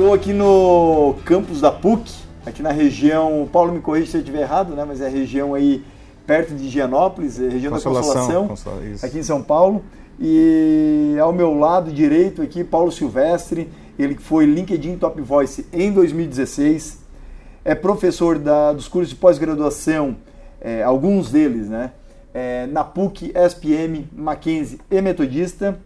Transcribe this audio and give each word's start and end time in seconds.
Estou 0.00 0.14
aqui 0.14 0.32
no 0.32 1.14
campus 1.26 1.60
da 1.60 1.70
PUC, 1.70 2.10
aqui 2.46 2.62
na 2.62 2.72
região, 2.72 3.46
Paulo 3.52 3.70
me 3.70 3.80
corrija 3.82 4.10
se 4.10 4.16
eu 4.16 4.20
estiver 4.20 4.40
errado, 4.40 4.74
né? 4.74 4.82
Mas 4.82 5.02
é 5.02 5.06
a 5.06 5.10
região 5.10 5.52
aí 5.52 5.84
perto 6.26 6.54
de 6.54 6.64
Higienópolis, 6.64 7.38
é 7.38 7.50
região 7.50 7.70
Consolação, 7.70 8.14
da 8.14 8.48
Consolação, 8.48 8.48
Consola, 8.48 8.80
aqui 9.02 9.18
em 9.18 9.22
São 9.22 9.42
Paulo. 9.42 9.84
E 10.18 11.16
ao 11.20 11.34
meu 11.34 11.52
lado 11.52 11.92
direito 11.92 12.40
aqui, 12.40 12.64
Paulo 12.64 12.90
Silvestre, 12.90 13.70
ele 13.98 14.14
foi 14.14 14.46
LinkedIn 14.46 14.96
Top 14.96 15.20
Voice 15.20 15.66
em 15.70 15.92
2016, 15.92 17.00
é 17.62 17.74
professor 17.74 18.38
da, 18.38 18.72
dos 18.72 18.88
cursos 18.88 19.10
de 19.10 19.16
pós-graduação, 19.16 20.16
é, 20.62 20.82
alguns 20.82 21.30
deles, 21.30 21.68
né? 21.68 21.92
É, 22.32 22.66
na 22.68 22.84
PUC, 22.84 23.32
SPM, 23.34 24.08
Mackenzie 24.16 24.80
e 24.90 25.02
Metodista. 25.02 25.78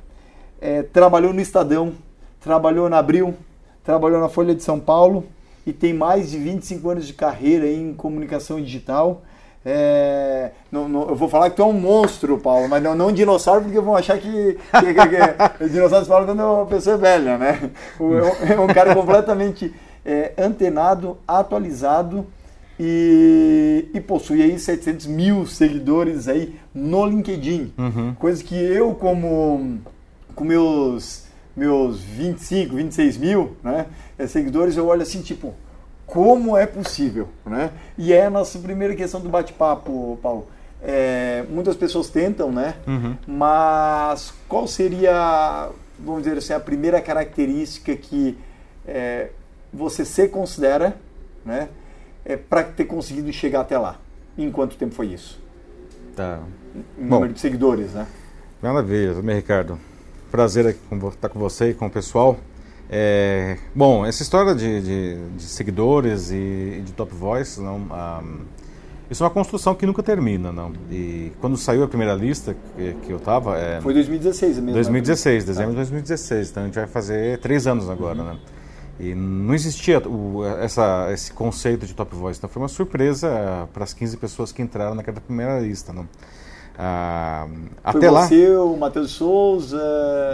É, 0.60 0.84
trabalhou 0.84 1.32
no 1.32 1.40
Estadão, 1.40 1.94
trabalhou 2.40 2.88
na 2.88 2.98
Abril, 2.98 3.34
trabalhou 3.84 4.20
na 4.20 4.28
Folha 4.28 4.54
de 4.54 4.62
São 4.62 4.80
Paulo 4.80 5.24
e 5.66 5.72
tem 5.72 5.92
mais 5.92 6.30
de 6.30 6.38
25 6.38 6.90
anos 6.90 7.06
de 7.06 7.12
carreira 7.12 7.68
em 7.68 7.92
comunicação 7.94 8.60
digital. 8.60 9.22
É, 9.66 10.50
não, 10.70 10.88
não, 10.88 11.08
eu 11.08 11.14
vou 11.14 11.28
falar 11.28 11.48
que 11.48 11.56
tu 11.56 11.62
é 11.62 11.64
um 11.64 11.72
monstro, 11.72 12.36
Paulo, 12.38 12.68
mas 12.68 12.82
não, 12.82 12.94
não 12.94 13.08
um 13.08 13.12
dinossauro, 13.12 13.62
porque 13.62 13.80
vão 13.80 13.96
achar 13.96 14.18
que, 14.18 14.58
que, 14.80 14.94
que, 14.94 15.58
que 15.58 15.68
dinossauros 15.72 16.08
falam 16.08 16.26
quando 16.26 16.42
a 16.42 16.66
pessoa 16.66 16.96
é 16.96 16.98
velha, 16.98 17.38
né? 17.38 17.70
É 18.50 18.60
um 18.60 18.66
cara 18.66 18.94
completamente 18.94 19.72
é, 20.04 20.32
antenado, 20.36 21.16
atualizado 21.26 22.26
e, 22.78 23.88
e, 23.94 24.00
possui 24.00 24.42
aí 24.42 24.58
700 24.58 25.06
mil 25.06 25.46
seguidores 25.46 26.28
aí 26.28 26.58
no 26.74 27.06
LinkedIn. 27.06 27.72
Uhum. 27.78 28.14
Coisa 28.18 28.42
que 28.42 28.54
eu, 28.54 28.94
como 28.94 29.78
com 30.34 30.44
meus, 30.44 31.23
meus 31.56 32.00
25, 32.00 32.74
26 32.76 33.16
mil 33.16 33.56
né, 33.62 33.86
é, 34.18 34.26
seguidores, 34.26 34.76
eu 34.76 34.86
olho 34.86 35.02
assim, 35.02 35.22
tipo, 35.22 35.54
como 36.06 36.56
é 36.56 36.66
possível? 36.66 37.28
Né? 37.46 37.70
E 37.96 38.12
é 38.12 38.26
a 38.26 38.30
nossa 38.30 38.58
primeira 38.58 38.94
questão 38.94 39.20
do 39.20 39.28
bate-papo, 39.28 40.18
Paulo. 40.22 40.48
É, 40.82 41.44
muitas 41.48 41.76
pessoas 41.76 42.10
tentam, 42.10 42.52
né? 42.52 42.74
Uhum. 42.86 43.16
Mas 43.26 44.34
qual 44.46 44.68
seria, 44.68 45.70
vamos 45.98 46.24
dizer 46.24 46.36
assim, 46.36 46.52
a 46.52 46.60
primeira 46.60 47.00
característica 47.00 47.96
que 47.96 48.36
é, 48.86 49.30
você 49.72 50.04
se 50.04 50.28
considera, 50.28 50.94
né? 51.44 51.70
É, 52.22 52.36
para 52.36 52.64
ter 52.64 52.84
conseguido 52.84 53.32
chegar 53.32 53.62
até 53.62 53.78
lá? 53.78 53.98
Em 54.36 54.50
quanto 54.50 54.76
tempo 54.76 54.94
foi 54.94 55.06
isso? 55.06 55.40
Tá. 56.14 56.40
Número 56.98 57.32
de 57.32 57.40
seguidores, 57.40 57.92
né? 57.92 58.06
Maravilha, 58.60 59.14
também, 59.14 59.36
Ricardo. 59.36 59.78
Prazer 60.34 60.76
estar 61.12 61.28
com 61.28 61.38
você 61.38 61.70
e 61.70 61.74
com 61.74 61.86
o 61.86 61.90
pessoal. 61.90 62.36
É, 62.90 63.56
bom, 63.72 64.04
essa 64.04 64.20
história 64.20 64.52
de, 64.52 64.80
de, 64.82 65.28
de 65.36 65.42
seguidores 65.44 66.32
e, 66.32 66.82
de 66.84 66.92
top 66.92 67.14
voice, 67.14 67.60
não, 67.60 67.76
um, 67.76 68.40
isso 69.08 69.22
é 69.22 69.26
uma 69.26 69.32
construção 69.32 69.76
que 69.76 69.86
nunca 69.86 70.02
termina, 70.02 70.50
não. 70.50 70.72
E 70.90 71.30
quando 71.40 71.56
saiu 71.56 71.84
a 71.84 71.86
primeira 71.86 72.14
lista 72.14 72.56
que, 72.76 72.94
que 73.06 73.12
eu 73.12 73.18
estava, 73.18 73.56
é, 73.56 73.80
foi 73.80 73.94
2016 73.94 74.56
mesmo. 74.56 74.72
2016, 74.72 75.44
né? 75.44 75.52
dezembro 75.52 75.70
de 75.70 75.76
2016. 75.76 76.50
Então 76.50 76.62
a 76.64 76.66
gente 76.66 76.74
vai 76.74 76.88
fazer 76.88 77.38
três 77.38 77.68
anos 77.68 77.88
agora, 77.88 78.18
uhum. 78.18 78.24
né? 78.24 78.38
E 78.98 79.14
não 79.14 79.54
existia 79.54 80.00
o, 80.00 80.44
essa, 80.44 81.12
esse 81.12 81.32
conceito 81.32 81.86
de 81.86 81.94
top 81.94 82.12
voice, 82.12 82.40
então 82.40 82.50
foi 82.50 82.60
uma 82.60 82.68
surpresa 82.68 83.68
para 83.72 83.84
as 83.84 83.94
15 83.94 84.16
pessoas 84.16 84.50
que 84.50 84.60
entraram 84.60 84.96
naquela 84.96 85.20
primeira 85.20 85.60
lista, 85.60 85.92
não. 85.92 86.08
Ah, 86.76 87.46
até 87.82 88.10
lá. 88.10 88.26
Você, 88.26 88.48
o 88.56 88.76
Matheus 88.76 89.12
Souza. 89.12 89.80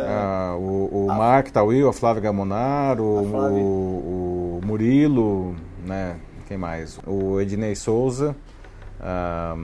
Ah, 0.09 0.57
o, 0.59 1.07
o 1.07 1.11
a... 1.11 1.15
Mark 1.15 1.51
Tawil, 1.51 1.89
a 1.89 1.93
Flávia 1.93 2.23
Gamonar, 2.23 3.01
o, 3.01 3.05
o, 3.05 4.61
o, 4.63 4.67
Murilo, 4.67 5.55
né? 5.85 6.17
Quem 6.49 6.57
mais? 6.57 6.99
O 7.07 7.41
Ednei 7.41 7.75
Souza. 7.75 8.35
Ah, 9.01 9.55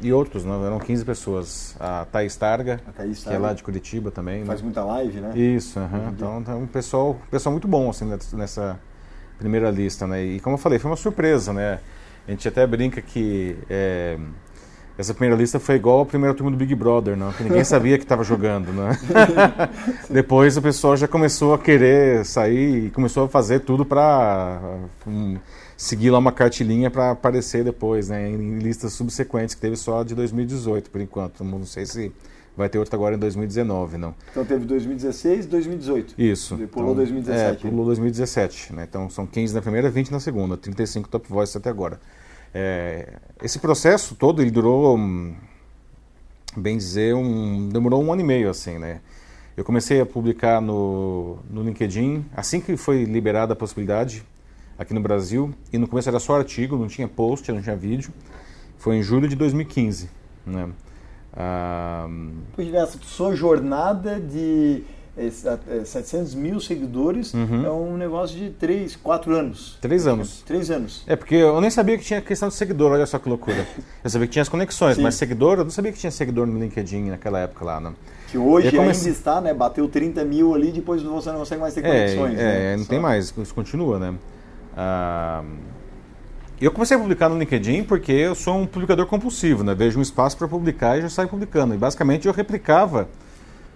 e 0.00 0.12
outros, 0.12 0.44
não, 0.44 0.64
eram 0.64 0.78
15 0.78 1.04
pessoas. 1.04 1.76
A 1.80 2.04
Thaís 2.04 2.36
Targa, 2.36 2.80
a 2.86 2.92
Thaís 2.92 3.22
Targa. 3.22 3.38
que 3.38 3.44
é 3.44 3.48
lá 3.48 3.54
de 3.54 3.62
Curitiba 3.62 4.10
também. 4.10 4.44
Faz 4.44 4.60
né? 4.60 4.64
muita 4.64 4.84
live, 4.84 5.20
né? 5.20 5.32
Isso, 5.34 5.78
uh 5.78 5.82
-huh. 5.82 6.12
então, 6.12 6.40
então 6.40 6.62
um 6.62 6.66
pessoal, 6.66 7.16
pessoal 7.30 7.52
muito 7.52 7.66
bom 7.66 7.88
assim, 7.88 8.04
nessa 8.34 8.78
primeira 9.38 9.70
lista. 9.70 10.06
Né? 10.06 10.22
E 10.24 10.40
como 10.40 10.54
eu 10.54 10.58
falei, 10.58 10.78
foi 10.78 10.90
uma 10.90 10.96
surpresa, 10.96 11.52
né? 11.52 11.80
A 12.26 12.30
gente 12.30 12.46
até 12.46 12.66
brinca 12.66 13.00
que 13.00 13.56
é, 13.68 14.18
essa 14.96 15.12
primeira 15.12 15.36
lista 15.36 15.58
foi 15.58 15.74
igual 15.74 16.02
a 16.02 16.06
primeira 16.06 16.34
turma 16.34 16.50
do 16.50 16.56
Big 16.56 16.74
Brother, 16.74 17.16
não? 17.16 17.32
que 17.32 17.42
ninguém 17.42 17.64
sabia 17.64 17.98
que 17.98 18.04
estava 18.04 18.22
jogando. 18.22 18.72
Né? 18.72 18.96
Depois 20.08 20.56
o 20.56 20.62
pessoal 20.62 20.96
já 20.96 21.08
começou 21.08 21.52
a 21.52 21.58
querer 21.58 22.24
sair 22.24 22.86
e 22.86 22.90
começou 22.90 23.24
a 23.24 23.28
fazer 23.28 23.60
tudo 23.60 23.84
para 23.84 24.60
um, 25.06 25.36
seguir 25.76 26.10
lá 26.10 26.18
uma 26.18 26.30
cartilinha 26.30 26.90
para 26.90 27.10
aparecer 27.10 27.64
depois, 27.64 28.08
né? 28.08 28.30
em 28.30 28.58
listas 28.58 28.92
subsequentes, 28.92 29.54
que 29.54 29.60
teve 29.60 29.76
só 29.76 30.04
de 30.04 30.14
2018 30.14 30.90
por 30.90 31.00
enquanto. 31.00 31.42
Não 31.42 31.64
sei 31.66 31.86
se 31.86 32.12
vai 32.56 32.68
ter 32.68 32.78
outra 32.78 32.96
agora 32.96 33.16
em 33.16 33.18
2019, 33.18 33.98
não. 33.98 34.14
Então 34.30 34.44
teve 34.44 34.64
2016 34.64 35.44
e 35.44 35.48
2018. 35.48 36.14
Isso. 36.16 36.54
E 36.54 36.66
pulou 36.68 36.92
então, 36.92 36.96
2017. 36.96 37.66
É, 37.66 37.70
pulou 37.70 37.86
2017. 37.86 38.72
Né? 38.72 38.86
Então 38.88 39.10
são 39.10 39.26
15 39.26 39.54
na 39.54 39.60
primeira, 39.60 39.90
20 39.90 40.12
na 40.12 40.20
segunda, 40.20 40.56
35 40.56 41.08
top 41.08 41.28
voices 41.28 41.56
até 41.56 41.68
agora. 41.68 42.00
É, 42.54 43.14
esse 43.42 43.58
processo 43.58 44.14
todo 44.14 44.40
ele 44.40 44.50
durou, 44.50 44.96
bem 46.56 46.78
dizer, 46.78 47.14
um, 47.14 47.68
demorou 47.68 48.02
um 48.02 48.12
ano 48.12 48.22
e 48.22 48.24
meio 48.24 48.48
assim, 48.48 48.78
né? 48.78 49.00
Eu 49.56 49.64
comecei 49.64 50.00
a 50.00 50.06
publicar 50.06 50.60
no, 50.60 51.38
no 51.50 51.62
LinkedIn 51.62 52.24
assim 52.34 52.60
que 52.60 52.76
foi 52.76 53.04
liberada 53.04 53.52
a 53.52 53.56
possibilidade 53.56 54.24
aqui 54.78 54.94
no 54.94 55.00
Brasil 55.00 55.54
e 55.72 55.78
no 55.78 55.86
começo 55.86 56.08
era 56.08 56.18
só 56.18 56.36
artigo, 56.36 56.76
não 56.76 56.88
tinha 56.88 57.08
post, 57.08 57.50
não 57.50 57.62
tinha 57.62 57.76
vídeo. 57.76 58.12
Foi 58.78 58.96
em 58.96 59.02
julho 59.02 59.28
de 59.28 59.36
2015, 59.36 60.10
né? 60.46 60.68
Ah, 61.32 62.06
sua 63.02 63.34
jornada 63.34 64.20
de 64.20 64.84
700 65.16 66.34
mil 66.34 66.58
seguidores 66.58 67.32
uhum. 67.34 67.64
é 67.64 67.70
um 67.70 67.96
negócio 67.96 68.36
de 68.36 68.50
3, 68.50 68.96
4 68.96 69.32
anos. 69.32 69.78
3 69.80 70.06
anos. 70.08 70.42
3 70.44 70.70
anos. 70.72 71.04
É, 71.06 71.14
porque 71.14 71.36
eu 71.36 71.60
nem 71.60 71.70
sabia 71.70 71.96
que 71.96 72.04
tinha 72.04 72.20
questão 72.20 72.48
de 72.48 72.54
seguidor, 72.54 72.90
olha 72.90 73.06
só 73.06 73.18
que 73.18 73.28
loucura. 73.28 73.64
Eu 74.02 74.10
sabia 74.10 74.26
que 74.26 74.32
tinha 74.32 74.42
as 74.42 74.48
conexões, 74.48 74.96
Sim. 74.96 75.02
mas 75.02 75.14
seguidor, 75.14 75.58
eu 75.58 75.64
não 75.64 75.70
sabia 75.70 75.92
que 75.92 75.98
tinha 75.98 76.10
seguidor 76.10 76.46
no 76.46 76.58
LinkedIn 76.58 77.10
naquela 77.10 77.38
época 77.38 77.64
lá, 77.64 77.80
né? 77.80 77.92
Que 78.28 78.36
hoje 78.36 78.72
comecei... 78.72 79.06
ainda 79.06 79.18
está, 79.18 79.40
né? 79.40 79.54
Bateu 79.54 79.88
30 79.88 80.24
mil 80.24 80.52
ali, 80.52 80.72
depois 80.72 81.00
você 81.00 81.30
não 81.30 81.38
consegue 81.38 81.60
mais 81.60 81.74
ter 81.74 81.84
é, 81.84 81.88
conexões. 81.88 82.38
É, 82.38 82.42
né? 82.42 82.76
não 82.76 82.84
só. 82.84 82.90
tem 82.90 82.98
mais, 82.98 83.32
isso 83.36 83.54
continua, 83.54 84.00
né? 84.00 84.14
Ah, 84.76 85.44
eu 86.60 86.72
comecei 86.72 86.96
a 86.96 87.00
publicar 87.00 87.28
no 87.28 87.38
LinkedIn 87.38 87.84
porque 87.84 88.10
eu 88.10 88.34
sou 88.34 88.56
um 88.56 88.66
publicador 88.66 89.06
compulsivo, 89.06 89.62
né? 89.62 89.74
Vejo 89.74 89.98
um 89.98 90.02
espaço 90.02 90.36
para 90.36 90.48
publicar 90.48 90.98
e 90.98 91.02
já 91.02 91.08
saio 91.08 91.28
publicando. 91.28 91.74
E 91.74 91.78
basicamente 91.78 92.26
eu 92.26 92.32
replicava 92.32 93.08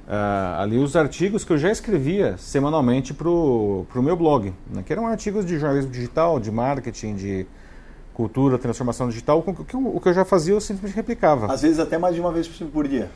uh, 0.09 0.61
ali 0.61 0.79
os 0.79 0.97
artigos 0.97 1.45
que 1.45 1.53
eu 1.53 1.59
já 1.59 1.71
escrevia 1.71 2.37
semanalmente 2.39 3.13
para 3.13 3.29
o 3.29 3.87
meu 3.97 4.17
blog, 4.17 4.53
né, 4.73 4.83
que 4.85 4.93
eram 4.93 5.07
artigos 5.07 5.45
de 5.45 5.59
jornalismo 5.59 5.93
digital, 5.93 6.41
de 6.41 6.51
marketing, 6.51 7.15
de 7.15 7.47
cultura, 8.15 8.59
transformação 8.59 9.09
digital, 9.09 9.39
o 9.39 9.43
que, 9.65 9.75
eu, 9.75 9.87
o 9.87 10.01
que 10.01 10.09
eu 10.09 10.15
já 10.15 10.25
fazia 10.25 10.55
eu 10.55 10.61
simplesmente 10.61 10.97
replicava. 10.97 11.53
Às 11.53 11.63
vezes 11.63 11.79
até 11.79 11.97
mais 11.99 12.15
de 12.15 12.21
uma 12.21 12.33
vez 12.33 12.49
por 12.49 12.89
dia. 12.89 13.11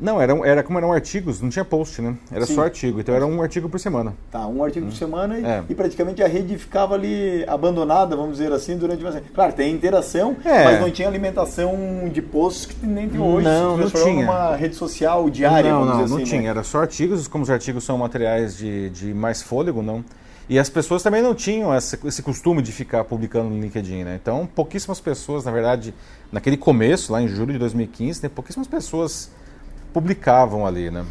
Não, 0.00 0.20
era, 0.20 0.32
era 0.46 0.62
como 0.62 0.78
eram 0.78 0.92
artigos, 0.92 1.40
não 1.40 1.48
tinha 1.48 1.64
post, 1.64 2.02
né? 2.02 2.16
Era 2.30 2.44
Sim. 2.46 2.54
só 2.54 2.62
artigo. 2.62 3.00
Então 3.00 3.14
era 3.14 3.24
um 3.24 3.40
artigo 3.40 3.68
por 3.68 3.78
semana. 3.78 4.14
Tá, 4.30 4.46
um 4.46 4.62
artigo 4.62 4.86
hum. 4.86 4.88
por 4.90 4.96
semana 4.96 5.38
e, 5.38 5.44
é. 5.44 5.62
e, 5.68 5.74
praticamente 5.74 6.22
a 6.22 6.26
rede 6.26 6.58
ficava 6.58 6.94
ali 6.94 7.44
abandonada, 7.46 8.16
vamos 8.16 8.38
dizer 8.38 8.52
assim, 8.52 8.76
durante 8.76 9.02
uma 9.02 9.12
semana. 9.12 9.30
Claro, 9.32 9.52
tem 9.52 9.72
interação, 9.72 10.36
é. 10.44 10.64
mas 10.64 10.80
não 10.80 10.90
tinha 10.90 11.06
alimentação 11.06 11.76
de 12.12 12.20
posts 12.20 12.66
que 12.66 12.86
nem 12.86 13.08
tem 13.08 13.20
hoje. 13.20 13.44
Não, 13.44 13.76
não 13.76 13.90
tinha. 13.90 14.24
uma 14.24 14.56
rede 14.56 14.74
social 14.74 15.30
diária, 15.30 15.70
não, 15.70 15.80
vamos 15.80 15.94
não, 15.94 16.02
dizer 16.02 16.10
não 16.10 16.16
assim. 16.16 16.24
Não, 16.24 16.30
tinha. 16.30 16.42
Né? 16.42 16.48
Era 16.48 16.64
só 16.64 16.80
artigos, 16.80 17.28
como 17.28 17.44
os 17.44 17.50
artigos 17.50 17.84
são 17.84 17.96
materiais 17.96 18.56
de, 18.56 18.90
de 18.90 19.14
mais 19.14 19.42
fôlego, 19.42 19.80
não. 19.80 20.04
E 20.48 20.58
as 20.58 20.68
pessoas 20.68 21.02
também 21.02 21.22
não 21.22 21.34
tinham 21.34 21.72
essa, 21.72 21.98
esse 22.04 22.22
costume 22.22 22.60
de 22.60 22.70
ficar 22.70 23.04
publicando 23.04 23.48
no 23.48 23.60
LinkedIn, 23.60 24.04
né? 24.04 24.18
Então, 24.20 24.46
pouquíssimas 24.46 25.00
pessoas, 25.00 25.44
na 25.44 25.50
verdade, 25.50 25.94
naquele 26.30 26.56
começo, 26.56 27.12
lá 27.12 27.22
em 27.22 27.28
julho 27.28 27.52
de 27.52 27.58
2015, 27.58 28.22
né, 28.22 28.28
pouquíssimas 28.28 28.68
pessoas 28.68 29.30
publicavam 29.94 30.66
ali, 30.66 30.90
né? 30.90 31.06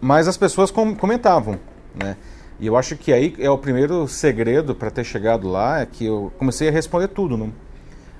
Mas 0.00 0.28
as 0.28 0.36
pessoas 0.36 0.70
com, 0.70 0.94
comentavam, 0.94 1.58
né? 1.94 2.16
E 2.60 2.66
eu 2.66 2.76
acho 2.76 2.96
que 2.96 3.12
aí 3.12 3.34
é 3.38 3.50
o 3.50 3.58
primeiro 3.58 4.06
segredo 4.06 4.74
para 4.74 4.90
ter 4.90 5.02
chegado 5.02 5.48
lá, 5.48 5.80
é 5.80 5.86
que 5.86 6.06
eu 6.06 6.32
comecei 6.38 6.68
a 6.68 6.70
responder 6.70 7.08
tudo, 7.08 7.36
não? 7.36 7.52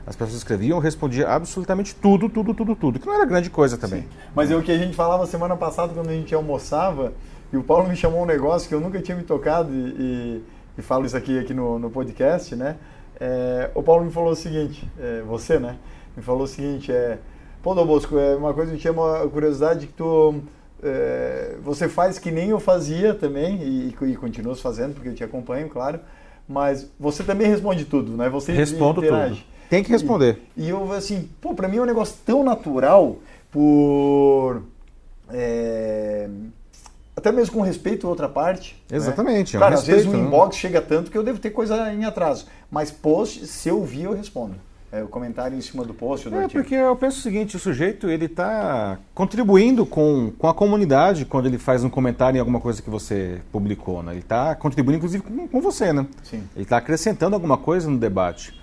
As 0.07 0.17
pessoas 0.17 0.39
escreviam, 0.39 0.79
eu 0.79 0.83
respondia 0.83 1.29
absolutamente 1.29 1.95
tudo, 1.95 2.29
tudo, 2.29 2.53
tudo, 2.53 2.75
tudo, 2.75 2.99
que 2.99 3.07
não 3.07 3.15
era 3.15 3.25
grande 3.25 3.49
coisa 3.49 3.79
também. 3.79 4.03
Sim. 4.03 4.09
Mas 4.35 4.51
é 4.51 4.57
o 4.57 4.63
que 4.63 4.73
a 4.73 4.79
gente 4.79 4.97
falava 4.97 5.25
semana 5.27 5.57
passada 5.57 5.93
quando 5.95 6.09
a 6.09 6.13
gente 6.13 6.35
almoçava, 6.35 7.13
e 7.53 7.57
o 7.57 7.63
Paulo 7.63 7.89
me 7.89 7.95
chamou 7.95 8.23
um 8.23 8.27
negócio 8.27 8.69
que 8.69 8.75
eu 8.75 8.81
nunca 8.81 9.01
tinha 9.01 9.17
me 9.17 9.23
tocado, 9.23 9.73
e, 9.73 9.77
e, 9.77 10.45
e 10.79 10.83
falo 10.83 11.07
isso 11.07 11.17
aqui, 11.17 11.39
aqui 11.39 11.55
no, 11.55 11.79
no 11.79 11.89
podcast, 11.89 12.57
né? 12.57 12.77
É, 13.21 13.71
o 13.75 13.83
Paulo 13.83 14.05
me 14.05 14.11
falou 14.11 14.33
o 14.33 14.37
seguinte, 14.37 14.91
é, 14.99 15.23
você, 15.23 15.59
né? 15.61 15.77
Me 16.17 16.23
falou 16.23 16.43
o 16.43 16.49
seguinte, 16.49 16.91
é, 16.91 17.19
Pô, 17.63 17.75
Dom 17.75 17.87
Bosco, 17.87 18.19
é 18.19 18.37
uma 18.37 18.55
coisa 18.55 18.73
que 18.73 18.81
chama 18.81 19.23
a 19.23 19.29
curiosidade 19.29 19.87
que 19.87 19.93
tu, 19.93 20.43
é, 20.83 21.57
você 21.63 21.89
faz 21.89 22.19
que 22.19 22.31
nem 22.31 22.49
eu 22.51 22.59
fazia 22.59 23.13
também, 23.13 23.57
e, 23.63 23.95
e 24.03 24.17
continua 24.17 24.57
fazendo, 24.57 24.95
porque 24.95 25.11
eu 25.11 25.15
te 25.15 25.23
acompanho, 25.23 25.69
claro, 25.69 26.01
mas 26.49 26.91
você 26.99 27.23
também 27.23 27.49
responde 27.49 27.85
tudo, 27.85 28.17
né? 28.17 28.31
Você 28.31 28.53
Respondo 28.53 29.05
interage. 29.05 29.35
tudo. 29.37 29.45
Tem 29.69 29.85
que 29.85 29.93
responder. 29.93 30.43
E, 30.57 30.65
e 30.65 30.69
eu, 30.71 30.91
assim, 30.93 31.29
pô, 31.41 31.55
pra 31.55 31.69
mim 31.69 31.77
é 31.77 31.83
um 31.83 31.87
negócio 31.87 32.17
tão 32.25 32.43
natural 32.43 33.19
por... 33.53 34.63
É, 35.33 36.29
até 37.15 37.31
mesmo 37.31 37.55
com 37.55 37.61
respeito 37.61 38.07
à 38.07 38.11
outra 38.11 38.29
parte. 38.29 38.83
Né? 38.91 38.97
Exatamente. 38.97 39.55
Né? 39.55 39.59
Claro, 39.61 39.77
respeito, 39.77 39.99
às 39.99 40.05
vezes 40.05 40.13
o 40.13 40.21
né? 40.21 40.27
inbox 40.27 40.57
chega 40.57 40.81
tanto 40.81 41.11
que 41.11 41.17
eu 41.17 41.23
devo 41.23 41.39
ter 41.39 41.51
coisa 41.51 41.93
em 41.93 42.05
atraso. 42.05 42.47
Mas 42.69 42.91
post, 42.91 43.47
se 43.47 43.69
eu 43.69 43.85
vi, 43.85 44.05
eu 44.05 44.13
respondo 44.13 44.57
é, 44.93 45.03
o 45.03 45.09
comentário 45.09 45.57
em 45.57 45.61
cima 45.61 45.85
do 45.85 45.95
post. 45.95 46.29
Do 46.29 46.37
é, 46.37 46.43
artigo. 46.43 46.63
porque 46.63 46.75
eu 46.75 46.97
penso 46.97 47.19
o 47.19 47.23
seguinte, 47.23 47.57
o 47.57 47.59
sujeito 47.59 48.09
ele 48.09 48.27
está 48.27 48.99
contribuindo 49.15 49.87
com, 49.87 50.33
com 50.37 50.49
a 50.49 50.55
comunidade 50.55 51.25
quando 51.25 51.47
ele 51.47 51.59
faz 51.59 51.85
um 51.85 51.91
comentário 51.91 52.37
em 52.37 52.41
alguma 52.41 52.61
coisa 52.61 52.83
que 52.83 52.91
você 52.91 53.41
publicou, 53.53 54.03
né? 54.03 54.13
Ele 54.13 54.21
está 54.21 54.55
contribuindo 54.55 54.99
inclusive 54.99 55.23
com, 55.23 55.47
com, 55.47 55.61
você, 55.61 55.93
né? 55.93 56.07
Sim. 56.23 56.43
Ele 56.55 56.65
está 56.65 56.79
acrescentando 56.79 57.35
alguma 57.35 57.57
coisa 57.57 57.89
no 57.89 57.99
debate. 57.99 58.59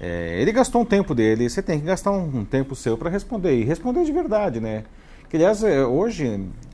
É, 0.00 0.40
ele 0.40 0.52
gastou 0.52 0.82
um 0.82 0.84
tempo 0.84 1.14
dele, 1.14 1.48
você 1.48 1.62
tem 1.62 1.78
que 1.78 1.86
gastar 1.86 2.12
um, 2.12 2.38
um 2.38 2.44
tempo 2.44 2.74
seu 2.74 2.96
para 2.96 3.10
responder, 3.10 3.60
e 3.60 3.64
responder 3.64 4.04
de 4.04 4.12
verdade, 4.12 4.60
né? 4.60 4.84
Que, 5.28 5.36
aliás, 5.36 5.62
é, 5.62 5.84
hoje, 5.84 6.26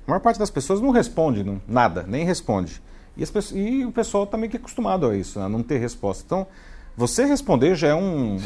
a 0.07 0.11
maior 0.11 0.21
parte 0.21 0.39
das 0.39 0.51
pessoas 0.51 0.81
não 0.81 0.91
responde 0.91 1.43
não, 1.43 1.61
nada, 1.67 2.05
nem 2.07 2.25
responde. 2.25 2.81
E, 3.17 3.21
pessoas, 3.27 3.53
e 3.53 3.85
o 3.85 3.93
pessoal 3.93 4.25
está 4.25 4.37
meio 4.37 4.51
que 4.51 4.57
acostumado 4.57 5.07
a 5.07 5.17
isso, 5.17 5.41
a 5.41 5.49
não 5.49 5.63
ter 5.63 5.79
resposta. 5.79 6.23
Então, 6.25 6.47
você 6.97 7.25
responder 7.25 7.75
já 7.75 7.89
é 7.89 7.95
um, 7.95 8.39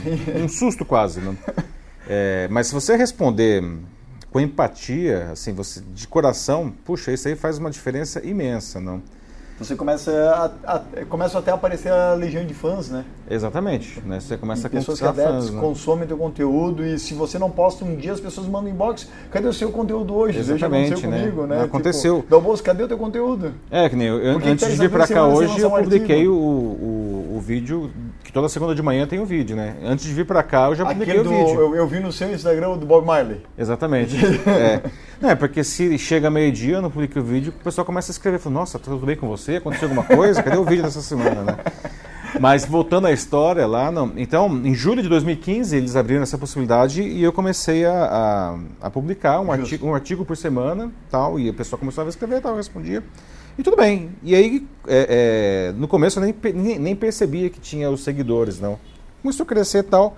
um 0.42 0.48
susto 0.48 0.84
quase, 0.84 1.20
né? 1.20 1.36
É, 2.08 2.48
mas 2.50 2.68
se 2.68 2.74
você 2.74 2.96
responder 2.96 3.62
com 4.30 4.40
empatia, 4.40 5.30
assim, 5.32 5.52
você 5.52 5.82
de 5.94 6.08
coração, 6.08 6.72
puxa, 6.84 7.12
isso 7.12 7.28
aí 7.28 7.36
faz 7.36 7.58
uma 7.58 7.70
diferença 7.70 8.24
imensa, 8.24 8.80
não? 8.80 9.02
Você 9.58 9.74
começa 9.74 10.52
a, 10.64 10.74
a, 10.74 11.04
começa 11.06 11.38
até 11.38 11.50
a 11.50 11.54
aparecer 11.54 11.90
a 11.90 12.14
legião 12.14 12.44
de 12.44 12.54
fãs, 12.54 12.88
né? 12.88 13.04
Exatamente, 13.28 14.00
né? 14.06 14.20
Você 14.20 14.36
começa 14.36 14.62
e 14.62 14.66
a 14.66 14.70
pessoas 14.70 15.00
que 15.00 15.04
adeptos 15.04 15.46
fãs, 15.46 15.50
né? 15.50 15.60
consomem 15.60 16.06
teu 16.06 16.16
conteúdo 16.16 16.86
e 16.86 16.98
se 16.98 17.12
você 17.12 17.38
não 17.38 17.50
posta 17.50 17.84
um 17.84 17.96
dia 17.96 18.12
as 18.12 18.20
pessoas 18.20 18.46
mandam 18.46 18.70
inbox, 18.70 19.08
cadê 19.30 19.48
o 19.48 19.52
seu 19.52 19.70
conteúdo 19.72 20.14
hoje? 20.14 20.38
Exatamente, 20.38 21.06
né? 21.06 21.18
Comigo, 21.18 21.46
né? 21.46 21.62
Aconteceu. 21.62 22.18
Tipo, 22.18 22.30
Dalboço, 22.30 22.62
cadê 22.62 22.84
o 22.84 22.88
teu 22.88 22.96
conteúdo? 22.96 23.52
É, 23.70 23.88
que 23.88 23.96
nem 23.96 24.06
eu, 24.06 24.38
antes 24.38 24.68
de 24.68 24.76
vir 24.76 24.90
para 24.90 25.06
cá 25.06 25.26
hoje 25.26 25.58
eu 25.60 25.70
publiquei 25.70 26.28
o, 26.28 26.34
o, 26.34 27.36
o, 27.36 27.40
vídeo 27.40 27.90
que 28.22 28.32
toda 28.32 28.48
segunda 28.48 28.74
de 28.74 28.82
manhã 28.82 29.06
tem 29.06 29.18
o 29.18 29.22
um 29.22 29.26
vídeo, 29.26 29.56
né? 29.56 29.76
Antes 29.82 30.04
de 30.04 30.14
vir 30.14 30.24
para 30.24 30.42
cá 30.42 30.68
eu 30.68 30.76
já 30.76 30.86
publiquei 30.86 31.22
do, 31.22 31.32
o 31.32 31.46
vídeo. 31.46 31.60
Eu, 31.60 31.74
eu, 31.74 31.86
vi 31.88 31.98
no 31.98 32.12
seu 32.12 32.32
Instagram 32.32 32.76
do 32.76 32.86
Bob 32.86 33.04
Marley. 33.04 33.40
Exatamente. 33.56 34.16
é. 34.46 34.82
Não, 35.20 35.30
é 35.30 35.34
porque 35.34 35.64
se 35.64 35.98
chega 35.98 36.30
meio-dia, 36.30 36.76
eu 36.76 36.82
não 36.82 36.90
publiquei 36.90 37.20
o 37.20 37.24
vídeo, 37.24 37.52
o 37.60 37.64
pessoal 37.64 37.84
começa 37.84 38.12
a 38.12 38.12
escrever, 38.12 38.38
fala, 38.38 38.54
nossa, 38.54 38.78
tudo 38.78 39.04
bem 39.04 39.16
com 39.16 39.26
você? 39.26 39.47
Aconteceu 39.56 39.88
alguma 39.88 40.04
coisa? 40.04 40.42
Cadê 40.42 40.56
o 40.56 40.64
vídeo 40.64 40.82
dessa 40.82 41.02
semana, 41.02 41.42
né? 41.42 41.56
Mas 42.40 42.64
voltando 42.64 43.06
à 43.06 43.12
história 43.12 43.66
lá, 43.66 43.90
não. 43.90 44.12
então, 44.16 44.48
em 44.64 44.74
julho 44.74 45.02
de 45.02 45.08
2015, 45.08 45.76
eles 45.76 45.96
abriram 45.96 46.22
essa 46.22 46.36
possibilidade 46.36 47.02
e 47.02 47.22
eu 47.22 47.32
comecei 47.32 47.84
a, 47.84 47.92
a, 47.92 48.86
a 48.86 48.90
publicar 48.90 49.40
um 49.40 49.50
artigo, 49.50 49.86
um 49.86 49.94
artigo 49.94 50.24
por 50.24 50.36
semana, 50.36 50.92
tal, 51.10 51.38
e 51.40 51.48
a 51.48 51.52
pessoa 51.52 51.78
começou 51.78 52.04
a 52.04 52.08
escrever, 52.08 52.40
tal, 52.40 52.52
eu 52.52 52.56
respondia. 52.58 53.02
E 53.58 53.62
tudo 53.62 53.76
bem. 53.76 54.10
E 54.22 54.34
aí, 54.34 54.66
é, 54.86 55.70
é, 55.70 55.72
no 55.72 55.88
começo 55.88 56.20
eu 56.20 56.22
nem, 56.22 56.34
nem, 56.54 56.78
nem, 56.78 56.94
percebia 56.94 57.50
que 57.50 57.58
tinha 57.58 57.90
os 57.90 58.04
seguidores, 58.04 58.60
não. 58.60 58.78
Começou 59.20 59.44
a 59.44 59.46
crescer 59.46 59.78
e 59.78 59.82
tal. 59.82 60.16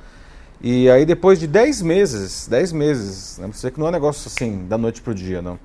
E 0.61 0.91
aí, 0.91 1.07
depois 1.07 1.41
de 1.41 1.47
10 1.47 1.81
meses, 1.81 2.47
10 2.49 2.73
meses, 2.73 3.39
né, 3.39 3.49
você 3.51 3.71
que 3.71 3.79
não 3.81 3.87
é 3.87 3.89
um 3.89 3.93
negócio 3.93 4.29
assim, 4.29 4.67
da 4.69 4.77
noite 4.77 5.01
pro 5.01 5.15
dia, 5.15 5.41
não. 5.41 5.59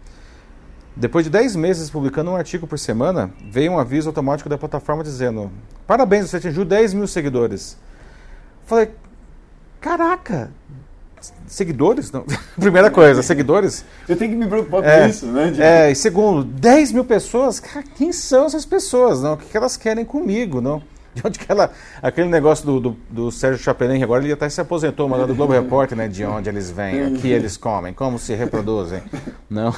Depois 0.95 1.25
de 1.25 1.31
10 1.31 1.55
meses 1.57 1.89
publicando 1.89 2.31
um 2.31 2.35
artigo 2.35 2.65
por 2.65 2.79
semana, 2.79 3.31
veio 3.49 3.73
um 3.73 3.79
aviso 3.79 4.09
automático 4.09 4.47
da 4.47 4.57
plataforma 4.57 5.03
dizendo: 5.03 5.51
Parabéns, 5.85 6.29
você 6.29 6.37
atingiu 6.37 6.63
10 6.63 6.93
mil 6.93 7.07
seguidores. 7.07 7.77
Falei: 8.65 8.91
Caraca, 9.81 10.51
seguidores? 11.47 12.11
Não. 12.11 12.25
Primeira 12.57 12.89
coisa, 12.89 13.21
seguidores. 13.21 13.83
Eu 14.07 14.15
tenho 14.15 14.31
que 14.31 14.37
me 14.37 14.47
preocupar 14.47 14.83
é, 14.85 15.01
com 15.01 15.09
isso, 15.09 15.25
né? 15.27 15.51
De... 15.51 15.61
É, 15.61 15.91
e 15.91 15.95
segundo, 15.95 16.43
10 16.43 16.93
mil 16.93 17.03
pessoas? 17.03 17.59
Cara, 17.59 17.83
quem 17.97 18.13
são 18.13 18.45
essas 18.45 18.65
pessoas? 18.65 19.21
Não? 19.21 19.33
O 19.33 19.37
que 19.37 19.55
elas 19.55 19.75
querem 19.75 20.05
comigo? 20.05 20.61
Não? 20.61 20.81
De 21.13 21.21
onde 21.25 21.39
que 21.39 21.49
ela. 21.49 21.71
Aquele 22.01 22.27
negócio 22.27 22.65
do, 22.65 22.79
do, 22.79 22.97
do 23.09 23.31
Sérgio 23.31 23.61
Chapelin, 23.61 24.03
agora 24.03 24.23
ele 24.23 24.33
até 24.33 24.49
se 24.49 24.59
aposentou, 24.59 25.07
mandando 25.07 25.29
do 25.29 25.35
Globo 25.35 25.53
Repórter, 25.53 25.97
né? 25.97 26.07
De 26.07 26.25
onde 26.25 26.49
eles 26.49 26.69
vêm, 26.69 27.07
o 27.07 27.19
que 27.19 27.29
eles 27.29 27.55
comem, 27.55 27.93
como 27.93 28.19
se 28.19 28.33
reproduzem. 28.33 29.01
Não. 29.49 29.73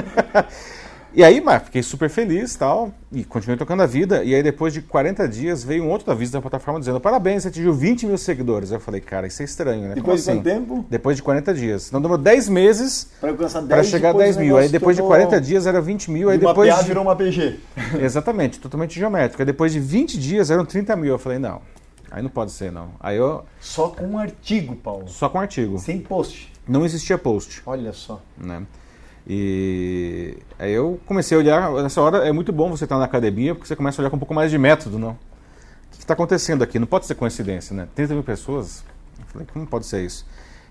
E 1.12 1.24
aí, 1.24 1.40
mas 1.40 1.64
fiquei 1.64 1.82
super 1.82 2.08
feliz 2.08 2.54
tal, 2.54 2.92
e 3.10 3.24
continuei 3.24 3.58
tocando 3.58 3.82
a 3.82 3.86
vida. 3.86 4.22
E 4.22 4.32
aí, 4.32 4.44
depois 4.44 4.72
de 4.72 4.80
40 4.80 5.26
dias, 5.26 5.64
veio 5.64 5.82
um 5.82 5.90
outro 5.90 6.08
aviso 6.12 6.32
da 6.32 6.40
plataforma 6.40 6.78
dizendo: 6.78 7.00
Parabéns, 7.00 7.42
você 7.42 7.48
atingiu 7.48 7.74
20 7.74 8.06
mil 8.06 8.16
seguidores. 8.16 8.70
Eu 8.70 8.78
falei, 8.78 9.00
cara, 9.00 9.26
isso 9.26 9.42
é 9.42 9.44
estranho, 9.44 9.88
né? 9.88 9.94
Depois 9.96 10.22
de 10.22 10.30
assim? 10.30 10.40
quanto 10.40 10.54
tempo? 10.54 10.86
Depois 10.88 11.16
de 11.16 11.22
40 11.24 11.52
dias. 11.52 11.88
Então 11.88 12.00
demorou 12.00 12.22
10 12.22 12.48
meses 12.48 13.10
para 13.20 13.82
chegar 13.82 14.10
a 14.10 14.12
10 14.12 14.36
mil. 14.36 14.56
Aí 14.56 14.68
depois 14.68 14.96
de 14.96 15.02
40 15.02 15.40
dias 15.40 15.66
era 15.66 15.80
20 15.80 16.10
mil. 16.12 16.30
Aí 16.30 16.38
de 16.38 16.46
depois. 16.46 16.72
Uma 16.72 16.82
virou 16.82 17.02
uma 17.02 17.16
PG. 17.16 17.58
Exatamente, 18.00 18.60
totalmente 18.60 18.98
geométrico. 18.98 19.42
Aí 19.42 19.46
depois 19.46 19.72
de 19.72 19.80
20 19.80 20.16
dias 20.16 20.48
eram 20.48 20.64
30 20.64 20.94
mil. 20.94 21.14
Eu 21.14 21.18
falei, 21.18 21.40
não. 21.40 21.60
Aí 22.08 22.22
não 22.22 22.30
pode 22.30 22.52
ser, 22.52 22.70
não. 22.70 22.90
Aí 23.00 23.16
eu. 23.16 23.44
Só 23.60 23.88
com 23.88 24.06
um 24.06 24.18
artigo, 24.18 24.76
Paulo. 24.76 25.08
Só 25.08 25.28
com 25.28 25.38
um 25.38 25.40
artigo. 25.40 25.76
Sem 25.78 25.98
post. 25.98 26.52
Não 26.68 26.84
existia 26.84 27.18
post. 27.18 27.62
Olha 27.66 27.92
só. 27.92 28.22
Né? 28.38 28.62
E 29.26 30.36
aí 30.58 30.72
eu 30.72 30.98
comecei 31.06 31.36
a 31.36 31.40
olhar, 31.40 31.72
nessa 31.82 32.00
hora 32.00 32.26
é 32.26 32.32
muito 32.32 32.52
bom 32.52 32.70
você 32.70 32.84
estar 32.84 32.98
na 32.98 33.04
academia, 33.04 33.54
porque 33.54 33.68
você 33.68 33.76
começa 33.76 34.00
a 34.00 34.02
olhar 34.02 34.10
com 34.10 34.16
um 34.16 34.18
pouco 34.18 34.34
mais 34.34 34.50
de 34.50 34.58
método, 34.58 34.98
não? 34.98 35.10
O 35.10 35.16
que 35.92 35.98
está 35.98 36.14
acontecendo 36.14 36.62
aqui? 36.62 36.78
Não 36.78 36.86
pode 36.86 37.06
ser 37.06 37.14
coincidência, 37.14 37.74
né? 37.74 37.88
30 37.94 38.14
mil 38.14 38.22
pessoas? 38.22 38.82
Eu 39.18 39.24
falei, 39.26 39.46
como 39.52 39.66
pode 39.66 39.86
ser 39.86 40.04
isso? 40.04 40.26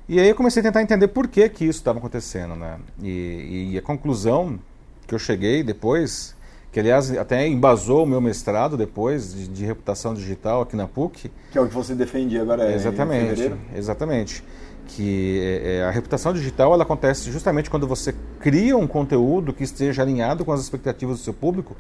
E 0.07 0.19
aí 0.19 0.27
eu 0.27 0.35
comecei 0.35 0.61
a 0.61 0.63
tentar 0.63 0.81
entender 0.81 1.07
por 1.09 1.27
que, 1.27 1.47
que 1.49 1.65
isso 1.65 1.79
estava 1.79 1.99
acontecendo, 1.99 2.55
né? 2.55 2.79
E, 3.01 3.69
e, 3.73 3.77
a 3.77 3.81
conclusão 3.81 4.59
que 5.05 5.13
eu 5.13 5.19
cheguei 5.19 5.61
depois, 5.61 6.35
que 6.71 6.79
aliás 6.79 7.15
até 7.15 7.47
embasou 7.47 8.03
o 8.03 8.07
meu 8.07 8.19
mestrado 8.19 8.75
depois 8.75 9.33
de, 9.33 9.47
de 9.47 9.65
reputação 9.65 10.15
digital 10.15 10.61
aqui 10.61 10.75
na 10.75 10.87
PUC. 10.87 11.29
Que 11.51 11.57
é 11.59 11.61
o 11.61 11.67
que 11.67 11.75
você 11.75 11.93
defende 11.93 12.39
agora 12.39 12.63
é 12.63 12.73
exatamente? 12.73 13.53
Exatamente 13.75 14.43
que 14.89 15.39
é, 15.39 15.77
é, 15.77 15.83
a 15.83 15.91
reputação 15.91 16.33
digital 16.33 16.73
ela 16.73 16.83
acontece 16.83 17.31
justamente 17.31 17.69
quando 17.69 17.87
você 17.87 18.13
cria 18.39 18.75
um 18.75 18.87
conteúdo 18.87 19.53
que 19.53 19.63
esteja 19.63 20.01
alinhado 20.01 20.43
com 20.43 20.51
as 20.51 20.59
expectativas 20.59 21.19
do 21.19 21.23
seu 21.23 21.33
público. 21.33 21.75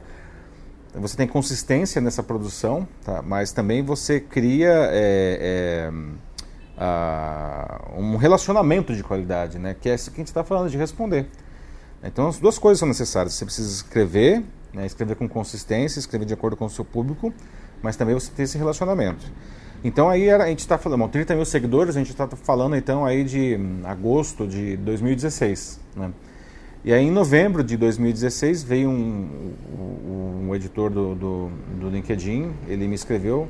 Você 0.93 1.17
tem 1.17 1.27
consistência 1.27 2.01
nessa 2.01 2.21
produção, 2.21 2.87
tá? 3.03 3.21
mas 3.21 3.51
também 3.51 3.83
você 3.83 4.19
cria 4.19 4.89
é, 4.91 5.89
é, 5.89 5.91
a, 6.77 7.81
um 7.97 8.15
relacionamento 8.15 8.95
de 8.95 9.03
qualidade, 9.03 9.57
né? 9.57 9.75
que 9.79 9.89
é 9.89 9.95
isso 9.95 10.11
que 10.11 10.17
a 10.17 10.21
gente 10.21 10.27
está 10.27 10.43
falando 10.43 10.69
de 10.69 10.77
responder. 10.77 11.27
Então 12.03 12.27
as 12.27 12.37
duas 12.37 12.59
coisas 12.59 12.79
são 12.79 12.87
necessárias. 12.87 13.33
Você 13.33 13.45
precisa 13.45 13.71
escrever, 13.71 14.43
né? 14.73 14.85
escrever 14.85 15.15
com 15.15 15.27
consistência, 15.27 15.99
escrever 15.99 16.25
de 16.25 16.33
acordo 16.33 16.55
com 16.55 16.65
o 16.65 16.69
seu 16.69 16.85
público, 16.85 17.33
mas 17.81 17.95
também 17.95 18.13
você 18.13 18.31
ter 18.31 18.43
esse 18.43 18.57
relacionamento. 18.57 19.25
Então 19.83 20.09
aí 20.09 20.29
a 20.29 20.47
gente 20.47 20.59
está 20.59 20.77
falando, 20.77 20.99
bom, 20.99 21.07
30 21.07 21.35
mil 21.35 21.45
seguidores, 21.45 21.95
a 21.95 21.99
gente 21.99 22.11
está 22.11 22.27
falando 22.27 22.75
então 22.75 23.05
aí 23.05 23.23
de 23.23 23.55
hum, 23.55 23.81
agosto 23.85 24.45
de 24.45 24.75
2016. 24.77 25.79
Né? 25.95 26.11
E 26.83 26.91
aí 26.91 27.05
em 27.05 27.11
novembro 27.11 27.63
de 27.63 27.77
2016 27.77 28.63
veio 28.63 28.89
um, 28.89 29.53
um, 29.77 30.47
um 30.49 30.55
editor 30.55 30.89
do, 30.89 31.15
do, 31.15 31.51
do, 31.79 31.89
LinkedIn, 31.89 32.51
ele 32.67 32.87
me 32.87 32.95
escreveu 32.95 33.47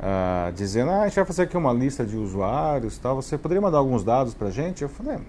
uh, 0.00 0.52
dizendo, 0.52 0.90
ah, 0.90 1.02
a 1.02 1.08
gente 1.08 1.16
vai 1.16 1.24
fazer 1.24 1.42
aqui 1.42 1.56
uma 1.56 1.72
lista 1.72 2.04
de 2.04 2.16
usuários 2.16 2.96
tal, 2.96 3.16
você 3.16 3.36
poderia 3.36 3.60
mandar 3.60 3.78
alguns 3.78 4.02
dados 4.02 4.32
para 4.32 4.48
a 4.48 4.50
gente? 4.50 4.82
Eu 4.82 4.88
falei, 4.88 5.16
é, 5.16 5.20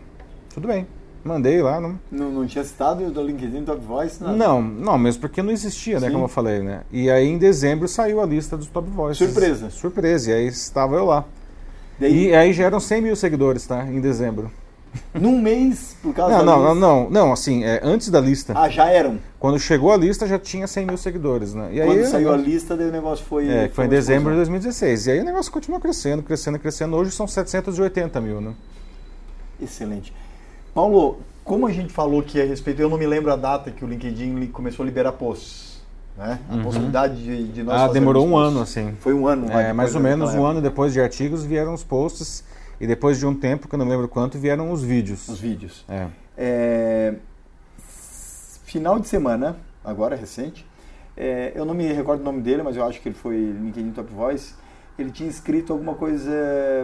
tudo 0.53 0.67
bem. 0.67 0.87
Mandei 1.23 1.61
lá. 1.61 1.79
Não, 1.79 1.99
não, 2.11 2.31
não 2.31 2.45
tinha 2.45 2.63
citado 2.65 3.09
do 3.09 3.23
LinkedIn 3.23 3.63
Top 3.63 3.79
Voice? 3.85 4.21
Nada. 4.21 4.35
Não, 4.35 4.61
não, 4.61 4.97
mesmo 4.97 5.21
porque 5.21 5.41
não 5.41 5.51
existia, 5.51 5.99
né? 5.99 6.07
Sim. 6.07 6.13
Como 6.13 6.25
eu 6.25 6.29
falei, 6.29 6.61
né? 6.61 6.81
E 6.91 7.09
aí 7.09 7.27
em 7.27 7.37
dezembro 7.37 7.87
saiu 7.87 8.21
a 8.21 8.25
lista 8.25 8.57
dos 8.57 8.67
Top 8.67 8.89
Voices. 8.89 9.17
Surpresa. 9.17 9.69
Surpresa, 9.69 10.31
e 10.31 10.33
aí 10.33 10.47
estava 10.47 10.95
eu 10.95 11.05
lá. 11.05 11.23
Daí... 11.97 12.27
E 12.27 12.35
aí 12.35 12.51
já 12.51 12.65
eram 12.65 12.79
100 12.79 13.01
mil 13.01 13.15
seguidores, 13.15 13.65
tá? 13.65 13.87
Em 13.87 14.01
dezembro. 14.01 14.51
Num 15.13 15.41
mês, 15.41 15.95
por 16.03 16.13
causa 16.13 16.37
não, 16.37 16.45
da 16.45 16.51
não, 16.51 16.59
lista? 16.59 16.75
Não, 16.75 17.03
não, 17.03 17.09
não, 17.09 17.33
assim, 17.33 17.63
é, 17.63 17.79
antes 17.83 18.09
da 18.09 18.19
lista. 18.19 18.53
Ah, 18.55 18.69
já 18.69 18.89
eram? 18.89 19.17
Quando 19.39 19.57
chegou 19.59 19.91
a 19.91 19.97
lista 19.97 20.27
já 20.27 20.37
tinha 20.37 20.67
100 20.67 20.85
mil 20.85 20.97
seguidores, 20.97 21.53
né? 21.53 21.69
E 21.71 21.79
Quando 21.79 21.97
aí, 21.97 22.05
saiu 22.05 22.31
a 22.31 22.37
lista, 22.37 22.75
daí 22.75 22.89
o 22.89 22.91
negócio 22.91 23.25
foi... 23.25 23.47
É, 23.47 23.69
foi, 23.69 23.85
em 23.85 23.89
dezembro 23.89 24.31
de 24.31 24.37
2016. 24.37 25.07
E 25.07 25.11
aí 25.11 25.19
o 25.21 25.23
negócio 25.23 25.51
continuou 25.51 25.79
crescendo, 25.79 26.21
crescendo, 26.21 26.59
crescendo. 26.59 26.95
Hoje 26.95 27.11
são 27.11 27.27
780 27.27 28.21
mil, 28.21 28.41
né? 28.41 28.53
Excelente. 29.61 30.13
Paulo, 30.73 31.19
como 31.43 31.67
a 31.67 31.71
gente 31.71 31.91
falou 31.93 32.23
que 32.23 32.41
a 32.41 32.45
respeito, 32.45 32.81
eu 32.81 32.89
não 32.89 32.97
me 32.97 33.05
lembro 33.05 33.31
a 33.31 33.35
data 33.35 33.71
que 33.71 33.83
o 33.83 33.87
LinkedIn 33.87 34.47
começou 34.47 34.83
a 34.83 34.85
liberar 34.85 35.13
posts. 35.13 35.81
Né? 36.17 36.39
A 36.49 36.55
uhum. 36.55 36.63
possibilidade 36.63 37.23
de, 37.23 37.47
de 37.47 37.63
nós 37.63 37.81
Ah, 37.81 37.87
demorou 37.87 38.25
um 38.27 38.37
ano, 38.37 38.61
assim. 38.61 38.93
Foi 38.99 39.13
um 39.13 39.27
ano. 39.27 39.51
É, 39.51 39.73
mais 39.73 39.95
ou 39.95 40.01
menos 40.01 40.33
um 40.33 40.45
ano 40.45 40.61
depois 40.61 40.93
de 40.93 41.01
artigos 41.01 41.43
vieram 41.43 41.73
os 41.73 41.83
posts 41.83 42.43
e 42.79 42.87
depois 42.87 43.17
de 43.17 43.25
um 43.25 43.33
tempo, 43.33 43.67
que 43.67 43.75
eu 43.75 43.79
não 43.79 43.87
lembro 43.87 44.07
quanto, 44.07 44.37
vieram 44.37 44.71
os 44.71 44.83
vídeos. 44.83 45.27
Os 45.27 45.39
vídeos. 45.39 45.85
É. 45.89 46.07
é 46.37 47.13
final 48.63 48.99
de 48.99 49.07
semana, 49.07 49.57
agora 49.83 50.15
recente, 50.15 50.65
é, 51.15 51.51
eu 51.55 51.63
não 51.63 51.75
me 51.75 51.91
recordo 51.93 52.21
o 52.21 52.23
nome 52.23 52.41
dele, 52.41 52.63
mas 52.63 52.75
eu 52.75 52.83
acho 52.83 52.99
que 52.99 53.07
ele 53.07 53.15
foi 53.15 53.35
LinkedIn 53.35 53.91
Top 53.91 54.11
Voice. 54.11 54.55
Ele 54.97 55.11
tinha 55.11 55.29
escrito 55.29 55.73
alguma 55.73 55.95
coisa 55.95 56.31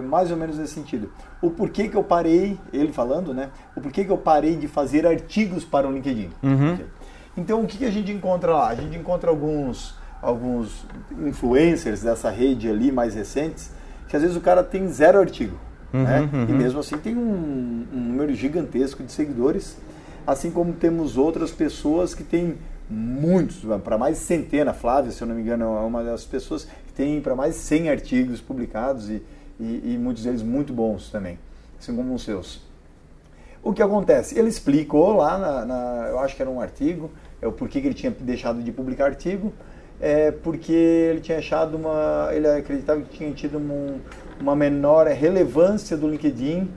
mais 0.07 0.31
ou 0.31 0.37
menos 0.37 0.57
nesse 0.57 0.73
sentido. 0.73 1.11
O 1.41 1.51
porquê 1.51 1.87
que 1.87 1.95
eu 1.95 2.03
parei, 2.03 2.57
ele 2.73 2.91
falando, 2.91 3.33
né? 3.33 3.49
O 3.75 3.81
porquê 3.81 4.03
que 4.03 4.11
eu 4.11 4.17
parei 4.17 4.55
de 4.55 4.67
fazer 4.67 5.05
artigos 5.05 5.63
para 5.63 5.87
o 5.87 5.91
LinkedIn. 5.91 6.29
Uhum. 6.41 6.77
Então, 7.37 7.61
o 7.61 7.67
que, 7.67 7.77
que 7.77 7.85
a 7.85 7.91
gente 7.91 8.11
encontra 8.11 8.51
lá? 8.53 8.69
A 8.69 8.75
gente 8.75 8.97
encontra 8.97 9.29
alguns, 9.29 9.95
alguns 10.21 10.85
influencers 11.19 12.01
dessa 12.01 12.29
rede 12.29 12.67
ali 12.67 12.91
mais 12.91 13.13
recentes, 13.13 13.71
que 14.07 14.15
às 14.15 14.21
vezes 14.21 14.35
o 14.35 14.41
cara 14.41 14.63
tem 14.63 14.87
zero 14.87 15.19
artigo. 15.19 15.57
Uhum, 15.93 16.03
né? 16.03 16.29
Uhum. 16.33 16.45
E 16.49 16.51
mesmo 16.53 16.79
assim 16.79 16.97
tem 16.97 17.15
um, 17.15 17.85
um 17.93 17.99
número 17.99 18.33
gigantesco 18.33 19.03
de 19.03 19.11
seguidores, 19.11 19.77
assim 20.25 20.51
como 20.51 20.73
temos 20.73 21.17
outras 21.17 21.51
pessoas 21.51 22.13
que 22.13 22.23
têm 22.23 22.57
muitos, 22.89 23.57
para 23.83 23.97
mais 23.97 24.17
de 24.17 24.23
centena, 24.23 24.73
Flávia, 24.73 25.11
se 25.11 25.21
eu 25.21 25.27
não 25.27 25.35
me 25.35 25.41
engano, 25.41 25.65
é 25.65 25.81
uma 25.81 26.03
das 26.03 26.25
pessoas 26.25 26.65
que 26.65 26.93
tem 26.93 27.21
para 27.21 27.35
mais 27.35 27.53
de 27.53 27.59
100 27.61 27.89
artigos 27.89 28.41
publicados 28.41 29.09
e, 29.09 29.21
e, 29.59 29.93
e, 29.93 29.97
muitos 29.97 30.23
deles 30.23 30.41
muito 30.41 30.73
bons 30.73 31.11
também, 31.11 31.37
assim 31.79 31.95
como 31.95 32.13
os 32.13 32.23
seus. 32.23 32.61
O 33.61 33.73
que 33.73 33.81
acontece? 33.81 34.39
Ele 34.39 34.47
explicou 34.47 35.17
lá, 35.17 35.37
na, 35.37 35.65
na 35.65 36.07
eu 36.09 36.19
acho 36.19 36.35
que 36.35 36.41
era 36.41 36.49
um 36.49 36.59
artigo, 36.59 37.11
é 37.41 37.47
o 37.47 37.51
porquê 37.51 37.79
que 37.79 37.87
ele 37.87 37.93
tinha 37.93 38.11
deixado 38.11 38.63
de 38.63 38.71
publicar 38.71 39.05
artigo, 39.05 39.53
é 40.01 40.31
porque 40.31 40.71
ele 40.71 41.19
tinha 41.19 41.37
achado 41.37 41.75
uma, 41.75 42.29
ele 42.31 42.47
acreditava 42.47 43.01
que 43.01 43.17
tinha 43.17 43.31
tido 43.33 43.57
um, 43.57 43.99
uma 44.39 44.55
menor 44.55 45.05
relevância 45.07 45.97
do 45.97 46.07
LinkedIn 46.07 46.69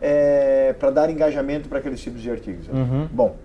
é, 0.00 0.74
para 0.78 0.90
dar 0.90 1.10
engajamento 1.10 1.68
para 1.68 1.78
aqueles 1.78 2.00
tipos 2.00 2.22
de 2.22 2.30
artigos. 2.30 2.66
Uhum. 2.68 3.06
Bom, 3.12 3.36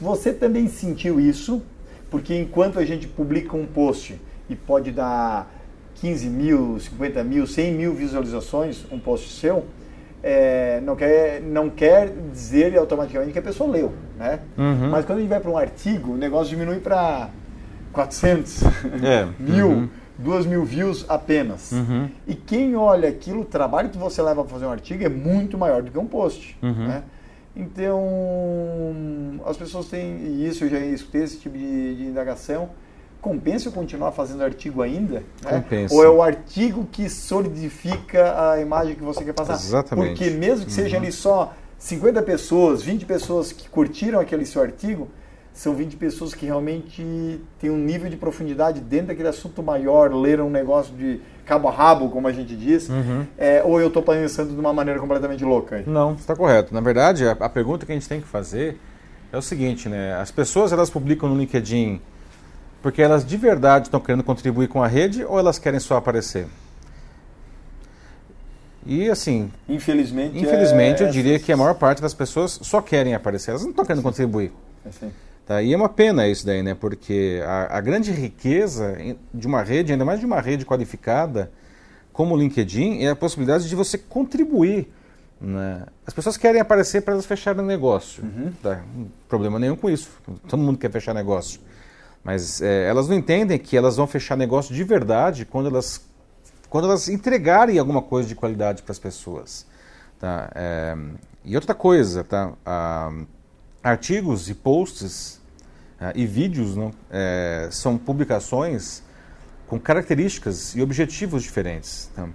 você 0.00 0.32
também 0.32 0.68
sentiu 0.68 1.20
isso, 1.20 1.62
porque 2.10 2.36
enquanto 2.36 2.78
a 2.78 2.84
gente 2.84 3.06
publica 3.06 3.56
um 3.56 3.66
post 3.66 4.20
e 4.48 4.54
pode 4.54 4.90
dar 4.90 5.52
15 5.96 6.28
mil, 6.28 6.78
50 6.78 7.24
mil, 7.24 7.46
100 7.46 7.74
mil 7.74 7.94
visualizações, 7.94 8.84
um 8.90 8.98
post 8.98 9.32
seu, 9.40 9.64
é, 10.22 10.80
não, 10.80 10.96
quer, 10.96 11.40
não 11.42 11.68
quer 11.68 12.10
dizer 12.32 12.76
automaticamente 12.78 13.32
que 13.32 13.38
a 13.38 13.42
pessoa 13.42 13.70
leu, 13.70 13.92
né? 14.18 14.40
Uhum. 14.56 14.90
Mas 14.90 15.04
quando 15.04 15.18
a 15.18 15.20
gente 15.20 15.30
vai 15.30 15.40
para 15.40 15.50
um 15.50 15.58
artigo, 15.58 16.12
o 16.12 16.16
negócio 16.16 16.48
diminui 16.48 16.78
para 16.78 17.28
400, 17.92 18.62
é. 19.02 19.28
mil, 19.38 19.68
uhum. 19.68 19.88
duas 20.18 20.46
mil 20.46 20.64
views 20.64 21.04
apenas. 21.08 21.72
Uhum. 21.72 22.08
E 22.26 22.34
quem 22.34 22.74
olha 22.74 23.08
aquilo, 23.08 23.42
o 23.42 23.44
trabalho 23.44 23.90
que 23.90 23.98
você 23.98 24.22
leva 24.22 24.42
para 24.42 24.52
fazer 24.52 24.64
um 24.64 24.70
artigo 24.70 25.04
é 25.04 25.10
muito 25.10 25.58
maior 25.58 25.82
do 25.82 25.90
que 25.90 25.98
um 25.98 26.06
post, 26.06 26.56
uhum. 26.62 26.88
né? 26.88 27.02
Então, 27.56 29.40
as 29.46 29.56
pessoas 29.56 29.86
têm, 29.86 30.16
e 30.18 30.48
isso 30.48 30.64
eu 30.64 30.68
já 30.68 30.78
escutei 30.78 31.22
esse 31.22 31.38
tipo 31.38 31.56
de, 31.56 31.94
de 31.96 32.04
indagação, 32.04 32.70
compensa 33.20 33.68
eu 33.68 33.72
continuar 33.72 34.12
fazendo 34.12 34.42
artigo 34.42 34.82
ainda? 34.82 35.22
Né? 35.42 35.50
Compensa. 35.62 35.94
Ou 35.94 36.04
é 36.04 36.08
o 36.08 36.20
artigo 36.20 36.86
que 36.90 37.08
solidifica 37.08 38.50
a 38.50 38.60
imagem 38.60 38.96
que 38.96 39.02
você 39.02 39.24
quer 39.24 39.32
passar? 39.32 39.54
Exatamente. 39.54 40.18
Porque 40.18 40.30
mesmo 40.30 40.66
que 40.66 40.72
uhum. 40.72 40.76
sejam 40.76 40.98
ali 40.98 41.12
só 41.12 41.54
50 41.78 42.22
pessoas, 42.22 42.82
20 42.82 43.06
pessoas 43.06 43.52
que 43.52 43.68
curtiram 43.68 44.18
aquele 44.18 44.44
seu 44.44 44.60
artigo, 44.60 45.08
são 45.52 45.74
20 45.74 45.96
pessoas 45.96 46.34
que 46.34 46.44
realmente 46.44 47.40
têm 47.60 47.70
um 47.70 47.78
nível 47.78 48.10
de 48.10 48.16
profundidade 48.16 48.80
dentro 48.80 49.08
daquele 49.08 49.28
assunto 49.28 49.62
maior, 49.62 50.12
leram 50.12 50.48
um 50.48 50.50
negócio 50.50 50.92
de 50.94 51.20
cabo 51.44 51.68
a 51.68 51.72
rabo, 51.72 52.08
como 52.08 52.26
a 52.26 52.32
gente 52.32 52.56
diz, 52.56 52.88
uhum. 52.88 53.26
é, 53.36 53.62
ou 53.62 53.80
eu 53.80 53.88
estou 53.88 54.02
pensando 54.02 54.52
de 54.52 54.58
uma 54.58 54.72
maneira 54.72 54.98
completamente 54.98 55.44
louca? 55.44 55.76
Aí? 55.76 55.84
Não, 55.86 56.14
está 56.14 56.34
correto. 56.34 56.72
Na 56.72 56.80
verdade, 56.80 57.26
a, 57.26 57.32
a, 57.32 57.48
pergunta 57.48 57.84
que 57.84 57.92
a 57.92 57.94
gente 57.94 58.08
tem 58.08 58.20
que 58.20 58.26
fazer 58.26 58.78
é 59.32 59.36
o 59.36 59.42
seguinte, 59.42 59.88
né? 59.88 60.14
As 60.14 60.30
pessoas 60.30 60.72
elas 60.72 60.90
publicam 60.90 61.28
no 61.28 61.36
LinkedIn 61.36 62.00
porque 62.84 63.00
elas 63.00 63.24
de 63.24 63.36
verdade 63.38 63.86
estão 63.86 63.98
querendo 63.98 64.22
contribuir 64.22 64.68
com 64.68 64.82
a 64.82 64.86
rede 64.86 65.24
ou 65.24 65.38
elas 65.38 65.58
querem 65.58 65.80
só 65.80 65.96
aparecer? 65.96 66.46
E 68.86 69.08
assim, 69.08 69.50
infelizmente, 69.66 70.38
infelizmente 70.38 71.02
é 71.02 71.06
eu 71.06 71.10
diria 71.10 71.38
que 71.38 71.50
a 71.50 71.56
maior 71.56 71.74
parte 71.74 72.02
das 72.02 72.12
pessoas 72.12 72.58
só 72.62 72.82
querem 72.82 73.14
aparecer, 73.14 73.52
elas 73.52 73.62
não 73.62 73.70
estão 73.70 73.86
querendo 73.86 74.02
contribuir. 74.02 74.52
É 74.84 74.90
sim. 74.92 75.10
Tá? 75.46 75.62
E 75.62 75.72
é 75.74 75.76
uma 75.76 75.88
pena 75.88 76.26
isso 76.26 76.46
daí, 76.46 76.62
né? 76.62 76.74
Porque 76.74 77.42
a, 77.44 77.78
a, 77.78 77.80
grande 77.80 78.10
riqueza 78.10 78.96
de 79.32 79.46
uma 79.46 79.62
rede, 79.62 79.92
ainda 79.92 80.04
mais 80.04 80.18
de 80.18 80.26
uma 80.26 80.40
rede 80.40 80.64
qualificada 80.64 81.50
como 82.12 82.34
o 82.34 82.38
LinkedIn, 82.38 83.02
é 83.02 83.10
a 83.10 83.16
possibilidade 83.16 83.68
de 83.68 83.74
você 83.74 83.98
contribuir. 83.98 84.90
Né? 85.40 85.84
As 86.06 86.14
pessoas 86.14 86.36
querem 86.36 86.60
aparecer 86.60 87.02
para 87.02 87.12
elas 87.12 87.26
fecharem 87.26 87.62
negócio. 87.62 88.24
Uhum. 88.24 88.52
Tá? 88.62 88.82
Problema 89.28 89.58
nenhum 89.58 89.76
com 89.76 89.90
isso. 89.90 90.10
Todo 90.48 90.62
mundo 90.62 90.78
quer 90.78 90.90
fechar 90.90 91.12
negócio. 91.12 91.60
Mas 92.22 92.62
é, 92.62 92.88
elas 92.88 93.06
não 93.06 93.14
entendem 93.14 93.58
que 93.58 93.76
elas 93.76 93.96
vão 93.96 94.06
fechar 94.06 94.36
negócio 94.36 94.74
de 94.74 94.82
verdade 94.82 95.44
quando 95.44 95.68
elas, 95.68 96.00
quando 96.70 96.86
elas 96.86 97.08
entregarem 97.08 97.78
alguma 97.78 98.00
coisa 98.00 98.26
de 98.26 98.34
qualidade 98.34 98.82
para 98.82 98.92
as 98.92 98.98
pessoas. 98.98 99.66
Tá? 100.18 100.50
É, 100.54 100.96
e 101.44 101.54
outra 101.54 101.74
coisa, 101.74 102.24
tá? 102.24 102.54
Ah, 102.64 103.12
artigos 103.84 104.48
e 104.48 104.54
posts 104.54 105.38
uh, 106.00 106.10
e 106.14 106.24
vídeos 106.24 106.74
não, 106.74 106.90
é, 107.10 107.68
são 107.70 107.98
publicações 107.98 109.02
com 109.66 109.78
características 109.78 110.74
e 110.74 110.80
objetivos 110.80 111.42
diferentes. 111.42 112.10
Tá? 112.16 112.26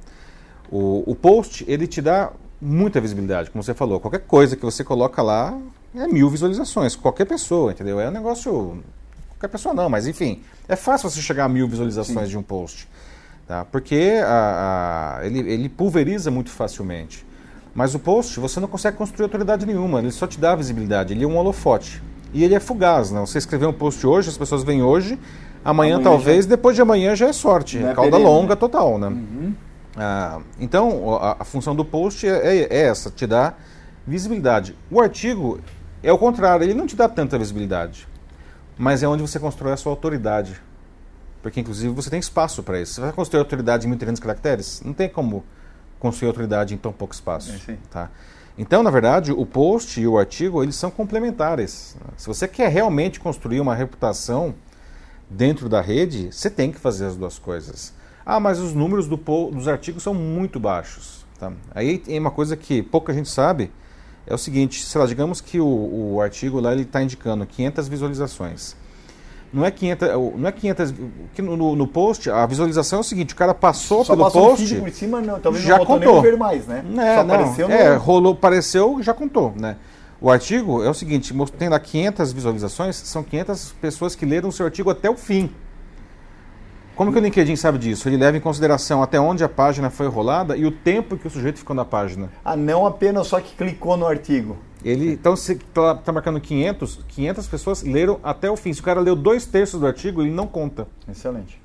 O, 0.71 1.11
o, 1.11 1.15
post 1.15 1.65
ele 1.67 1.87
te 1.87 2.01
dá 2.01 2.31
muita 2.61 3.01
visibilidade, 3.01 3.49
como 3.49 3.63
você 3.63 3.73
falou. 3.73 3.99
Qualquer 3.99 4.21
coisa 4.21 4.55
que 4.55 4.63
você 4.63 4.83
coloca 4.83 5.23
lá 5.23 5.59
é 5.95 6.07
mil 6.07 6.29
visualizações. 6.29 6.95
Qualquer 6.95 7.25
pessoa, 7.25 7.71
entendeu? 7.71 7.99
É 7.99 8.07
um 8.07 8.11
negócio. 8.11 8.83
Qualquer 9.29 9.47
pessoa 9.47 9.73
não, 9.73 9.89
mas 9.89 10.05
enfim, 10.05 10.43
é 10.67 10.75
fácil 10.75 11.09
você 11.09 11.21
chegar 11.21 11.45
a 11.45 11.49
mil 11.49 11.67
visualizações 11.67 12.25
Sim. 12.25 12.31
de 12.31 12.37
um 12.37 12.43
post. 12.43 12.87
Tá? 13.47 13.65
Porque 13.65 14.19
a, 14.23 15.17
a, 15.17 15.25
ele, 15.25 15.39
ele 15.39 15.69
pulveriza 15.69 16.29
muito 16.29 16.51
facilmente. 16.51 17.25
Mas 17.73 17.93
o 17.93 17.99
post, 17.99 18.39
você 18.39 18.59
não 18.59 18.67
consegue 18.67 18.97
construir 18.97 19.23
autoridade 19.23 19.65
nenhuma, 19.65 19.99
ele 19.99 20.11
só 20.11 20.27
te 20.27 20.39
dá 20.39 20.55
visibilidade, 20.55 21.13
ele 21.13 21.23
é 21.23 21.27
um 21.27 21.37
holofote. 21.37 22.01
E 22.33 22.43
ele 22.43 22.53
é 22.53 22.59
fugaz, 22.59 23.11
não? 23.11 23.25
Você 23.25 23.37
escrever 23.37 23.65
um 23.65 23.73
post 23.73 24.05
hoje, 24.05 24.29
as 24.29 24.37
pessoas 24.37 24.63
vêm 24.63 24.83
hoje, 24.83 25.19
amanhã, 25.63 25.95
amanhã 25.95 26.03
talvez, 26.03 26.45
já... 26.45 26.49
depois 26.49 26.75
de 26.75 26.81
amanhã 26.81 27.15
já 27.15 27.27
é 27.27 27.33
sorte. 27.33 27.77
É 27.77 27.93
cauda 27.93 28.11
perene, 28.11 28.29
longa 28.29 28.49
né? 28.49 28.55
total, 28.55 28.97
né? 28.97 29.07
Uhum. 29.07 29.53
Ah, 29.97 30.39
então, 30.59 31.15
a, 31.15 31.37
a, 31.39 31.43
função 31.43 31.75
do 31.75 31.83
post 31.83 32.27
é, 32.27 32.31
é, 32.31 32.67
é, 32.69 32.81
essa, 32.83 33.09
te 33.09 33.25
dá 33.25 33.53
visibilidade. 34.05 34.75
O 34.89 35.01
artigo 35.01 35.59
é 36.03 36.11
o 36.11 36.17
contrário, 36.17 36.63
ele 36.63 36.73
não 36.73 36.87
te 36.87 36.95
dá 36.95 37.09
tanta 37.09 37.37
visibilidade, 37.37 38.07
mas 38.77 39.03
é 39.03 39.07
onde 39.07 39.21
você 39.21 39.39
constrói 39.39 39.73
a 39.73 39.77
sua 39.77 39.91
autoridade. 39.91 40.61
Porque, 41.41 41.59
inclusive, 41.59 41.93
você 41.93 42.09
tem 42.09 42.19
espaço 42.19 42.61
para 42.61 42.81
isso. 42.81 42.95
Você 42.95 43.01
vai 43.01 43.11
construir 43.13 43.39
autoridade 43.39 43.87
em 43.87 43.91
1.300 43.91 44.19
caracteres? 44.19 44.81
Não 44.83 44.93
tem 44.93 45.07
como 45.07 45.43
construir 45.99 46.29
autoridade 46.29 46.73
em 46.73 46.77
tão 46.77 46.91
pouco 46.91 47.13
espaço. 47.13 47.53
É, 47.69 47.77
tá? 47.91 48.09
Então, 48.57 48.83
na 48.83 48.89
verdade, 48.89 49.31
o 49.31 49.45
post 49.45 49.99
e 50.01 50.07
o 50.07 50.17
artigo 50.17 50.61
eles 50.63 50.75
são 50.75 50.89
complementares. 50.91 51.95
Se 52.17 52.27
você 52.27 52.47
quer 52.47 52.69
realmente 52.69 53.19
construir 53.19 53.59
uma 53.59 53.75
reputação 53.75 54.53
dentro 55.29 55.69
da 55.69 55.81
rede, 55.81 56.29
você 56.31 56.49
tem 56.49 56.71
que 56.71 56.79
fazer 56.79 57.05
as 57.05 57.15
duas 57.15 57.39
coisas. 57.39 57.93
Ah, 58.25 58.39
mas 58.39 58.59
os 58.59 58.73
números 58.73 59.07
do, 59.07 59.15
dos 59.15 59.67
artigos 59.67 60.03
são 60.03 60.13
muito 60.13 60.59
baixos. 60.59 61.25
Tá? 61.39 61.53
Aí 61.73 61.97
tem 61.97 62.19
uma 62.19 62.31
coisa 62.31 62.57
que 62.57 62.81
pouca 62.81 63.13
gente 63.13 63.29
sabe, 63.29 63.71
é 64.27 64.33
o 64.33 64.37
seguinte, 64.37 64.83
sei 64.83 64.99
lá, 64.99 65.07
digamos 65.07 65.39
que 65.39 65.59
o, 65.59 66.13
o 66.13 66.21
artigo 66.21 66.59
lá 66.59 66.73
ele 66.73 66.81
está 66.81 67.01
indicando 67.01 67.45
500 67.45 67.87
visualizações 67.87 68.75
não 69.51 69.65
é 69.65 69.71
500, 69.71 70.07
não 70.35 70.47
é 70.47 70.51
500 70.51 70.93
que 71.33 71.41
no, 71.41 71.75
no, 71.75 71.87
post 71.87 72.29
a 72.29 72.45
visualização 72.45 72.99
é 72.99 73.01
o 73.01 73.03
seguinte, 73.03 73.33
o 73.33 73.37
cara 73.37 73.53
passou 73.53 74.05
Só 74.05 74.15
pelo 74.15 74.29
post, 74.29 74.75
um 74.75 74.81
por 74.81 74.91
cima, 74.91 75.21
não, 75.21 75.39
talvez 75.39 75.63
já 75.63 75.77
não 75.77 75.85
contou. 75.85 76.21
ver 76.21 76.37
mais, 76.37 76.67
né? 76.67 76.83
É, 76.97 77.15
Só 77.15 77.23
não, 77.23 77.35
apareceu 77.35 77.69
é, 77.69 77.93
no... 77.93 77.99
rolou, 77.99 78.33
apareceu, 78.33 79.01
já 79.01 79.13
contou, 79.13 79.53
né? 79.55 79.77
O 80.21 80.29
artigo 80.29 80.83
é 80.83 80.89
o 80.89 80.93
seguinte, 80.93 81.33
tem 81.57 81.69
lá 81.69 81.79
500 81.79 82.33
visualizações, 82.33 82.95
são 82.95 83.23
500 83.23 83.75
pessoas 83.81 84.15
que 84.15 84.25
leram 84.25 84.49
o 84.49 84.51
seu 84.51 84.65
artigo 84.65 84.89
até 84.89 85.09
o 85.09 85.15
fim. 85.15 85.49
Como 86.93 87.13
que 87.13 87.17
o 87.17 87.21
LinkedIn 87.21 87.55
sabe 87.55 87.77
disso? 87.77 88.09
Ele 88.09 88.17
leva 88.17 88.35
em 88.35 88.41
consideração 88.41 89.01
até 89.01 89.17
onde 89.17 89.41
a 89.41 89.47
página 89.47 89.89
foi 89.89 90.07
rolada 90.07 90.57
e 90.57 90.65
o 90.65 90.71
tempo 90.71 91.17
que 91.17 91.27
o 91.27 91.29
sujeito 91.29 91.59
ficou 91.59 91.73
na 91.73 91.85
página. 91.85 92.29
Ah, 92.43 92.57
não 92.57 92.85
apenas 92.85 93.27
só 93.27 93.39
que 93.39 93.55
clicou 93.55 93.95
no 93.95 94.05
artigo. 94.05 94.57
Ele, 94.83 95.13
então, 95.13 95.35
se 95.35 95.53
está 95.53 95.95
tá 95.95 96.11
marcando 96.11 96.39
500, 96.39 97.03
500 97.07 97.47
pessoas 97.47 97.83
leram 97.83 98.19
até 98.23 98.49
o 98.49 98.55
fim. 98.55 98.71
Se 98.71 98.79
o 98.79 98.83
cara 98.83 98.99
leu 99.01 99.15
dois 99.15 99.45
terços 99.45 99.79
do 99.79 99.87
artigo, 99.87 100.21
ele 100.21 100.31
não 100.31 100.47
conta. 100.47 100.87
Excelente. 101.09 101.61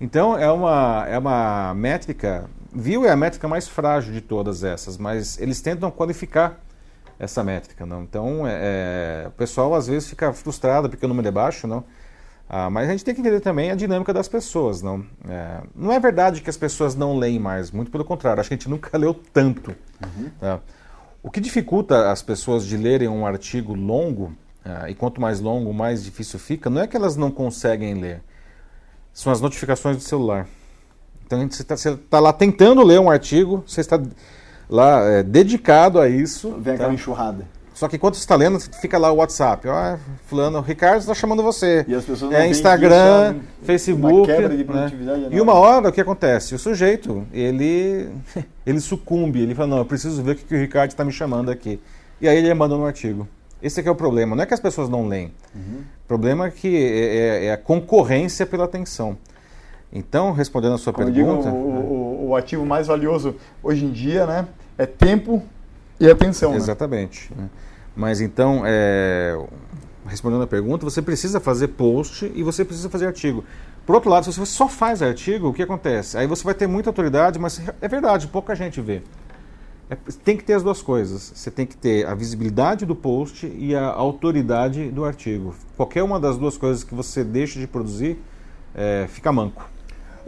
Então, 0.00 0.36
é 0.36 0.50
uma, 0.50 1.06
é 1.08 1.18
uma 1.18 1.74
métrica. 1.74 2.48
Viu 2.72 3.06
é 3.06 3.10
a 3.10 3.16
métrica 3.16 3.48
mais 3.48 3.66
frágil 3.66 4.12
de 4.12 4.20
todas 4.20 4.62
essas, 4.62 4.98
mas 4.98 5.40
eles 5.40 5.60
tentam 5.60 5.90
qualificar 5.90 6.60
essa 7.18 7.42
métrica. 7.42 7.86
Não? 7.86 8.02
Então, 8.02 8.46
é, 8.46 9.24
é 9.24 9.28
o 9.28 9.32
pessoal 9.32 9.74
às 9.74 9.86
vezes 9.86 10.08
fica 10.08 10.32
frustrado 10.32 10.88
porque 10.88 11.04
o 11.04 11.08
número 11.08 11.26
é 11.26 11.32
baixo, 11.32 11.66
não? 11.66 11.84
Ah, 12.48 12.70
mas 12.70 12.88
a 12.88 12.92
gente 12.92 13.04
tem 13.04 13.14
que 13.14 13.20
entender 13.20 13.40
também 13.40 13.70
a 13.70 13.74
dinâmica 13.74 14.12
das 14.12 14.26
pessoas. 14.26 14.80
Não 14.80 15.04
é, 15.28 15.60
não 15.74 15.92
é 15.92 16.00
verdade 16.00 16.40
que 16.40 16.48
as 16.48 16.56
pessoas 16.56 16.94
não 16.94 17.18
leem 17.18 17.38
mais, 17.38 17.70
muito 17.70 17.90
pelo 17.90 18.04
contrário, 18.04 18.40
acho 18.40 18.48
que 18.48 18.54
a 18.54 18.56
gente 18.56 18.68
nunca 18.70 18.96
leu 18.96 19.12
tanto. 19.12 19.74
Uhum. 20.02 20.30
Tá? 20.40 20.60
O 21.22 21.30
que 21.30 21.40
dificulta 21.40 22.10
as 22.10 22.22
pessoas 22.22 22.64
de 22.64 22.76
lerem 22.76 23.08
um 23.08 23.26
artigo 23.26 23.74
longo 23.74 24.32
ah, 24.64 24.88
e 24.88 24.94
quanto 24.94 25.20
mais 25.20 25.40
longo, 25.40 25.72
mais 25.72 26.04
difícil 26.04 26.38
fica, 26.38 26.68
não 26.68 26.82
é 26.82 26.86
que 26.86 26.96
elas 26.96 27.16
não 27.16 27.30
conseguem 27.30 27.94
ler, 27.94 28.22
são 29.12 29.32
as 29.32 29.40
notificações 29.40 29.96
do 29.96 30.02
celular. 30.02 30.46
Então 31.26 31.38
você 31.50 31.62
está 31.62 31.76
tá 32.08 32.20
lá 32.20 32.32
tentando 32.32 32.82
ler 32.82 33.00
um 33.00 33.10
artigo, 33.10 33.64
você 33.66 33.80
está 33.80 34.00
lá 34.68 35.02
é, 35.04 35.22
dedicado 35.22 36.00
a 36.00 36.08
isso. 36.08 36.52
Vem 36.52 36.64
tá? 36.64 36.72
aquela 36.74 36.94
enxurrada. 36.94 37.46
Só 37.78 37.86
que 37.86 37.94
enquanto 37.94 38.14
você 38.14 38.22
está 38.22 38.34
lendo, 38.34 38.58
fica 38.58 38.98
lá 38.98 39.12
o 39.12 39.18
WhatsApp. 39.18 39.68
Ó, 39.68 39.72
oh, 39.72 39.98
fulano, 40.26 40.58
o 40.58 40.60
Ricardo 40.60 40.98
está 40.98 41.14
chamando 41.14 41.44
você. 41.44 41.84
E 41.86 41.94
as 41.94 42.04
pessoas 42.04 42.32
é 42.32 42.48
Instagram, 42.48 43.36
Facebook. 43.62 44.14
Uma 44.14 44.26
quebra 44.26 44.48
de 44.48 44.56
né? 44.56 44.64
produtividade 44.64 45.20
né? 45.20 45.28
E 45.30 45.40
uma 45.40 45.54
hora, 45.54 45.88
o 45.88 45.92
que 45.92 46.00
acontece? 46.00 46.56
O 46.56 46.58
sujeito, 46.58 47.24
ele, 47.32 48.08
ele 48.66 48.80
sucumbe. 48.80 49.40
Ele 49.40 49.54
fala, 49.54 49.68
não, 49.68 49.78
eu 49.78 49.84
preciso 49.84 50.20
ver 50.24 50.32
o 50.32 50.34
que 50.34 50.52
o 50.52 50.58
Ricardo 50.58 50.90
está 50.90 51.04
me 51.04 51.12
chamando 51.12 51.52
aqui. 51.52 51.80
E 52.20 52.28
aí 52.28 52.36
ele 52.38 52.52
manda 52.52 52.74
um 52.74 52.84
artigo. 52.84 53.28
Esse 53.62 53.80
é 53.80 53.88
o 53.88 53.94
problema. 53.94 54.34
Não 54.34 54.42
é 54.42 54.46
que 54.46 54.54
as 54.54 54.60
pessoas 54.60 54.88
não 54.88 55.06
leem. 55.06 55.32
Uhum. 55.54 55.82
O 56.04 56.08
problema 56.08 56.48
é 56.48 56.50
que 56.50 56.76
é, 56.76 56.80
é, 56.80 57.44
é, 57.44 57.52
a 57.52 57.56
concorrência 57.56 58.44
pela 58.44 58.64
atenção. 58.64 59.16
Então, 59.92 60.32
respondendo 60.32 60.74
a 60.74 60.78
sua 60.78 60.92
Como 60.92 61.06
pergunta... 61.06 61.48
Digo, 61.48 61.56
o, 61.56 62.24
o, 62.24 62.28
o, 62.30 62.36
ativo 62.36 62.66
mais 62.66 62.88
valioso 62.88 63.36
hoje 63.62 63.84
em 63.84 63.92
dia 63.92 64.26
né, 64.26 64.48
é 64.76 64.84
tempo 64.84 65.40
e 66.00 66.10
atenção. 66.10 66.50
Né? 66.50 66.56
Exatamente. 66.56 67.30
Né? 67.36 67.48
Mas 67.98 68.20
então, 68.20 68.62
é, 68.64 69.36
respondendo 70.06 70.44
a 70.44 70.46
pergunta, 70.46 70.84
você 70.84 71.02
precisa 71.02 71.40
fazer 71.40 71.66
post 71.68 72.30
e 72.32 72.44
você 72.44 72.64
precisa 72.64 72.88
fazer 72.88 73.08
artigo. 73.08 73.44
Por 73.84 73.96
outro 73.96 74.08
lado, 74.08 74.24
se 74.24 74.38
você 74.38 74.52
só 74.52 74.68
faz 74.68 75.02
artigo, 75.02 75.48
o 75.48 75.52
que 75.52 75.64
acontece? 75.64 76.16
Aí 76.16 76.24
você 76.24 76.44
vai 76.44 76.54
ter 76.54 76.68
muita 76.68 76.90
autoridade, 76.90 77.40
mas 77.40 77.60
é 77.80 77.88
verdade, 77.88 78.28
pouca 78.28 78.54
gente 78.54 78.80
vê. 78.80 79.02
É, 79.90 79.96
tem 80.22 80.36
que 80.36 80.44
ter 80.44 80.52
as 80.52 80.62
duas 80.62 80.80
coisas. 80.80 81.32
Você 81.34 81.50
tem 81.50 81.66
que 81.66 81.76
ter 81.76 82.06
a 82.06 82.14
visibilidade 82.14 82.86
do 82.86 82.94
post 82.94 83.52
e 83.52 83.74
a 83.74 83.86
autoridade 83.86 84.90
do 84.90 85.04
artigo. 85.04 85.52
Qualquer 85.76 86.04
uma 86.04 86.20
das 86.20 86.38
duas 86.38 86.56
coisas 86.56 86.84
que 86.84 86.94
você 86.94 87.24
deixa 87.24 87.58
de 87.58 87.66
produzir, 87.66 88.16
é, 88.76 89.06
fica 89.08 89.32
manco. 89.32 89.68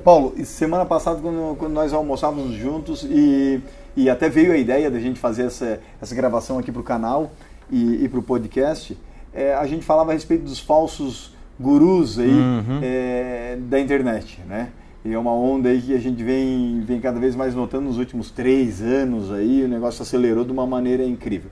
Paulo, 0.03 0.35
semana 0.45 0.85
passada, 0.85 1.21
quando, 1.21 1.57
quando 1.57 1.73
nós 1.73 1.93
almoçávamos 1.93 2.57
juntos 2.57 3.05
e, 3.05 3.63
e 3.95 4.11
até 4.11 4.29
veio 4.29 4.53
a 4.53 4.57
ideia 4.57 4.91
da 4.91 4.99
gente 4.99 5.21
fazer 5.21 5.45
essa, 5.45 5.79
essa 6.03 6.15
gravação 6.17 6.59
aqui 6.59 6.73
para 6.73 6.81
o 6.81 6.85
canal, 6.85 7.31
e, 7.71 8.05
e 8.05 8.09
para 8.09 8.19
o 8.19 8.23
podcast, 8.23 8.97
é, 9.33 9.55
a 9.55 9.67
gente 9.67 9.85
falava 9.85 10.11
a 10.11 10.15
respeito 10.15 10.45
dos 10.45 10.59
falsos 10.59 11.33
gurus 11.59 12.19
aí 12.19 12.31
uhum. 12.31 12.81
é, 12.83 13.59
da 13.61 13.79
internet, 13.79 14.41
né? 14.49 14.71
E 15.05 15.13
é 15.13 15.19
uma 15.19 15.33
onda 15.33 15.71
aí 15.71 15.81
que 15.81 15.95
a 15.95 15.99
gente 15.99 16.23
vem, 16.23 16.81
vem 16.81 17.01
cada 17.01 17.19
vez 17.19 17.35
mais 17.35 17.55
notando 17.55 17.87
nos 17.87 17.99
últimos 17.99 18.31
três 18.31 18.83
anos 18.83 19.33
aí, 19.33 19.65
o 19.65 19.69
negócio 19.69 20.03
acelerou 20.03 20.45
de 20.45 20.53
uma 20.53 20.67
maneira 20.67 21.05
incrível. 21.05 21.51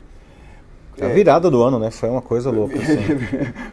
A 1.00 1.06
virada 1.06 1.48
do 1.48 1.62
ano, 1.62 1.78
né? 1.78 1.90
Foi 1.90 2.08
uma 2.08 2.20
coisa 2.20 2.50
louca. 2.50 2.74
Assim. 2.82 2.96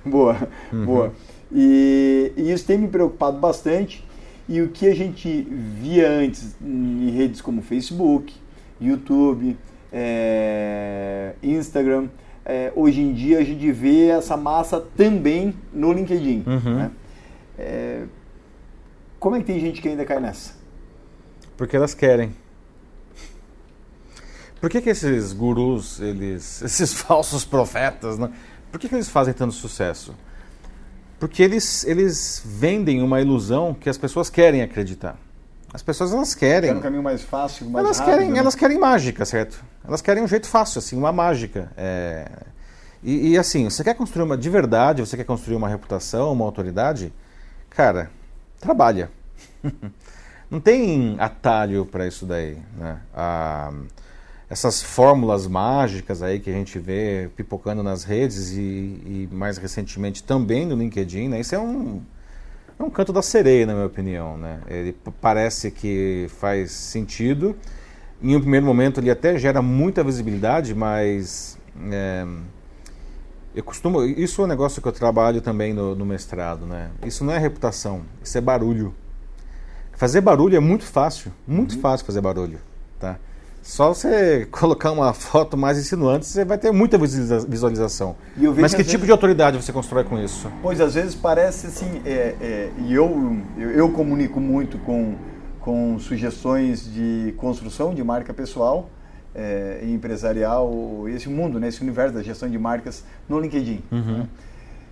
boa, 0.06 0.38
uhum. 0.72 0.86
boa. 0.86 1.14
E, 1.52 2.32
e, 2.38 2.52
isso 2.52 2.66
tem 2.66 2.78
me 2.78 2.88
preocupado 2.88 3.38
bastante. 3.38 4.06
E 4.48 4.62
o 4.62 4.70
que 4.70 4.88
a 4.88 4.96
gente 4.96 5.48
via 5.82 6.08
antes 6.08 6.56
em 6.62 7.10
redes 7.10 7.42
como 7.42 7.64
Facebook, 7.64 8.34
YouTube, 8.80 9.58
é, 9.92 11.34
Instagram, 11.42 12.08
é, 12.46 12.72
hoje 12.75 13.02
em 13.02 13.12
dia 13.12 13.40
a 13.40 13.44
gente 13.44 13.72
vê 13.72 14.10
essa 14.10 14.38
massa 14.38 14.80
também 14.80 15.56
no 15.74 15.92
LinkedIn. 15.92 16.44
Uhum. 16.46 16.75
Né? 16.75 16.92
É, 17.58 18.04
como 19.20 19.36
é 19.36 19.40
que 19.40 19.46
tem 19.46 19.60
gente 19.60 19.82
que 19.82 19.90
ainda 19.90 20.06
cai 20.06 20.20
nessa? 20.20 20.54
Porque 21.58 21.75
elas 21.75 21.96
querem. 21.96 22.36
Por 24.62 24.70
que, 24.70 24.82
que 24.82 24.90
esses 24.90 25.34
gurus, 25.34 26.00
eles, 26.00 26.62
esses 26.64 26.94
falsos 26.94 27.44
profetas, 27.44 28.20
né? 28.20 28.32
por 28.72 28.80
que, 28.80 28.88
que 28.88 28.96
eles 28.96 29.10
fazem 29.10 29.34
tanto 29.34 29.54
sucesso? 29.54 30.14
Porque 31.20 31.42
eles, 31.42 31.84
eles 31.86 32.44
vendem 32.46 33.02
uma 33.02 33.22
ilusão 33.22 33.74
que 33.74 33.90
as 33.90 33.98
pessoas 33.98 34.30
querem 34.30 34.62
acreditar. 34.62 35.18
As 35.75 35.83
pessoas 35.83 36.14
elas 36.14 36.33
querem. 36.33 36.70
É 36.70 36.74
um 36.74 36.79
caminho 36.79 37.03
mais 37.03 37.22
fácil, 37.22 37.70
mais 37.70 37.83
elas 37.83 38.00
rápido, 38.00 38.14
querem, 38.14 38.31
né? 38.31 38.40
elas 38.40 38.55
querem 38.55 38.79
mágica, 38.79 39.25
certo? 39.25 39.61
Elas 39.85 40.01
querem 40.01 40.24
um 40.24 40.27
jeito 40.27 40.48
fácil, 40.48 40.79
assim, 40.79 40.96
uma 40.96 41.11
mágica. 41.11 41.70
É... 41.75 42.31
E, 43.03 43.31
e, 43.31 43.38
assim, 43.38 43.70
você 43.70 43.83
quer 43.83 43.94
construir 43.94 44.24
uma 44.24 44.38
de 44.38 44.50
verdade, 44.50 45.01
você 45.01 45.18
quer 45.18 45.25
construir 45.25 45.57
uma 45.57 45.68
reputação, 45.68 46.31
uma 46.31 46.46
autoridade, 46.46 47.14
cara, 47.70 48.09
trabalha. 48.57 49.11
Não 50.50 50.61
tem 50.61 51.18
atalho 51.20 51.85
para 51.85 52.07
isso 52.07 52.25
daí, 52.25 52.57
né? 52.77 52.98
Ah, 53.14 53.74
essas 54.50 54.81
fórmulas 54.81 55.46
mágicas 55.46 56.22
aí 56.22 56.40
que 56.40 56.50
a 56.50 56.53
gente 56.53 56.79
vê 56.79 57.29
pipocando 57.35 57.83
nas 57.83 58.05
redes 58.05 58.51
e, 58.53 58.61
e 58.61 59.29
mais 59.29 59.57
recentemente 59.57 60.24
também 60.24 60.66
no 60.66 60.74
LinkedIn, 60.74 61.27
né? 61.27 61.42
Isso 61.42 61.53
é 61.53 61.59
um 61.59 62.01
é 62.77 62.83
um 62.83 62.90
canto 62.90 63.14
da 63.14 63.22
sereia, 63.22 63.66
na 63.66 63.74
minha 63.74 63.85
opinião. 63.85 64.38
Né? 64.38 64.59
Ele 64.68 64.96
parece 65.22 65.72
que 65.72 66.27
faz 66.40 66.72
sentido. 66.72 67.55
Em 68.22 68.35
um 68.35 68.42
primeiro 68.42 68.66
momento, 68.66 69.00
ele 69.00 69.09
até 69.09 69.38
gera 69.38 69.61
muita 69.61 70.03
visibilidade, 70.03 70.74
mas 70.74 71.57
é, 71.92 72.25
eu 73.55 73.64
costumo. 73.64 74.03
Isso 74.03 74.42
é 74.42 74.46
um 74.46 74.48
negócio 74.48 74.81
que 74.81 74.88
eu 74.88 74.92
trabalho 74.92 75.42
também 75.42 75.74
no, 75.74 75.96
no 75.96 76.05
mestrado. 76.05 76.66
Né? 76.66 76.90
Isso 77.05 77.24
não 77.24 77.33
é 77.33 77.38
reputação, 77.38 78.01
isso 78.24 78.38
é 78.38 78.42
barulho. 78.42 78.94
Fazer 79.94 80.20
barulho 80.20 80.57
é 80.57 80.59
muito 80.59 80.83
fácil, 80.83 81.31
muito 81.48 81.75
uhum. 81.75 81.81
fácil 81.81 82.05
fazer 82.05 82.20
barulho. 82.20 82.59
Tá? 83.00 83.18
Só 83.66 83.92
você 83.92 84.46
colocar 84.54 84.92
uma 84.92 85.12
foto 85.12 85.58
mais 85.58 85.80
insinuante, 85.80 86.28
você 86.28 86.46
vai 86.46 86.56
ter 86.56 86.72
muita 86.72 87.00
visualização. 87.00 88.16
Mas 88.62 88.75
que 88.75 88.84
tipo 88.84 89.00
vezes... 89.00 89.06
de 89.06 89.12
autoridade 89.12 89.58
você 89.58 89.74
constrói 89.74 90.04
com 90.04 90.20
isso? 90.20 90.51
Pois, 90.62 90.80
às 90.80 90.94
vezes 90.94 91.16
parece 91.16 91.66
assim, 91.66 92.00
é, 92.06 92.36
é, 92.40 92.72
e 92.78 92.94
eu, 92.94 93.42
eu, 93.58 93.72
eu, 93.72 93.92
comunico 93.92 94.40
muito 94.40 94.78
com, 94.78 95.16
com 95.60 95.98
sugestões 95.98 96.86
de 96.94 97.34
construção 97.38 97.92
de 97.92 98.04
marca 98.04 98.32
pessoal 98.36 98.88
é, 99.34 99.80
e 99.82 99.92
empresarial, 99.92 101.10
esse 101.10 101.28
mundo, 101.28 101.60
né, 101.60 101.70
esse 101.70 101.82
universo 101.82 102.14
da 102.14 102.22
gestão 102.22 102.48
de 102.48 102.60
marcas 102.60 103.04
no 103.28 103.40
LinkedIn. 103.40 103.82
Uhum. 103.92 104.20
Né? 104.20 104.28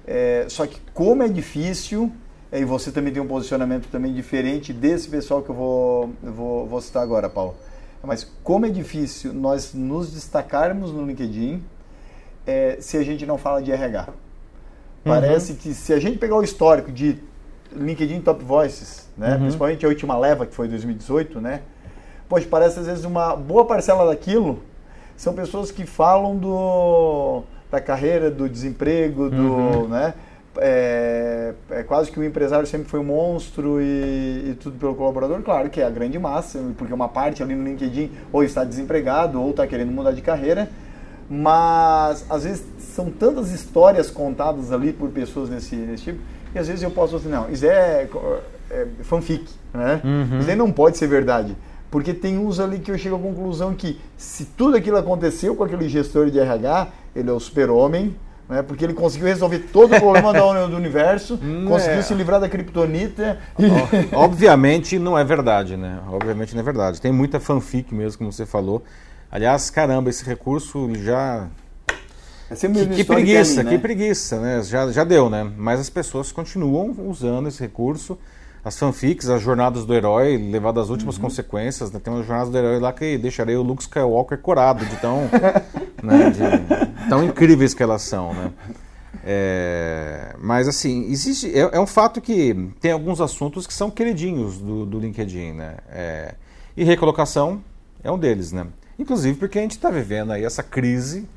É, 0.07 0.45
só 0.49 0.65
que 0.65 0.81
como 0.95 1.21
é 1.21 1.27
difícil, 1.27 2.11
é, 2.51 2.59
e 2.61 2.65
você 2.65 2.91
também 2.91 3.13
tem 3.13 3.21
um 3.21 3.27
posicionamento 3.27 3.87
também 3.91 4.11
diferente 4.11 4.73
desse 4.73 5.07
pessoal 5.09 5.43
que 5.43 5.49
eu 5.49 5.55
vou, 5.55 6.13
vou, 6.23 6.67
vou 6.67 6.81
citar 6.81 7.03
agora, 7.03 7.29
Paulo. 7.29 7.55
Mas 8.03 8.29
como 8.43 8.65
é 8.65 8.69
difícil 8.69 9.33
nós 9.33 9.73
nos 9.73 10.11
destacarmos 10.11 10.91
no 10.91 11.05
LinkedIn 11.05 11.63
é, 12.45 12.77
se 12.79 12.97
a 12.97 13.03
gente 13.03 13.25
não 13.25 13.37
fala 13.37 13.61
de 13.61 13.71
RH. 13.71 14.09
Parece 15.03 15.53
uhum. 15.53 15.57
que 15.57 15.73
se 15.73 15.93
a 15.93 15.99
gente 15.99 16.17
pegar 16.17 16.35
o 16.35 16.43
histórico 16.43 16.91
de 16.91 17.17
LinkedIn 17.71 18.21
Top 18.21 18.43
Voices, 18.43 19.09
né, 19.17 19.33
uhum. 19.33 19.41
principalmente 19.41 19.85
a 19.85 19.89
última 19.89 20.17
leva, 20.17 20.45
que 20.45 20.53
foi 20.53 20.67
2018, 20.67 21.41
né, 21.41 21.61
pois 22.29 22.45
parece 22.45 22.79
às 22.79 22.87
vezes 22.87 23.05
uma 23.05 23.35
boa 23.35 23.65
parcela 23.65 24.05
daquilo 24.05 24.61
são 25.15 25.33
pessoas 25.33 25.71
que 25.71 25.85
falam 25.85 26.37
do, 26.37 27.43
da 27.71 27.79
carreira, 27.79 28.31
do 28.31 28.49
desemprego, 28.49 29.29
do, 29.29 29.53
uhum. 29.53 29.87
né, 29.87 30.13
é, 30.57 31.53
é, 31.69 31.83
quase 31.83 32.11
que 32.11 32.19
o 32.19 32.23
empresário 32.23 32.67
sempre 32.67 32.87
foi 32.87 32.99
um 32.99 33.03
monstro 33.03 33.81
e, 33.81 34.51
e, 34.51 34.57
tudo 34.61 34.77
pelo 34.77 34.95
colaborador. 34.95 35.41
Claro 35.41 35.69
que 35.69 35.81
é 35.81 35.85
a 35.85 35.89
grande 35.89 36.17
massa, 36.19 36.59
porque 36.77 36.93
uma 36.93 37.09
parte 37.09 37.41
ali 37.41 37.55
no 37.55 37.63
LinkedIn 37.63 38.11
ou 38.31 38.43
está 38.43 38.63
desempregado 38.63 39.41
ou 39.41 39.51
está 39.51 39.65
querendo 39.65 39.91
mudar 39.91 40.11
de 40.11 40.21
carreira, 40.21 40.69
mas 41.29 42.25
às 42.29 42.43
vezes 42.43 42.63
são 42.79 43.09
tantas 43.09 43.51
histórias 43.51 44.11
contadas 44.11 44.71
ali 44.71 44.93
por 44.93 45.09
pessoas 45.09 45.49
nesse, 45.49 45.75
nesse 45.75 46.03
tipo, 46.03 46.19
e 46.53 46.59
às 46.59 46.67
vezes 46.67 46.83
eu 46.83 46.91
posso 46.91 47.15
assim, 47.15 47.29
não, 47.29 47.49
isso 47.49 47.65
é, 47.65 48.07
é 48.69 48.87
fanfic, 49.01 49.49
né? 49.73 50.01
Uhum. 50.03 50.39
Isso 50.39 50.49
aí 50.49 50.55
não 50.55 50.71
pode 50.71 50.97
ser 50.97 51.07
verdade. 51.07 51.55
Porque 51.89 52.13
tem 52.13 52.39
uns 52.39 52.59
ali 52.59 52.79
que 52.79 52.91
eu 52.91 52.97
chego 52.97 53.15
à 53.15 53.19
conclusão 53.19 53.73
que 53.75 53.99
se 54.17 54.45
tudo 54.45 54.75
aquilo 54.75 54.97
aconteceu 54.97 55.55
com 55.55 55.63
aquele 55.63 55.87
gestor 55.87 56.29
de 56.29 56.39
RH, 56.39 56.87
ele 57.15 57.29
é 57.29 57.33
o 57.33 57.39
super-homem, 57.39 58.15
né? 58.47 58.61
Porque 58.61 58.83
ele 58.83 58.93
conseguiu 58.93 59.27
resolver 59.27 59.59
todo 59.71 59.95
o 59.95 59.99
problema 59.99 60.33
do 60.67 60.75
universo, 60.75 61.39
conseguiu 61.67 61.99
é. 61.99 62.01
se 62.01 62.13
livrar 62.13 62.39
da 62.39 62.49
criptonita. 62.49 63.39
E... 63.57 64.15
Obviamente 64.15 64.97
não 64.99 65.17
é 65.17 65.23
verdade, 65.23 65.77
né? 65.77 65.99
Obviamente 66.09 66.53
não 66.53 66.61
é 66.61 66.63
verdade. 66.63 67.01
Tem 67.01 67.11
muita 67.11 67.39
fanfic 67.39 67.93
mesmo, 67.93 68.19
como 68.19 68.31
você 68.31 68.45
falou. 68.45 68.83
Aliás, 69.31 69.69
caramba, 69.69 70.09
esse 70.09 70.23
recurso 70.23 70.93
já 70.95 71.47
é 72.49 72.55
que, 72.55 72.87
que 72.87 73.03
preguiça, 73.03 73.61
ali, 73.61 73.69
né? 73.69 73.75
que 73.75 73.81
preguiça, 73.81 74.39
né? 74.39 74.61
Já, 74.63 74.91
já 74.91 75.03
deu, 75.03 75.29
né? 75.29 75.49
Mas 75.57 75.79
as 75.79 75.89
pessoas 75.89 76.31
continuam 76.31 76.95
usando 77.07 77.47
esse 77.47 77.59
recurso 77.61 78.17
as 78.63 78.79
fanfics, 78.79 79.29
as 79.29 79.41
jornadas 79.41 79.85
do 79.85 79.93
herói, 79.93 80.37
levado 80.37 80.79
às 80.79 80.89
últimas 80.89 81.17
uhum. 81.17 81.23
consequências. 81.23 81.91
Né? 81.91 81.99
Tem 82.01 82.13
uma 82.13 82.23
jornada 82.23 82.49
do 82.49 82.57
herói 82.57 82.79
lá 82.79 82.93
que 82.93 83.17
deixaria 83.17 83.59
o 83.59 83.63
Luke 83.63 83.81
Skywalker 83.81 84.37
corado 84.37 84.85
de 84.85 84.95
tão, 84.97 85.23
né, 86.01 86.29
de, 86.29 87.09
tão 87.09 87.23
incríveis 87.23 87.73
que 87.73 87.83
elas 87.83 88.03
são. 88.03 88.33
Né? 88.33 88.51
É, 89.25 90.35
mas 90.39 90.67
assim, 90.67 91.11
existe, 91.11 91.47
é, 91.53 91.69
é, 91.73 91.79
um 91.79 91.87
fato 91.87 92.21
que 92.21 92.71
tem 92.79 92.91
alguns 92.91 93.19
assuntos 93.19 93.67
que 93.67 93.73
são 93.73 93.91
queridinhos 93.91 94.57
do, 94.57 94.85
do 94.85 94.99
LinkedIn. 94.99 95.51
Né? 95.53 95.75
É, 95.89 96.35
e 96.77 96.85
recolocação 96.85 97.61
é 98.01 98.09
um 98.09 98.17
deles. 98.17 98.53
Né? 98.53 98.65
Inclusive 98.97 99.37
porque 99.37 99.59
a 99.59 99.61
gente 99.61 99.71
está 99.71 99.89
vivendo 99.89 100.31
aí 100.31 100.45
essa 100.45 100.63
crise 100.63 101.27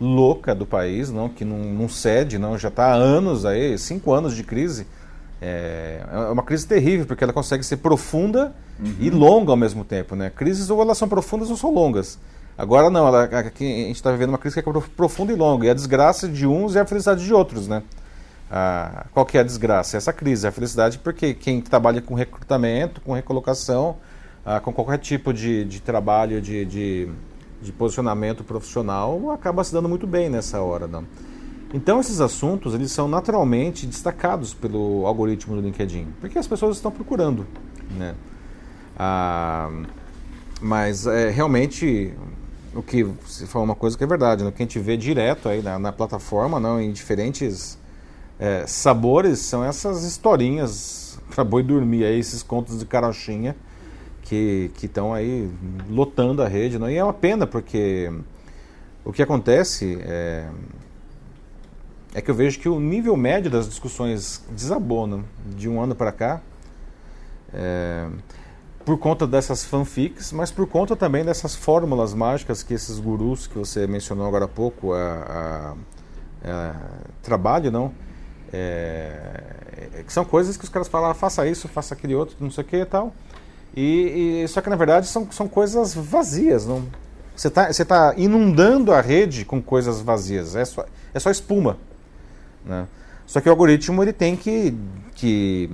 louca 0.00 0.54
do 0.54 0.66
país, 0.66 1.10
não, 1.10 1.28
que 1.28 1.44
não, 1.44 1.58
não 1.58 1.88
cede, 1.88 2.38
não, 2.38 2.56
já 2.58 2.68
está 2.68 2.92
há 2.92 2.94
anos 2.94 3.44
aí, 3.44 3.76
cinco 3.76 4.12
anos 4.12 4.36
de 4.36 4.44
crise. 4.44 4.86
É, 5.40 6.02
é 6.10 6.16
uma 6.30 6.42
crise 6.42 6.66
terrível, 6.66 7.06
porque 7.06 7.22
ela 7.22 7.32
consegue 7.32 7.62
ser 7.62 7.78
profunda 7.78 8.54
uhum. 8.80 8.94
e 8.98 9.10
longa 9.10 9.50
ao 9.50 9.56
mesmo 9.56 9.84
tempo. 9.84 10.16
Né? 10.16 10.30
Crises 10.30 10.70
ou 10.70 10.80
elas 10.80 10.96
são 10.96 11.08
profundas 11.08 11.50
ou 11.50 11.56
são 11.56 11.72
longas. 11.72 12.18
Agora 12.58 12.88
não, 12.88 13.06
ela, 13.06 13.24
aqui 13.24 13.64
a 13.64 13.86
gente 13.86 13.96
está 13.96 14.10
vivendo 14.10 14.30
uma 14.30 14.38
crise 14.38 14.60
que 14.60 14.68
é 14.68 14.72
profunda 14.96 15.32
e 15.32 15.36
longa. 15.36 15.66
E 15.66 15.70
a 15.70 15.74
desgraça 15.74 16.26
de 16.26 16.46
uns 16.46 16.74
e 16.74 16.78
a 16.78 16.86
felicidade 16.86 17.24
de 17.24 17.34
outros. 17.34 17.68
Né? 17.68 17.82
Ah, 18.50 19.06
qual 19.12 19.26
que 19.26 19.36
é 19.36 19.40
a 19.40 19.44
desgraça? 19.44 19.96
Essa 19.96 20.12
crise. 20.12 20.46
A 20.46 20.52
felicidade 20.52 20.98
porque 20.98 21.34
quem 21.34 21.60
trabalha 21.60 22.00
com 22.00 22.14
recrutamento, 22.14 23.00
com 23.02 23.12
recolocação, 23.12 23.96
ah, 24.44 24.60
com 24.60 24.72
qualquer 24.72 24.98
tipo 24.98 25.34
de, 25.34 25.64
de 25.64 25.80
trabalho, 25.80 26.40
de, 26.40 26.64
de, 26.64 27.08
de, 27.60 27.72
posicionamento 27.72 28.42
profissional, 28.42 29.30
acaba 29.30 29.62
se 29.62 29.72
dando 29.72 29.88
muito 29.88 30.06
bem 30.06 30.30
nessa 30.30 30.60
hora. 30.60 30.86
Não? 30.86 31.04
Então 31.76 32.00
esses 32.00 32.22
assuntos 32.22 32.72
eles 32.72 32.90
são 32.90 33.06
naturalmente 33.06 33.86
destacados 33.86 34.54
pelo 34.54 35.06
algoritmo 35.06 35.54
do 35.54 35.60
LinkedIn, 35.60 36.06
porque 36.22 36.38
as 36.38 36.48
pessoas 36.48 36.76
estão 36.76 36.90
procurando. 36.90 37.46
Né? 37.90 38.14
Ah, 38.98 39.70
mas 40.58 41.06
é, 41.06 41.28
realmente 41.28 42.14
o 42.74 42.82
que 42.82 43.02
você 43.02 43.44
falou 43.46 43.66
uma 43.66 43.74
coisa 43.74 43.96
que 43.96 44.02
é 44.02 44.06
verdade, 44.06 44.42
né? 44.42 44.48
o 44.48 44.52
que 44.52 44.62
a 44.62 44.64
gente 44.64 44.78
vê 44.78 44.96
direto 44.96 45.50
aí 45.50 45.60
na, 45.60 45.78
na 45.78 45.92
plataforma, 45.92 46.58
não, 46.58 46.80
em 46.80 46.90
diferentes 46.92 47.78
é, 48.40 48.66
sabores, 48.66 49.40
são 49.40 49.62
essas 49.62 50.02
historinhas 50.02 51.20
para 51.28 51.44
boi 51.44 51.62
dormir, 51.62 52.04
aí, 52.04 52.18
esses 52.18 52.42
contos 52.42 52.78
de 52.78 52.86
carochinha 52.86 53.54
que 54.22 54.72
estão 54.82 55.12
aí 55.12 55.48
lotando 55.90 56.42
a 56.42 56.48
rede. 56.48 56.78
Não? 56.78 56.90
E 56.90 56.96
é 56.96 57.04
uma 57.04 57.12
pena, 57.12 57.46
porque 57.46 58.10
o 59.04 59.12
que 59.12 59.22
acontece 59.22 59.98
é, 60.00 60.48
é 62.14 62.20
que 62.20 62.30
eu 62.30 62.34
vejo 62.34 62.58
que 62.58 62.68
o 62.68 62.80
nível 62.80 63.16
médio 63.16 63.50
das 63.50 63.68
discussões 63.68 64.42
desabou 64.50 65.06
né? 65.06 65.22
de 65.54 65.68
um 65.68 65.80
ano 65.80 65.94
para 65.94 66.12
cá. 66.12 66.40
É, 67.52 68.08
por 68.86 68.96
conta 68.98 69.26
dessas 69.26 69.64
fanfics, 69.64 70.30
mas 70.30 70.52
por 70.52 70.68
conta 70.68 70.94
também 70.94 71.24
dessas 71.24 71.56
fórmulas 71.56 72.14
mágicas 72.14 72.62
que 72.62 72.72
esses 72.72 73.00
gurus 73.00 73.48
que 73.48 73.58
você 73.58 73.84
mencionou 73.84 74.24
agora 74.24 74.44
há 74.44 74.48
pouco 74.48 74.92
a, 74.92 75.74
a, 76.44 76.48
a 76.48 76.74
trabalho, 77.20 77.72
não? 77.72 77.92
É, 78.52 79.42
é, 79.98 80.02
que 80.04 80.12
são 80.12 80.24
coisas 80.24 80.56
que 80.56 80.62
os 80.62 80.70
caras 80.70 80.86
falam, 80.86 81.10
ah, 81.10 81.14
faça 81.14 81.44
isso, 81.48 81.66
faça 81.66 81.94
aquele 81.94 82.14
outro, 82.14 82.36
não 82.38 82.50
sei 82.50 82.62
o 82.62 82.66
que 82.66 82.76
e 82.76 82.84
tal. 82.84 83.12
E, 83.74 84.42
e, 84.44 84.48
só 84.48 84.60
que 84.60 84.70
na 84.70 84.76
verdade 84.76 85.08
são, 85.08 85.30
são 85.32 85.48
coisas 85.48 85.92
vazias, 85.92 86.64
não? 86.64 86.84
Você 87.34 87.48
está 87.48 87.84
tá 87.84 88.14
inundando 88.16 88.92
a 88.92 89.00
rede 89.00 89.44
com 89.44 89.60
coisas 89.60 90.00
vazias, 90.00 90.54
é 90.54 90.64
só, 90.64 90.86
é 91.12 91.18
só 91.18 91.28
espuma. 91.28 91.76
Né? 92.66 92.86
Só 93.26 93.40
que 93.40 93.48
o 93.48 93.52
algoritmo 93.52 94.02
ele 94.02 94.12
tem 94.12 94.36
que, 94.36 94.74
que 95.14 95.70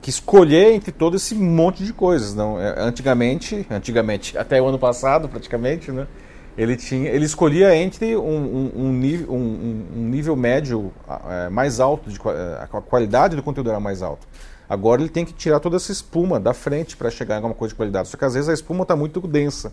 que 0.00 0.08
escolher 0.08 0.72
entre 0.72 0.92
todo 0.92 1.16
esse 1.16 1.34
monte 1.34 1.84
de 1.84 1.92
coisas. 1.92 2.34
Não, 2.34 2.60
é, 2.60 2.74
antigamente, 2.78 3.66
antigamente, 3.70 4.36
até 4.38 4.60
o 4.60 4.66
ano 4.66 4.78
passado, 4.78 5.28
praticamente, 5.28 5.92
né? 5.92 6.06
Ele 6.58 6.76
tinha, 6.76 7.08
ele 7.08 7.24
escolhia 7.24 7.74
entre 7.74 8.16
um, 8.16 8.22
um, 8.22 8.72
um, 8.76 8.92
nível, 8.92 9.32
um, 9.32 9.86
um 9.96 10.08
nível 10.08 10.34
médio 10.36 10.92
é, 11.28 11.48
mais 11.48 11.80
alto, 11.80 12.10
de, 12.10 12.18
é, 12.18 12.62
a 12.62 12.66
qualidade 12.66 13.36
do 13.36 13.42
conteúdo 13.42 13.70
era 13.70 13.80
mais 13.80 14.02
alta. 14.02 14.26
Agora 14.68 15.00
ele 15.00 15.08
tem 15.08 15.24
que 15.24 15.32
tirar 15.32 15.60
toda 15.60 15.76
essa 15.76 15.90
espuma 15.90 16.38
da 16.38 16.52
frente 16.52 16.96
para 16.96 17.10
chegar 17.10 17.34
em 17.34 17.36
alguma 17.36 17.54
coisa 17.54 17.72
de 17.72 17.76
qualidade. 17.76 18.08
Só 18.08 18.16
que 18.16 18.24
às 18.24 18.34
vezes 18.34 18.48
a 18.48 18.52
espuma 18.52 18.82
está 18.82 18.94
muito 18.94 19.20
densa. 19.20 19.72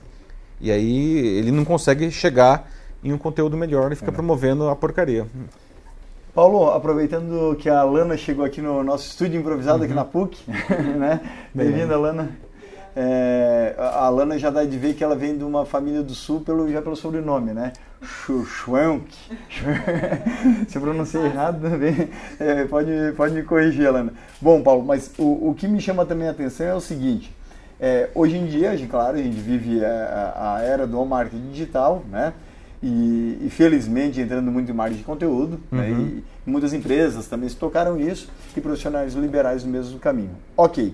E 0.61 0.71
aí 0.71 1.17
ele 1.37 1.51
não 1.51 1.65
consegue 1.65 2.09
chegar 2.09 2.69
em 3.03 3.11
um 3.13 3.17
conteúdo 3.17 3.57
melhor 3.57 3.91
e 3.91 3.95
fica 3.95 4.11
é. 4.11 4.13
promovendo 4.13 4.69
a 4.69 4.75
porcaria. 4.75 5.27
Paulo, 6.37 6.69
aproveitando 6.69 7.55
que 7.55 7.67
a 7.67 7.81
Lana 7.81 8.15
chegou 8.15 8.45
aqui 8.45 8.61
no 8.61 8.83
nosso 8.83 9.07
estúdio 9.07 9.39
improvisado 9.39 9.79
uhum. 9.79 9.85
aqui 9.85 9.93
na 9.95 10.05
PUC, 10.05 10.37
né? 10.95 11.19
Bem-vinda, 11.51 11.97
Lana. 11.97 12.29
É, 12.95 13.73
a 13.75 14.07
Lana 14.09 14.37
já 14.37 14.51
dá 14.51 14.63
de 14.63 14.77
ver 14.77 14.93
que 14.93 15.03
ela 15.03 15.15
vem 15.15 15.35
de 15.35 15.43
uma 15.43 15.65
família 15.65 16.03
do 16.03 16.13
sul 16.13 16.41
pelo, 16.41 16.71
já 16.71 16.79
pelo 16.79 16.95
sobrenome, 16.95 17.53
né? 17.53 17.73
Schwenk. 18.45 19.07
Se 20.69 20.77
eu 20.77 20.81
pronunciei 20.83 21.25
errado, 21.25 21.59
é, 22.39 22.65
pode, 22.65 22.91
pode 23.17 23.33
me 23.33 23.41
corrigir, 23.41 23.91
Lana. 23.91 24.13
Bom, 24.39 24.61
Paulo, 24.61 24.85
mas 24.85 25.11
o, 25.17 25.49
o 25.49 25.55
que 25.55 25.67
me 25.67 25.81
chama 25.81 26.05
também 26.05 26.27
a 26.27 26.31
atenção 26.31 26.67
é 26.67 26.75
o 26.75 26.79
seguinte. 26.79 27.35
É, 27.79 28.11
hoje 28.13 28.37
em 28.37 28.45
dia, 28.45 28.77
claro, 28.87 29.17
a 29.17 29.21
gente 29.23 29.39
vive 29.39 29.83
a, 29.83 30.57
a 30.57 30.61
era 30.61 30.85
do 30.85 31.03
marketing 31.03 31.49
digital, 31.49 32.03
né? 32.11 32.31
E, 32.81 33.39
e, 33.41 33.49
felizmente 33.49 34.21
entrando 34.21 34.51
muito 34.51 34.71
em 34.71 34.73
marketing 34.73 34.99
de 34.99 35.05
conteúdo, 35.05 35.59
né, 35.71 35.89
uhum. 35.89 35.97
né, 35.97 36.11
e, 36.45 36.49
muitas 36.49 36.73
empresas 36.73 37.25
também 37.25 37.49
se 37.49 37.55
tocaram 37.55 37.95
nisso 37.95 38.29
e 38.55 38.61
profissionais 38.61 39.13
liberais 39.15 39.63
no 39.63 39.71
mesmo 39.71 39.97
caminho. 39.97 40.31
Ok. 40.55 40.93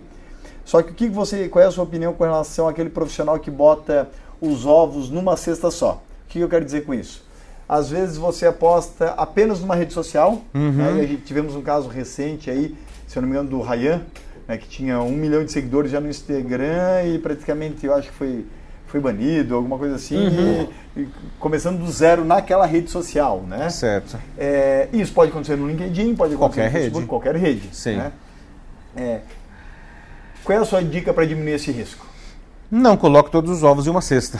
Só 0.63 0.81
que 0.81 0.91
o 0.91 0.93
que 0.93 1.09
você, 1.09 1.49
qual 1.49 1.63
é 1.63 1.67
a 1.67 1.71
sua 1.71 1.83
opinião 1.83 2.13
com 2.13 2.23
relação 2.23 2.69
àquele 2.69 2.89
profissional 2.89 3.37
que 3.37 3.51
bota 3.51 4.09
os 4.39 4.65
ovos 4.65 5.09
numa 5.09 5.35
cesta 5.35 5.69
só? 5.69 6.01
O 6.25 6.29
que 6.29 6.39
eu 6.39 6.47
quero 6.47 6.63
dizer 6.63 6.85
com 6.85 6.93
isso? 6.93 7.23
Às 7.67 7.89
vezes 7.89 8.17
você 8.17 8.45
aposta 8.45 9.07
apenas 9.17 9.59
numa 9.59 9.75
rede 9.75 9.93
social, 9.93 10.41
uhum. 10.53 10.71
né, 10.71 10.95
e 10.97 11.01
a 11.01 11.05
gente 11.05 11.23
tivemos 11.23 11.55
um 11.55 11.61
caso 11.61 11.89
recente 11.89 12.49
aí, 12.49 12.75
se 13.07 13.17
eu 13.17 13.21
não 13.21 13.27
me 13.27 13.35
engano, 13.35 13.49
do 13.49 13.61
Ryan, 13.61 14.01
né, 14.47 14.57
que 14.57 14.67
tinha 14.67 15.01
um 15.01 15.11
milhão 15.11 15.43
de 15.43 15.51
seguidores 15.51 15.91
já 15.91 15.99
no 15.99 16.09
Instagram 16.09 17.03
e 17.05 17.19
praticamente 17.19 17.85
eu 17.85 17.93
acho 17.93 18.09
que 18.09 18.15
foi 18.15 18.45
foi 18.93 18.99
banido, 18.99 19.55
alguma 19.55 19.75
coisa 19.75 19.95
assim, 19.95 20.15
uhum. 20.15 20.69
e, 20.95 21.01
e, 21.01 21.07
começando 21.39 21.79
do 21.79 21.91
zero 21.91 22.23
naquela 22.23 22.63
rede 22.67 22.91
social, 22.91 23.41
né? 23.41 23.67
Certo. 23.71 24.19
É, 24.37 24.87
isso 24.93 25.11
pode 25.11 25.31
acontecer 25.31 25.55
no 25.55 25.67
LinkedIn, 25.67 26.13
pode 26.13 26.35
acontecer 26.35 26.37
qualquer 26.37 26.65
no 26.65 26.71
Facebook, 26.71 26.99
rede. 26.99 27.09
qualquer 27.09 27.35
rede. 27.35 27.69
Sim. 27.71 27.95
Né? 27.95 28.11
É, 28.95 29.21
qual 30.43 30.59
é 30.59 30.61
a 30.61 30.65
sua 30.65 30.83
dica 30.83 31.11
para 31.11 31.25
diminuir 31.25 31.53
esse 31.53 31.71
risco? 31.71 32.05
Não 32.69 32.95
coloque 32.95 33.31
todos 33.31 33.49
os 33.49 33.63
ovos 33.63 33.87
em 33.87 33.89
uma 33.89 33.99
cesta. 33.99 34.39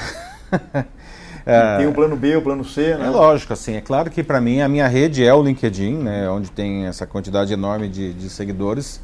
é, 1.44 1.78
tem 1.78 1.88
o 1.88 1.92
plano 1.92 2.16
B, 2.16 2.36
o 2.36 2.42
plano 2.44 2.64
C, 2.64 2.96
né? 2.96 3.08
É 3.08 3.10
lógico, 3.10 3.54
assim. 3.54 3.74
É 3.74 3.82
claro 3.82 4.12
que 4.12 4.22
para 4.22 4.40
mim 4.40 4.62
a 4.62 4.70
minha 4.70 4.88
rede 4.88 5.26
é 5.26 5.34
o 5.34 5.42
LinkedIn, 5.42 5.96
né? 5.96 6.30
Onde 6.30 6.52
tem 6.52 6.86
essa 6.86 7.08
quantidade 7.08 7.52
enorme 7.52 7.90
de, 7.90 8.14
de 8.14 8.30
seguidores. 8.30 8.98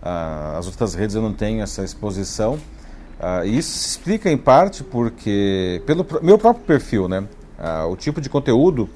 Uh, 0.00 0.58
as 0.58 0.66
outras 0.66 0.94
redes 0.94 1.16
eu 1.16 1.22
não 1.22 1.32
tenho 1.32 1.60
essa 1.60 1.82
exposição. 1.82 2.56
Uh, 3.22 3.46
isso 3.46 3.78
se 3.78 3.90
explica 3.90 4.28
em 4.28 4.36
parte 4.36 4.82
porque, 4.82 5.80
pelo 5.86 6.04
meu 6.20 6.36
próprio 6.36 6.64
perfil, 6.64 7.08
né? 7.08 7.20
Uh, 7.56 7.92
o 7.92 7.96
tipo 7.96 8.20
de 8.20 8.28
conteúdo, 8.28 8.90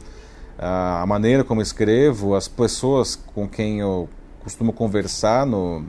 uh, 0.59 1.03
a 1.03 1.07
maneira 1.07 1.45
como 1.45 1.63
escrevo, 1.63 2.35
as 2.35 2.49
pessoas 2.49 3.15
com 3.15 3.49
quem 3.49 3.79
eu 3.79 4.09
costumo 4.43 4.73
conversar 4.73 5.47
no, 5.47 5.85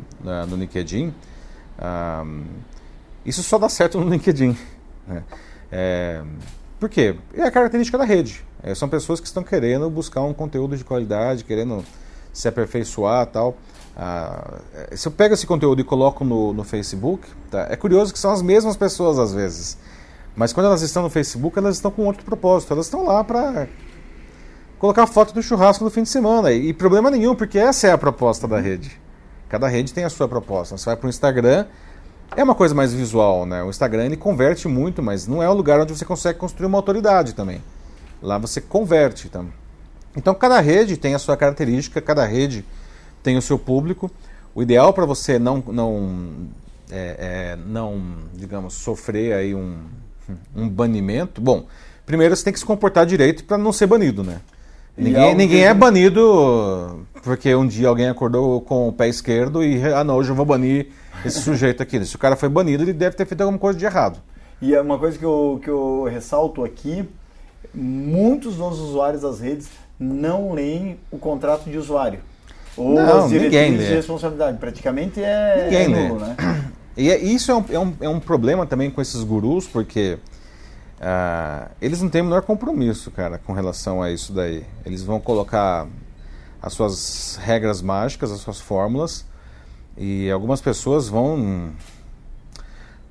no 0.47 0.55
LinkedIn, 0.55 1.13
isso 3.23 3.43
só 3.43 3.57
dá 3.59 3.69
certo 3.69 3.99
no 3.99 4.09
LinkedIn. 4.09 4.57
Né? 5.07 5.23
É, 5.71 6.23
por 6.79 6.89
quê? 6.89 7.15
É 7.33 7.43
a 7.43 7.51
característica 7.51 7.97
da 7.97 8.03
rede. 8.03 8.43
É, 8.63 8.73
são 8.73 8.89
pessoas 8.89 9.19
que 9.19 9.27
estão 9.27 9.43
querendo 9.43 9.89
buscar 9.89 10.21
um 10.21 10.33
conteúdo 10.33 10.75
de 10.75 10.83
qualidade, 10.83 11.43
querendo 11.43 11.83
se 12.33 12.47
aperfeiçoar 12.47 13.25
tal. 13.27 13.57
Ah, 13.99 14.59
se 14.91 15.07
eu 15.07 15.11
pego 15.11 15.33
esse 15.33 15.47
conteúdo 15.47 15.81
e 15.81 15.83
coloco 15.83 16.23
no, 16.23 16.53
no 16.53 16.63
Facebook, 16.63 17.27
tá? 17.49 17.65
é 17.67 17.75
curioso 17.75 18.13
que 18.13 18.19
são 18.19 18.31
as 18.31 18.43
mesmas 18.43 18.77
pessoas 18.77 19.17
às 19.17 19.33
vezes. 19.33 19.75
Mas 20.35 20.53
quando 20.53 20.67
elas 20.67 20.83
estão 20.83 21.01
no 21.01 21.09
Facebook, 21.09 21.57
elas 21.57 21.77
estão 21.77 21.89
com 21.89 22.05
outro 22.05 22.23
propósito. 22.23 22.71
Elas 22.71 22.85
estão 22.85 23.03
lá 23.03 23.23
para 23.23 23.67
colocar 24.77 25.07
foto 25.07 25.33
do 25.33 25.41
churrasco 25.41 25.83
no 25.83 25.89
fim 25.89 26.03
de 26.03 26.09
semana. 26.09 26.51
E, 26.51 26.69
e, 26.69 26.73
problema 26.73 27.09
nenhum, 27.09 27.33
porque 27.33 27.57
essa 27.57 27.87
é 27.87 27.91
a 27.91 27.97
proposta 27.97 28.47
da 28.47 28.59
rede. 28.59 29.01
Cada 29.49 29.67
rede 29.67 29.91
tem 29.91 30.03
a 30.03 30.09
sua 30.11 30.27
proposta. 30.27 30.77
Você 30.77 30.85
vai 30.85 30.95
para 30.95 31.07
o 31.07 31.09
Instagram, 31.09 31.65
é 32.35 32.43
uma 32.43 32.53
coisa 32.53 32.75
mais 32.75 32.93
visual, 32.93 33.47
né? 33.47 33.63
O 33.63 33.69
Instagram 33.71 34.05
ele 34.05 34.17
converte 34.17 34.67
muito, 34.67 35.01
mas 35.01 35.25
não 35.25 35.41
é 35.41 35.49
o 35.49 35.53
lugar 35.53 35.79
onde 35.79 35.97
você 35.97 36.05
consegue 36.05 36.37
construir 36.37 36.67
uma 36.67 36.77
autoridade 36.77 37.33
também. 37.33 37.63
Lá 38.21 38.37
você 38.37 38.61
converte. 38.61 39.29
Tá? 39.29 39.43
Então 40.15 40.35
cada 40.35 40.59
rede 40.59 40.97
tem 40.97 41.15
a 41.15 41.19
sua 41.19 41.35
característica, 41.35 41.99
cada 41.99 42.23
rede 42.25 42.63
tem 43.27 43.35
o 43.35 43.41
seu 43.41 43.59
público. 43.59 44.09
O 44.55 44.63
ideal 44.63 44.93
para 44.93 45.05
você 45.05 45.37
não, 45.37 45.61
não, 45.67 46.47
é, 46.89 47.17
é, 47.19 47.57
não, 47.67 48.01
digamos, 48.33 48.73
sofrer 48.75 49.33
aí 49.33 49.53
um, 49.53 49.75
um 50.55 50.69
banimento, 50.69 51.41
bom, 51.41 51.65
primeiro 52.05 52.33
você 52.33 52.45
tem 52.45 52.53
que 52.53 52.59
se 52.59 52.65
comportar 52.65 53.05
direito 53.05 53.43
para 53.43 53.57
não 53.57 53.73
ser 53.73 53.85
banido, 53.85 54.23
né? 54.23 54.39
Ninguém, 54.97 55.35
ninguém 55.35 55.65
é 55.65 55.73
banido 55.73 57.05
porque 57.21 57.53
um 57.53 57.67
dia 57.67 57.89
alguém 57.89 58.07
acordou 58.07 58.61
com 58.61 58.87
o 58.87 58.93
pé 58.93 59.09
esquerdo 59.09 59.61
e, 59.61 59.83
ah 59.93 60.05
não, 60.05 60.15
hoje 60.15 60.29
eu 60.29 60.35
vou 60.35 60.45
banir 60.45 60.87
esse 61.25 61.41
sujeito 61.41 61.83
aqui. 61.83 62.03
Se 62.05 62.15
o 62.15 62.19
cara 62.19 62.37
foi 62.37 62.47
banido, 62.47 62.81
ele 62.83 62.93
deve 62.93 63.17
ter 63.17 63.25
feito 63.25 63.41
alguma 63.41 63.59
coisa 63.59 63.77
de 63.77 63.83
errado. 63.83 64.19
E 64.61 64.73
é 64.73 64.79
uma 64.79 64.97
coisa 64.97 65.19
que 65.19 65.25
eu, 65.25 65.59
que 65.61 65.69
eu 65.69 66.05
ressalto 66.05 66.63
aqui, 66.63 67.07
muitos 67.75 68.55
dos 68.55 68.79
usuários 68.79 69.21
das 69.21 69.41
redes 69.41 69.67
não 69.99 70.53
leem 70.53 70.97
o 71.11 71.17
contrato 71.17 71.69
de 71.69 71.77
usuário. 71.77 72.21
Ou 72.77 72.93
não, 72.93 73.25
as 73.25 73.29
diretrizes 73.29 73.87
de 73.87 73.95
responsabilidade. 73.95 74.57
Praticamente 74.57 75.21
é, 75.21 75.63
ninguém 75.63 75.83
é 75.83 75.87
nulo, 75.87 76.19
né? 76.19 76.35
E 76.97 77.11
é, 77.11 77.17
isso 77.19 77.51
é 77.51 77.55
um, 77.55 77.65
é, 77.69 77.79
um, 77.79 77.93
é 78.01 78.09
um 78.09 78.19
problema 78.19 78.65
também 78.65 78.89
com 78.89 78.99
esses 78.99 79.21
gurus, 79.21 79.67
porque 79.67 80.17
ah, 80.99 81.69
eles 81.79 82.01
não 82.01 82.09
têm 82.09 82.21
o 82.21 82.23
menor 82.23 82.41
compromisso, 82.41 83.11
cara, 83.11 83.37
com 83.37 83.53
relação 83.53 84.01
a 84.01 84.11
isso 84.11 84.33
daí. 84.33 84.65
Eles 84.83 85.03
vão 85.03 85.19
colocar 85.19 85.87
as 86.59 86.73
suas 86.73 87.39
regras 87.43 87.83
mágicas, 87.83 88.31
as 88.31 88.39
suas 88.39 88.59
fórmulas, 88.59 89.25
e 89.95 90.29
algumas 90.31 90.59
pessoas 90.59 91.07
vão 91.07 91.71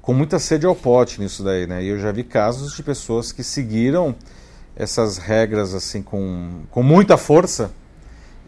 com 0.03 0.13
muita 0.13 0.41
sede 0.41 0.67
ao 0.67 0.75
pote 0.75 1.21
nisso 1.21 1.45
daí, 1.45 1.67
né? 1.67 1.83
E 1.83 1.89
eu 1.89 1.99
já 1.99 2.11
vi 2.11 2.25
casos 2.25 2.75
de 2.75 2.83
pessoas 2.83 3.31
que 3.31 3.45
seguiram 3.45 4.17
essas 4.75 5.17
regras 5.17 5.75
assim 5.75 6.03
com, 6.03 6.63
com 6.71 6.83
muita 6.83 7.17
força 7.17 7.71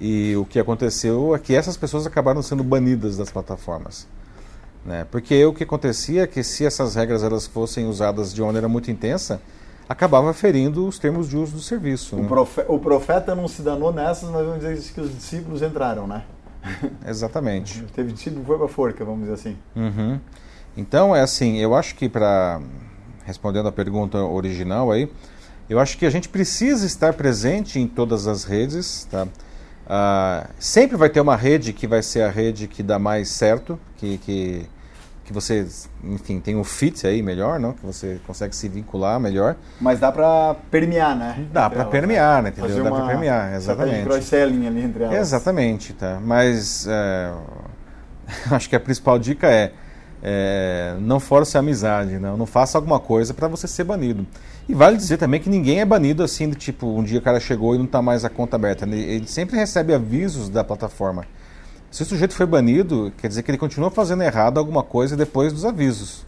e 0.00 0.37
o 0.37 0.44
que 0.44 0.58
aconteceu 0.58 1.34
é 1.34 1.38
que 1.38 1.54
essas 1.54 1.76
pessoas 1.76 2.06
acabaram 2.06 2.42
sendo 2.42 2.62
banidas 2.62 3.16
das 3.16 3.30
plataformas. 3.30 4.06
Né? 4.84 5.06
Porque 5.11 5.44
o 5.44 5.52
que 5.52 5.64
acontecia 5.64 6.22
é 6.22 6.26
que 6.26 6.42
se 6.42 6.64
essas 6.64 6.94
regras 6.94 7.22
elas 7.22 7.46
fossem 7.46 7.87
usadas 7.87 8.32
de 8.32 8.40
uma 8.40 8.46
maneira 8.46 8.68
muito 8.68 8.90
intensa, 8.90 9.40
acabava 9.88 10.32
ferindo 10.32 10.87
os 10.87 10.98
termos 10.98 11.28
de 11.28 11.37
uso 11.37 11.52
do 11.52 11.61
serviço. 11.61 12.16
O, 12.16 12.22
né? 12.22 12.28
profeta, 12.28 12.72
o 12.72 12.78
profeta 12.78 13.34
não 13.34 13.48
se 13.48 13.62
danou 13.62 13.92
nessas, 13.92 14.30
mas 14.30 14.44
vamos 14.44 14.61
dizer 14.61 14.92
que 14.92 15.00
os 15.00 15.14
discípulos 15.14 15.62
entraram, 15.62 16.06
né? 16.06 16.24
Exatamente. 17.06 17.82
Teve 17.94 18.12
discípulo 18.12 18.44
foi 18.44 18.58
para 18.58 18.68
forca, 18.68 19.04
vamos 19.04 19.20
dizer 19.20 19.34
assim. 19.34 19.56
Uhum. 19.74 20.20
Então, 20.76 21.14
é 21.14 21.20
assim, 21.22 21.56
eu 21.56 21.74
acho 21.74 21.94
que 21.94 22.08
para 22.08 22.61
respondendo 23.24 23.68
a 23.68 23.72
pergunta 23.72 24.18
original 24.18 24.90
aí, 24.90 25.11
eu 25.68 25.78
acho 25.78 25.98
que 25.98 26.06
a 26.06 26.11
gente 26.11 26.30
precisa 26.30 26.87
estar 26.87 27.12
presente 27.12 27.78
em 27.78 27.87
todas 27.87 28.26
as 28.26 28.44
redes, 28.44 29.06
tá? 29.11 29.28
Uh, 29.88 30.46
sempre 30.59 30.96
vai 30.96 31.09
ter 31.09 31.20
uma 31.20 31.35
rede 31.35 31.72
que 31.72 31.87
vai 31.87 32.03
ser 32.03 32.22
a 32.22 32.31
rede 32.31 32.68
que 32.68 32.83
dá 32.83 32.98
mais 32.98 33.31
certo, 33.31 33.81
que, 33.96 34.18
que 34.18 34.68
que 35.29 35.33
você, 35.35 35.66
enfim, 36.03 36.40
tem 36.40 36.57
um 36.57 36.64
fit 36.64 37.07
aí 37.07 37.22
melhor, 37.22 37.61
não? 37.61 37.74
Que 37.74 37.85
você 37.85 38.18
consegue 38.27 38.57
se 38.57 38.66
vincular 38.66 39.20
melhor. 39.20 39.57
Mas 39.79 40.01
dá 40.01 40.11
para 40.11 40.57
permear, 40.70 41.14
né? 41.14 41.46
Dá 41.53 41.68
para 41.68 41.85
permear, 41.85 42.42
né? 42.42 42.48
Entendeu? 42.48 42.83
Dá 42.83 42.90
para 42.90 43.07
permear, 43.07 43.53
exatamente. 43.53 44.05
cross-selling 44.05 44.66
ali 44.66 44.81
entre 44.81 45.05
elas. 45.05 45.18
Exatamente, 45.18 45.92
tá. 45.92 46.18
Mas 46.24 46.87
é, 46.88 47.31
acho 48.51 48.70
que 48.70 48.74
a 48.74 48.81
principal 48.81 49.18
dica 49.18 49.46
é, 49.46 49.72
é 50.22 50.96
não 50.98 51.20
force 51.20 51.59
a 51.59 51.61
amizade, 51.61 52.18
não, 52.18 52.38
não 52.38 52.46
faça 52.46 52.79
alguma 52.79 52.98
coisa 52.98 53.35
para 53.35 53.48
você 53.48 53.68
ser 53.68 53.85
banido. 53.85 54.27
E 54.68 54.74
vale 54.74 54.96
dizer 54.96 55.16
também 55.16 55.40
que 55.40 55.48
ninguém 55.48 55.81
é 55.81 55.85
banido 55.85 56.22
assim, 56.22 56.48
do 56.48 56.54
tipo, 56.54 56.87
um 56.87 57.02
dia 57.02 57.18
o 57.18 57.22
cara 57.22 57.40
chegou 57.40 57.74
e 57.74 57.78
não 57.78 57.87
está 57.87 58.02
mais 58.02 58.24
a 58.24 58.28
conta 58.28 58.57
aberta. 58.57 58.85
Ele, 58.85 59.00
ele 59.00 59.26
sempre 59.26 59.57
recebe 59.57 59.94
avisos 59.94 60.50
da 60.50 60.62
plataforma. 60.62 61.24
Se 61.90 62.02
o 62.02 62.07
sujeito 62.07 62.35
foi 62.35 62.44
banido, 62.44 63.11
quer 63.16 63.28
dizer 63.28 63.42
que 63.42 63.50
ele 63.50 63.57
continua 63.57 63.90
fazendo 63.90 64.22
errado 64.22 64.59
alguma 64.59 64.83
coisa 64.83 65.16
depois 65.16 65.54
dos 65.54 65.64
avisos. 65.64 66.26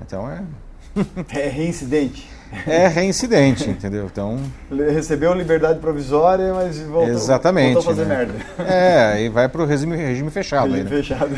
Então 0.00 0.30
é. 0.30 0.44
é 1.36 1.48
reincidente. 1.48 2.28
É 2.66 2.88
reincidente, 2.88 3.70
entendeu? 3.70 4.06
Então. 4.06 4.38
Recebeu 4.70 5.32
liberdade 5.34 5.78
provisória, 5.78 6.52
mas 6.52 6.80
voltou, 6.80 7.10
Exatamente, 7.10 7.74
voltou 7.74 7.92
a 7.92 7.94
fazer 7.94 8.08
né? 8.08 8.16
merda. 8.16 8.34
É, 8.58 9.22
e 9.22 9.28
vai 9.28 9.48
para 9.48 9.62
o 9.62 9.66
regime, 9.66 9.96
regime 9.96 10.30
fechado. 10.30 10.72
Regime 10.72 10.80
aí, 10.80 10.84
né? 10.84 11.02
fechado. 11.02 11.30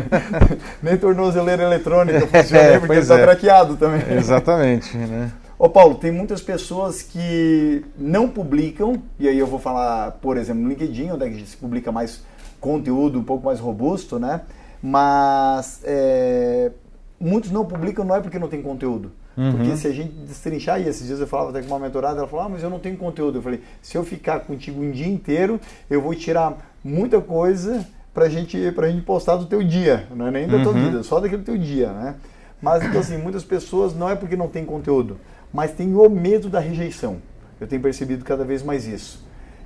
Nem 0.82 0.96
tornozeleira 0.96 1.62
eletrônica 1.62 2.26
funciona 2.26 2.62
é, 2.62 2.78
porque 2.80 2.94
está 2.94 3.18
é. 3.18 3.22
traqueado 3.22 3.76
também. 3.76 4.02
Exatamente, 4.16 4.96
né? 4.96 5.30
Ô 5.56 5.68
Paulo, 5.68 5.94
tem 5.94 6.10
muitas 6.10 6.40
pessoas 6.40 7.00
que 7.00 7.84
não 7.96 8.28
publicam, 8.28 9.00
e 9.18 9.28
aí 9.28 9.38
eu 9.38 9.46
vou 9.46 9.60
falar, 9.60 10.12
por 10.20 10.36
exemplo, 10.36 10.62
no 10.62 10.68
LinkedIn, 10.68 11.12
onde 11.12 11.24
é 11.24 11.30
que 11.30 11.46
se 11.46 11.56
publica 11.56 11.92
mais 11.92 12.22
conteúdo 12.60 13.18
um 13.18 13.24
pouco 13.24 13.46
mais 13.46 13.60
robusto, 13.60 14.18
né? 14.18 14.40
Mas 14.82 15.80
é, 15.84 16.72
muitos 17.20 17.50
não 17.50 17.64
publicam 17.64 18.04
não 18.04 18.16
é 18.16 18.20
porque 18.20 18.38
não 18.38 18.48
tem 18.48 18.60
conteúdo. 18.60 19.12
Uhum. 19.36 19.52
Porque 19.52 19.76
se 19.76 19.86
a 19.86 19.92
gente 19.92 20.12
destrinchar, 20.12 20.80
e 20.80 20.88
esses 20.88 21.06
dias 21.06 21.20
eu 21.20 21.26
falava 21.26 21.50
até 21.50 21.60
com 21.60 21.68
uma 21.68 21.78
mentorada, 21.78 22.18
ela 22.18 22.28
falou, 22.28 22.46
ah, 22.46 22.48
mas 22.48 22.62
eu 22.62 22.70
não 22.70 22.78
tenho 22.78 22.96
conteúdo. 22.96 23.38
Eu 23.38 23.42
falei, 23.42 23.60
se 23.82 23.96
eu 23.96 24.04
ficar 24.04 24.40
contigo 24.40 24.82
um 24.82 24.90
dia 24.90 25.08
inteiro, 25.08 25.60
eu 25.90 26.00
vou 26.00 26.14
tirar 26.14 26.56
muita 26.82 27.20
coisa 27.20 27.84
pra 28.12 28.28
gente, 28.28 28.70
pra 28.72 28.88
gente 28.88 29.02
postar 29.02 29.36
do 29.36 29.46
teu 29.46 29.62
dia, 29.62 30.06
não 30.14 30.28
é 30.28 30.30
nem 30.30 30.46
da 30.46 30.62
tua 30.62 30.72
uhum. 30.72 30.84
vida, 30.84 31.02
só 31.02 31.18
daquele 31.18 31.42
teu 31.42 31.58
dia, 31.58 31.92
né? 31.92 32.14
Mas, 32.62 32.84
então 32.84 33.00
assim, 33.00 33.18
muitas 33.18 33.44
pessoas 33.44 33.94
não 33.94 34.08
é 34.08 34.14
porque 34.14 34.36
não 34.36 34.48
tem 34.48 34.64
conteúdo, 34.64 35.18
mas 35.52 35.72
tem 35.72 35.94
o 35.94 36.08
medo 36.08 36.48
da 36.48 36.60
rejeição. 36.60 37.18
Eu 37.60 37.66
tenho 37.66 37.82
percebido 37.82 38.24
cada 38.24 38.44
vez 38.44 38.62
mais 38.62 38.86
isso. 38.86 39.24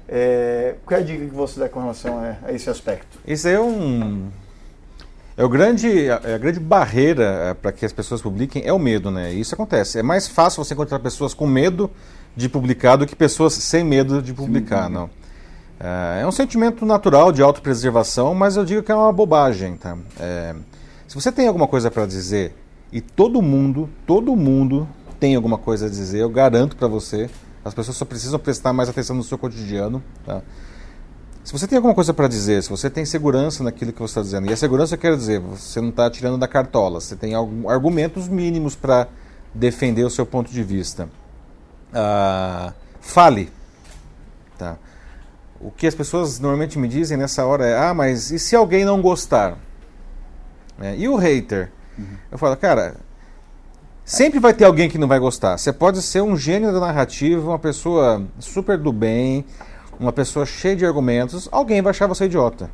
É, 0.09 0.76
qual 0.87 0.98
é 0.98 1.02
a 1.02 1.07
dica 1.07 1.24
que 1.26 1.35
você 1.35 1.61
dá 1.61 1.68
com 1.68 1.81
relação 1.81 2.18
a, 2.18 2.37
a 2.46 2.52
esse 2.52 2.70
aspecto? 2.70 3.18
Isso 3.26 3.46
é 3.46 3.61
um 3.61 4.28
é 5.38 5.44
o 5.44 5.48
grande, 5.48 6.11
a, 6.11 6.16
a 6.35 6.38
grande 6.38 6.59
barreira 6.59 7.22
é, 7.22 7.55
para 7.55 7.70
que 7.70 7.87
as 7.87 7.92
pessoas 7.92 8.20
publiquem 8.20 8.64
é 8.66 8.72
o 8.72 8.79
medo, 8.79 9.09
né? 9.09 9.33
Isso 9.33 9.55
acontece. 9.55 9.96
É 9.96 10.03
mais 10.03 10.27
fácil 10.27 10.64
você 10.64 10.74
encontrar 10.74 10.98
pessoas 10.98 11.33
com 11.33 11.46
medo 11.46 11.88
de 12.35 12.48
publicar 12.48 12.96
do 12.96 13.07
que 13.07 13.14
pessoas 13.14 13.55
sem 13.55 13.85
medo 13.85 14.20
de 14.20 14.35
publicar, 14.35 14.88
Sim. 14.88 14.94
não. 14.94 15.11
É, 15.79 16.22
é 16.22 16.27
um 16.27 16.33
sentimento 16.33 16.85
natural 16.85 17.31
de 17.31 17.40
autopreservação, 17.40 18.35
mas 18.35 18.57
eu 18.57 18.64
digo 18.64 18.83
que 18.83 18.90
é 18.90 18.94
uma 18.96 19.12
bobagem, 19.12 19.77
tá? 19.77 19.96
É, 20.18 20.57
se 21.07 21.14
você 21.14 21.31
tem 21.31 21.46
alguma 21.46 21.68
coisa 21.68 21.88
para 21.88 22.05
dizer 22.05 22.53
e 22.92 23.01
todo 23.01 23.40
mundo, 23.40 23.88
todo 24.05 24.35
mundo 24.35 24.88
tem 25.20 25.37
alguma 25.37 25.57
coisa 25.57 25.87
a 25.87 25.88
dizer, 25.88 26.18
eu 26.18 26.31
garanto 26.31 26.77
para 26.77 26.88
você. 26.88 27.31
As 27.64 27.72
pessoas 27.72 27.96
só 27.96 28.05
precisam 28.05 28.40
prestar 28.40 28.72
mais 28.72 28.88
atenção 28.88 29.14
no 29.14 29.22
seu 29.22 29.38
cotidiano. 29.38 30.03
Tá? 30.27 30.42
Se 31.48 31.52
você 31.52 31.66
tem 31.66 31.76
alguma 31.76 31.94
coisa 31.94 32.12
para 32.12 32.28
dizer, 32.28 32.62
se 32.62 32.68
você 32.68 32.90
tem 32.90 33.06
segurança 33.06 33.64
naquilo 33.64 33.90
que 33.90 33.98
você 33.98 34.11
está 34.11 34.20
dizendo, 34.20 34.50
e 34.50 34.52
a 34.52 34.56
segurança 34.56 34.96
eu 34.96 34.98
quero 34.98 35.16
dizer, 35.16 35.40
você 35.40 35.80
não 35.80 35.88
está 35.88 36.11
tirando 36.11 36.37
da 36.37 36.46
cartola, 36.46 37.00
você 37.00 37.16
tem 37.16 37.32
argumentos 37.34 38.28
mínimos 38.28 38.76
para 38.76 39.08
defender 39.54 40.04
o 40.04 40.11
seu 40.11 40.26
ponto 40.26 40.52
de 40.52 40.62
vista. 40.62 41.08
Ah, 41.90 42.74
fale. 43.00 43.50
Tá? 44.58 44.76
O 45.58 45.70
que 45.70 45.87
as 45.87 45.94
pessoas 45.94 46.38
normalmente 46.38 46.78
me 46.78 46.87
dizem 46.87 47.16
nessa 47.16 47.46
hora 47.46 47.64
é: 47.64 47.78
ah, 47.78 47.94
mas 47.94 48.30
e 48.30 48.38
se 48.38 48.54
alguém 48.54 48.84
não 48.84 49.00
gostar? 49.00 49.56
É, 50.78 50.96
e 50.98 51.08
o 51.08 51.16
hater? 51.16 51.72
Uhum. 51.98 52.16
Eu 52.30 52.37
falo, 52.37 52.58
cara, 52.58 52.94
Sempre 54.08 54.40
vai 54.40 54.54
ter 54.54 54.64
alguém 54.64 54.88
que 54.88 54.96
não 54.96 55.06
vai 55.06 55.18
gostar. 55.18 55.58
Você 55.58 55.70
pode 55.70 56.00
ser 56.00 56.22
um 56.22 56.34
gênio 56.34 56.72
da 56.72 56.80
narrativa, 56.80 57.46
uma 57.46 57.58
pessoa 57.58 58.26
super 58.38 58.78
do 58.78 58.90
bem, 58.90 59.44
uma 59.98 60.12
pessoa 60.12 60.46
cheia 60.46 60.76
de 60.76 60.84
argumentos, 60.84 61.48
alguém 61.50 61.82
vai 61.82 61.90
achar 61.90 62.06
você 62.06 62.26
idiota. 62.26 62.70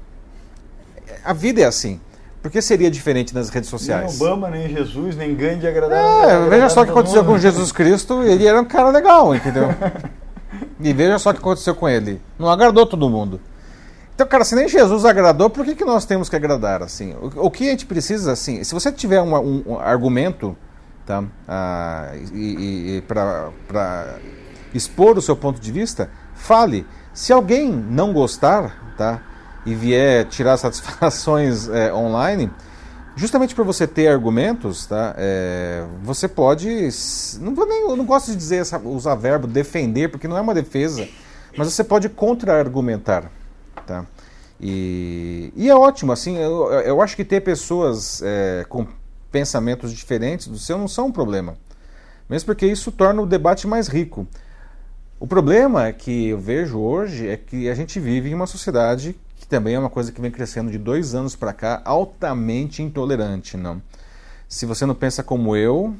A 1.24 1.32
vida 1.32 1.60
é 1.60 1.64
assim. 1.64 2.00
Por 2.42 2.50
que 2.50 2.60
seria 2.60 2.90
diferente 2.90 3.34
nas 3.34 3.48
redes 3.48 3.70
sociais? 3.70 4.18
Nem 4.18 4.28
Obama, 4.28 4.50
nem 4.50 4.68
Jesus, 4.68 5.16
nem 5.16 5.34
Gandhi 5.34 5.66
agradaram. 5.66 6.28
É, 6.28 6.48
veja 6.48 6.68
só 6.68 6.82
o 6.82 6.84
que 6.84 6.90
aconteceu 6.90 7.24
com 7.24 7.38
Jesus 7.38 7.72
Cristo, 7.72 8.22
ele 8.22 8.46
era 8.46 8.60
um 8.60 8.66
cara 8.66 8.90
legal, 8.90 9.34
entendeu? 9.34 9.68
e 10.78 10.92
veja 10.92 11.18
só 11.18 11.30
o 11.30 11.32
que 11.32 11.40
aconteceu 11.40 11.74
com 11.74 11.88
ele. 11.88 12.20
Não 12.38 12.50
agradou 12.50 12.84
todo 12.84 13.08
mundo. 13.08 13.40
Então, 14.14 14.26
cara, 14.26 14.44
se 14.44 14.54
nem 14.54 14.68
Jesus 14.68 15.04
agradou, 15.06 15.48
por 15.48 15.64
que, 15.64 15.74
que 15.74 15.84
nós 15.84 16.04
temos 16.04 16.28
que 16.28 16.36
agradar? 16.36 16.82
assim? 16.82 17.14
O, 17.14 17.46
o 17.46 17.50
que 17.50 17.66
a 17.66 17.70
gente 17.70 17.86
precisa, 17.86 18.32
assim, 18.32 18.62
se 18.62 18.74
você 18.74 18.92
tiver 18.92 19.22
um, 19.22 19.34
um, 19.34 19.62
um 19.66 19.78
argumento 19.78 20.54
tá? 21.04 21.24
Ah, 21.46 22.12
e, 22.32 22.96
e 22.96 23.02
para 23.02 24.18
expor 24.72 25.16
o 25.16 25.22
seu 25.22 25.36
ponto 25.36 25.60
de 25.60 25.70
vista, 25.70 26.10
fale. 26.34 26.86
Se 27.14 27.32
alguém 27.32 27.70
não 27.70 28.12
gostar, 28.12 28.94
tá? 28.98 29.22
E 29.64 29.72
vier 29.72 30.26
tirar 30.26 30.56
satisfações 30.56 31.68
é, 31.68 31.90
online, 31.94 32.50
justamente 33.14 33.54
por 33.54 33.64
você 33.64 33.86
ter 33.86 34.08
argumentos, 34.08 34.84
tá? 34.84 35.14
É, 35.16 35.86
você 36.02 36.26
pode, 36.26 36.88
não 37.40 37.54
vou 37.54 37.66
nem, 37.66 37.96
não 37.96 38.04
gosto 38.04 38.32
de 38.32 38.36
dizer 38.36 38.56
essa, 38.56 38.78
usar 38.80 39.14
verbo 39.14 39.46
defender, 39.46 40.08
porque 40.10 40.26
não 40.26 40.36
é 40.36 40.40
uma 40.40 40.52
defesa, 40.52 41.08
mas 41.56 41.72
você 41.72 41.84
pode 41.84 42.08
contra-argumentar, 42.08 43.30
tá? 43.86 44.04
E, 44.60 45.52
e, 45.56 45.70
é 45.70 45.74
ótimo, 45.74 46.12
assim, 46.12 46.36
eu, 46.36 46.70
eu 46.72 47.00
acho 47.00 47.14
que 47.14 47.24
ter 47.24 47.40
pessoas 47.40 48.22
é, 48.24 48.64
com 48.68 48.86
pensamentos 49.30 49.92
diferentes 49.92 50.48
do 50.48 50.58
seu 50.58 50.78
não 50.78 50.88
são 50.88 51.06
um 51.06 51.12
problema. 51.12 51.56
Mesmo 52.28 52.46
porque 52.46 52.66
isso 52.66 52.90
torna 52.90 53.20
o 53.20 53.26
debate 53.26 53.66
mais 53.66 53.88
rico. 53.88 54.26
O 55.18 55.26
problema 55.26 55.90
que 55.92 56.28
eu 56.28 56.38
vejo 56.38 56.78
hoje 56.78 57.28
é 57.28 57.36
que 57.36 57.68
a 57.68 57.74
gente 57.74 57.98
vive 58.00 58.30
em 58.30 58.34
uma 58.34 58.46
sociedade 58.46 59.16
que 59.36 59.46
também 59.46 59.74
é 59.74 59.78
uma 59.78 59.90
coisa 59.90 60.10
que 60.10 60.20
vem 60.20 60.30
crescendo 60.30 60.70
de 60.70 60.78
dois 60.78 61.14
anos 61.14 61.36
para 61.36 61.52
cá, 61.52 61.82
altamente 61.84 62.82
intolerante. 62.82 63.56
Não? 63.56 63.80
Se 64.48 64.64
você 64.64 64.86
não 64.86 64.94
pensa 64.94 65.22
como 65.22 65.54
eu, 65.54 65.94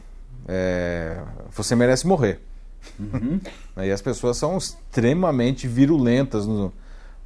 é, 0.49 1.21
você 1.51 1.77
merece 1.77 2.07
morrer. 2.07 2.41
Uhum. 2.99 3.39
e 3.85 3.91
as 3.91 4.01
pessoas 4.01 4.39
são 4.39 4.57
extremamente 4.57 5.69
virulentas 5.69 6.47
no, 6.47 6.73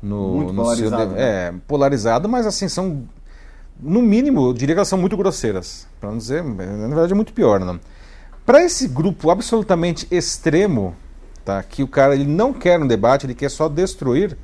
no, 0.03 0.35
muito 0.35 0.53
no 0.53 0.63
polarizado, 0.63 1.03
seu, 1.03 1.13
né? 1.13 1.23
é, 1.23 1.55
polarizado, 1.67 2.29
mas 2.29 2.47
assim 2.47 2.69
são 2.69 3.07
no 3.81 4.03
mínimo, 4.03 4.49
eu 4.49 4.53
diria 4.53 4.75
que 4.75 4.79
elas 4.79 4.89
são 4.89 4.99
muito 4.99 5.17
grosseiras. 5.17 5.87
Para 6.01 6.11
não 6.11 6.19
dizer, 6.19 6.43
na 6.43 6.89
verdade 6.89 7.13
é 7.13 7.15
muito 7.15 7.33
pior. 7.33 7.61
Não? 7.61 7.79
Para 8.45 8.63
esse 8.65 8.89
grupo 8.89 9.31
absolutamente 9.31 10.07
extremo, 10.11 10.97
tá, 11.49 11.63
que 11.63 11.83
o 11.83 11.89
cara 11.89 12.15
ele 12.15 12.27
não 12.27 12.53
quer 12.53 12.79
um 12.79 12.87
debate, 12.87 13.25
ele 13.25 13.35
quer 13.35 13.51
só 13.51 13.71
destruir, 13.71 14.37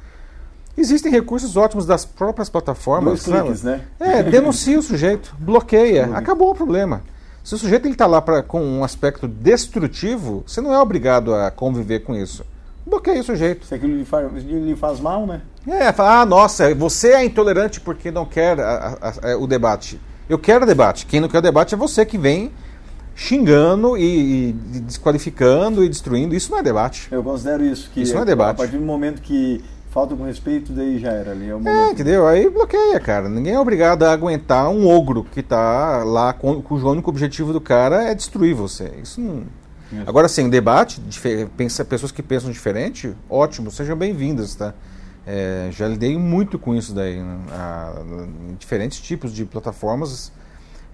existem 0.77 1.12
recursos 1.12 1.55
ótimos 1.55 1.85
das 1.85 2.07
próprias 2.07 2.49
plataformas. 2.49 3.25
Dois 3.25 3.43
cliques, 3.43 3.62
né? 3.62 3.83
É, 4.01 4.23
denuncia 4.23 4.79
o 4.79 4.83
sujeito, 4.83 5.35
bloqueia, 5.38 6.17
acabou 6.17 6.51
o 6.51 6.55
problema. 6.55 7.03
Se 7.43 7.55
o 7.55 7.59
sujeito 7.59 7.87
está 7.88 8.07
lá 8.07 8.23
pra, 8.23 8.43
com 8.43 8.62
um 8.62 8.83
aspecto 8.83 9.29
destrutivo, 9.29 10.43
você 10.47 10.62
não 10.62 10.73
é 10.73 10.79
obrigado 10.79 11.35
a 11.35 11.51
conviver 11.51 12.01
com 12.01 12.14
isso. 12.14 12.43
Bloqueia 12.87 13.21
o 13.21 13.25
sujeito. 13.25 13.67
Se 13.67 13.75
aquilo 13.75 13.97
lhe 13.97 14.05
faz, 14.07 14.33
lhe 14.43 14.75
faz 14.75 14.99
mal, 14.99 15.27
né? 15.27 15.43
É, 15.67 15.93
fala, 15.93 16.23
ah, 16.23 16.27
nossa, 16.27 16.75
você 16.75 17.12
é 17.12 17.25
intolerante 17.25 17.83
porque 17.83 18.11
não 18.11 18.25
quer 18.25 18.59
a, 18.59 18.97
a, 19.01 19.33
a, 19.33 19.37
o 19.37 19.47
debate. 19.47 20.01
Eu 20.27 20.38
quero 20.38 20.64
debate. 20.64 21.05
Quem 21.05 21.21
não 21.21 21.29
quer 21.29 21.38
o 21.38 21.43
debate 21.43 21.75
é 21.75 21.77
você 21.77 22.07
que 22.07 22.17
vem 22.17 22.51
xingando 23.14 23.96
e, 23.96 24.50
e, 24.50 24.53
desqualificando 24.81 25.85
e 25.85 25.88
destruindo. 25.88 26.35
Isso 26.35 26.50
não 26.50 26.59
é 26.59 26.62
debate. 26.62 27.09
Eu 27.11 27.22
considero 27.22 27.64
isso. 27.64 27.90
Que 27.92 28.03
isso 28.03 28.14
não 28.14 28.22
é 28.22 28.24
debate. 28.24 28.53
A 28.53 28.55
partir 28.55 28.77
do 28.77 28.85
momento 28.85 29.22
que 29.22 29.62
falta 29.90 30.16
com 30.16 30.24
respeito, 30.24 30.72
daí 30.72 30.98
já 30.98 31.12
era 31.12 31.31
ali. 31.31 31.48
É, 31.48 31.68
é 31.68 31.90
entendeu? 31.92 32.27
Aí 32.27 32.50
bloqueia, 32.50 32.98
cara. 32.98 33.29
Ninguém 33.29 33.55
é 33.55 33.61
obrigado 33.61 34.03
a 34.03 34.12
aguentar 34.12 34.68
um 34.68 34.88
ogro 34.88 35.22
que 35.22 35.42
tá 35.42 36.03
lá, 36.03 36.33
com, 36.33 36.61
cujo 36.61 36.90
único 36.90 37.09
objetivo 37.09 37.53
do 37.53 37.61
cara 37.61 38.03
é 38.03 38.14
destruir 38.14 38.55
você. 38.55 38.90
Isso 39.00 39.20
não. 39.20 39.44
Isso. 39.92 40.03
Agora, 40.09 40.29
sim, 40.29 40.50
debate, 40.50 41.00
pensa, 41.57 41.85
pessoas 41.85 42.11
que 42.11 42.22
pensam 42.22 42.50
diferente, 42.50 43.14
ótimo, 43.31 43.70
sejam 43.70 43.96
bem-vindas, 43.96 44.57
tá? 44.57 44.74
É, 45.27 45.68
já 45.70 45.87
lidei 45.87 46.18
muito 46.18 46.59
com 46.59 46.74
isso 46.74 46.92
daí, 46.92 47.18
né? 47.18 47.38
a, 47.53 47.94
diferentes 48.59 49.00
tipos 49.00 49.33
de 49.33 49.44
plataformas, 49.44 50.33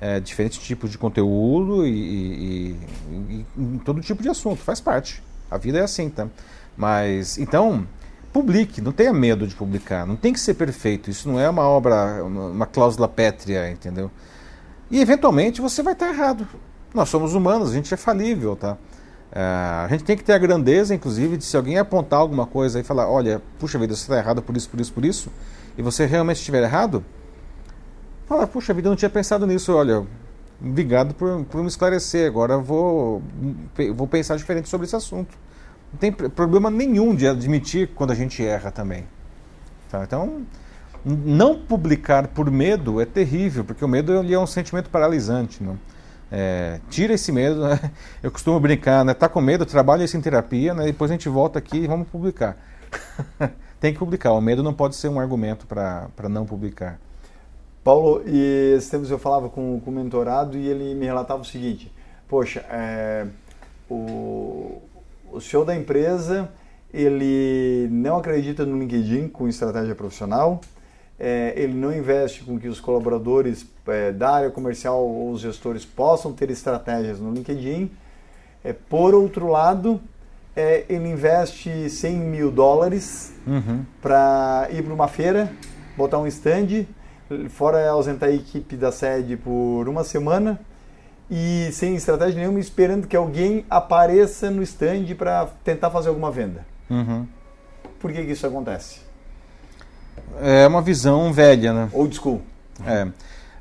é, 0.01 0.19
diferentes 0.19 0.59
tipos 0.59 0.91
de 0.91 0.97
conteúdo 0.97 1.87
e, 1.87 1.91
e, 1.91 2.77
e, 3.11 3.47
e, 3.59 3.79
todo 3.85 4.01
tipo 4.01 4.23
de 4.23 4.29
assunto, 4.29 4.63
faz 4.63 4.81
parte. 4.81 5.23
A 5.51 5.59
vida 5.59 5.79
é 5.79 5.83
assim, 5.83 6.09
tá? 6.09 6.27
Mas, 6.77 7.37
então, 7.37 7.87
publique, 8.33 8.81
não 8.81 8.93
tenha 8.93 9.13
medo 9.13 9.47
de 9.47 9.55
publicar, 9.55 10.07
não 10.07 10.17
tem 10.17 10.33
que 10.33 10.41
ser 10.41 10.55
perfeito, 10.55 11.11
isso 11.11 11.29
não 11.29 11.39
é 11.39 11.49
uma 11.51 11.69
obra, 11.69 12.25
uma 12.25 12.67
cláusula 12.67 13.09
pétrea, 13.09 13.71
entendeu? 13.71 14.11
E 14.91 15.01
eventualmente 15.01 15.61
você 15.61 15.83
vai 15.83 15.93
estar 15.93 16.09
errado. 16.09 16.49
Nós 16.95 17.09
somos 17.09 17.35
humanos, 17.35 17.71
a 17.71 17.75
gente 17.75 17.93
é 17.93 17.97
falível, 17.97 18.57
tá? 18.57 18.77
É, 19.33 19.41
a 19.41 19.89
gente 19.91 20.05
tem 20.05 20.17
que 20.17 20.25
ter 20.25 20.33
a 20.33 20.39
grandeza, 20.39 20.95
inclusive, 20.95 21.37
de 21.37 21.45
se 21.45 21.57
alguém 21.57 21.79
apontar 21.79 22.21
alguma 22.21 22.47
coisa 22.47 22.81
e 22.81 22.83
falar, 22.83 23.09
olha, 23.09 23.43
puxa 23.59 23.79
vida, 23.79 23.95
você 23.95 24.03
está 24.03 24.17
errado 24.17 24.43
por 24.43 24.57
isso, 24.57 24.69
por 24.69 24.81
isso, 24.81 24.93
por 24.93 25.05
isso, 25.05 25.31
e 25.77 25.83
você 25.83 26.07
realmente 26.07 26.39
estiver 26.39 26.63
errado, 26.63 27.05
fala, 28.31 28.47
puxa 28.47 28.73
vida, 28.73 28.87
eu 28.87 28.91
não 28.91 28.97
tinha 28.97 29.11
pensado 29.11 29.45
nisso, 29.45 29.75
olha, 29.75 30.07
obrigado 30.65 31.15
por, 31.15 31.45
por 31.47 31.61
me 31.63 31.67
esclarecer, 31.67 32.29
agora 32.29 32.57
vou, 32.59 33.21
vou 33.93 34.07
pensar 34.07 34.37
diferente 34.37 34.69
sobre 34.69 34.87
esse 34.87 34.95
assunto. 34.95 35.37
Não 35.93 35.99
tem 35.99 36.13
problema 36.13 36.71
nenhum 36.71 37.13
de 37.13 37.27
admitir 37.27 37.89
quando 37.89 38.13
a 38.13 38.15
gente 38.15 38.47
erra 38.47 38.71
também. 38.71 39.05
Tá? 39.91 40.05
Então, 40.05 40.43
não 41.05 41.59
publicar 41.59 42.29
por 42.29 42.49
medo 42.53 43.01
é 43.01 43.05
terrível, 43.05 43.65
porque 43.65 43.85
o 43.85 43.89
medo 43.89 44.13
é 44.13 44.39
um 44.39 44.47
sentimento 44.47 44.89
paralisante. 44.91 45.61
É, 46.31 46.79
tira 46.89 47.15
esse 47.15 47.33
medo. 47.33 47.63
Né? 47.67 47.91
Eu 48.23 48.31
costumo 48.31 48.61
brincar, 48.61 49.05
né? 49.05 49.13
Tá 49.13 49.29
com 49.29 49.41
medo, 49.41 49.67
trabalha 49.67 50.05
isso 50.05 50.17
em 50.17 50.21
terapia, 50.21 50.73
né? 50.73 50.85
depois 50.85 51.11
a 51.11 51.15
gente 51.15 51.29
volta 51.29 51.59
aqui 51.59 51.79
e 51.79 51.87
vamos 51.89 52.07
publicar. 52.07 52.57
tem 53.81 53.93
que 53.93 53.99
publicar. 53.99 54.31
O 54.31 54.41
medo 54.41 54.63
não 54.63 54.73
pode 54.73 54.95
ser 54.95 55.09
um 55.09 55.19
argumento 55.19 55.67
para 55.67 56.29
não 56.29 56.47
publicar. 56.47 57.01
Paulo, 57.83 58.23
e 58.27 58.75
esses 58.77 58.91
tempos 58.91 59.11
eu 59.11 59.19
falava 59.19 59.49
com, 59.49 59.81
com 59.81 59.91
o 59.91 59.95
mentorado 59.95 60.59
e 60.59 60.69
ele 60.69 60.95
me 60.95 61.07
relatava 61.07 61.43
o 61.43 61.45
seguinte: 61.45 61.91
Poxa, 62.29 62.65
é, 62.71 63.27
o, 63.89 64.81
o 65.33 65.41
CEO 65.41 65.65
da 65.65 65.75
empresa 65.75 66.51
ele 66.93 67.89
não 67.91 68.19
acredita 68.19 68.67
no 68.67 68.79
LinkedIn 68.79 69.29
com 69.29 69.49
estratégia 69.49 69.95
profissional, 69.95 70.61
é, 71.19 71.53
ele 71.57 71.75
não 71.75 71.93
investe 71.93 72.43
com 72.43 72.59
que 72.59 72.67
os 72.67 72.81
colaboradores 72.81 73.67
é, 73.87 74.11
da 74.11 74.31
área 74.31 74.51
comercial 74.51 75.03
ou 75.03 75.33
os 75.33 75.41
gestores 75.41 75.85
possam 75.85 76.33
ter 76.33 76.51
estratégias 76.51 77.21
no 77.21 77.33
LinkedIn. 77.33 77.91
É, 78.65 78.73
por 78.73 79.15
outro 79.15 79.47
lado, 79.47 80.01
é, 80.57 80.85
ele 80.89 81.09
investe 81.09 81.89
100 81.89 82.17
mil 82.17 82.51
dólares 82.51 83.35
uhum. 83.47 83.85
para 84.01 84.69
ir 84.73 84.83
para 84.83 84.95
uma 84.95 85.09
feira, 85.09 85.53
botar 85.97 86.19
um 86.19 86.27
stand, 86.27 86.87
fora 87.49 87.89
ausentar 87.89 88.29
a 88.29 88.33
equipe 88.33 88.77
da 88.77 88.91
sede 88.91 89.37
por 89.37 89.89
uma 89.89 90.05
semana 90.05 90.61
e 91.31 91.71
sem 91.73 91.95
estratégia 91.95 92.41
nenhuma, 92.41 92.59
esperando 92.59 93.07
que 93.07 93.17
alguém 93.17 93.65
apareça 93.71 94.51
no 94.51 94.63
stand 94.63 95.15
para 95.17 95.47
tentar 95.63 95.91
fazer 95.91 96.09
alguma 96.09 96.31
venda. 96.31 96.67
Uhum. 96.91 97.27
Por 98.01 98.13
que, 98.13 98.25
que, 98.25 98.33
isso 98.33 98.47
acontece? 98.47 99.01
É 100.41 100.67
uma 100.67 100.83
visão 100.83 101.33
velha, 101.33 101.73
né? 101.73 101.89
Old 101.93 102.17
school. 102.17 102.43
É. 102.85 103.07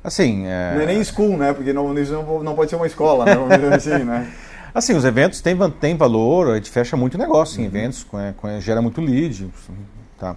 Assim, 0.02 0.46
é... 0.46 0.72
Não 0.74 0.82
é 0.82 0.86
nem 0.86 1.04
school, 1.04 1.36
né? 1.36 1.52
Porque 1.52 1.72
não, 1.72 1.94
não, 2.42 2.54
pode 2.54 2.70
ser 2.70 2.76
uma 2.76 2.86
escola, 2.86 3.24
né? 3.24 3.34
assim, 3.74 4.04
né? 4.04 4.32
Assim, 4.72 4.94
os 4.94 5.04
eventos 5.04 5.40
têm, 5.40 5.56
têm 5.80 5.96
valor, 5.96 6.52
a 6.52 6.54
gente 6.54 6.70
fecha 6.70 6.96
muito 6.96 7.18
negócio 7.18 7.58
uhum. 7.58 7.64
em 7.64 7.66
eventos, 7.66 8.04
com, 8.04 8.18
com, 8.36 8.60
gera 8.60 8.80
muito 8.80 9.00
lead. 9.00 9.52
Tá? 10.16 10.36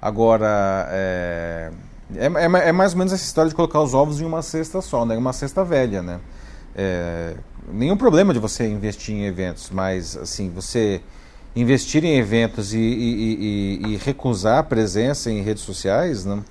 Agora, 0.00 0.86
é, 0.90 1.72
é, 2.16 2.26
é, 2.26 2.68
é, 2.68 2.72
mais 2.72 2.92
ou 2.92 2.98
menos 2.98 3.12
essa 3.12 3.24
história 3.24 3.48
de 3.48 3.54
colocar 3.54 3.80
os 3.80 3.94
ovos 3.94 4.20
em 4.20 4.24
uma 4.24 4.42
cesta 4.42 4.80
só, 4.80 5.04
né? 5.04 5.16
Uma 5.16 5.32
cesta 5.32 5.64
velha, 5.64 6.02
né? 6.02 6.20
É, 6.74 7.34
nenhum 7.70 7.96
problema 7.96 8.32
de 8.32 8.38
você 8.38 8.66
investir 8.66 9.14
em 9.14 9.24
eventos, 9.24 9.70
mas 9.70 10.16
assim, 10.16 10.50
você 10.50 11.00
investir 11.54 12.04
em 12.04 12.16
eventos 12.16 12.72
e, 12.72 12.78
e, 12.78 13.80
e, 13.84 13.92
e 13.92 13.96
recusar 13.96 14.58
a 14.58 14.62
presença 14.62 15.30
em 15.30 15.42
redes 15.42 15.62
sociais, 15.62 16.24
né? 16.24 16.42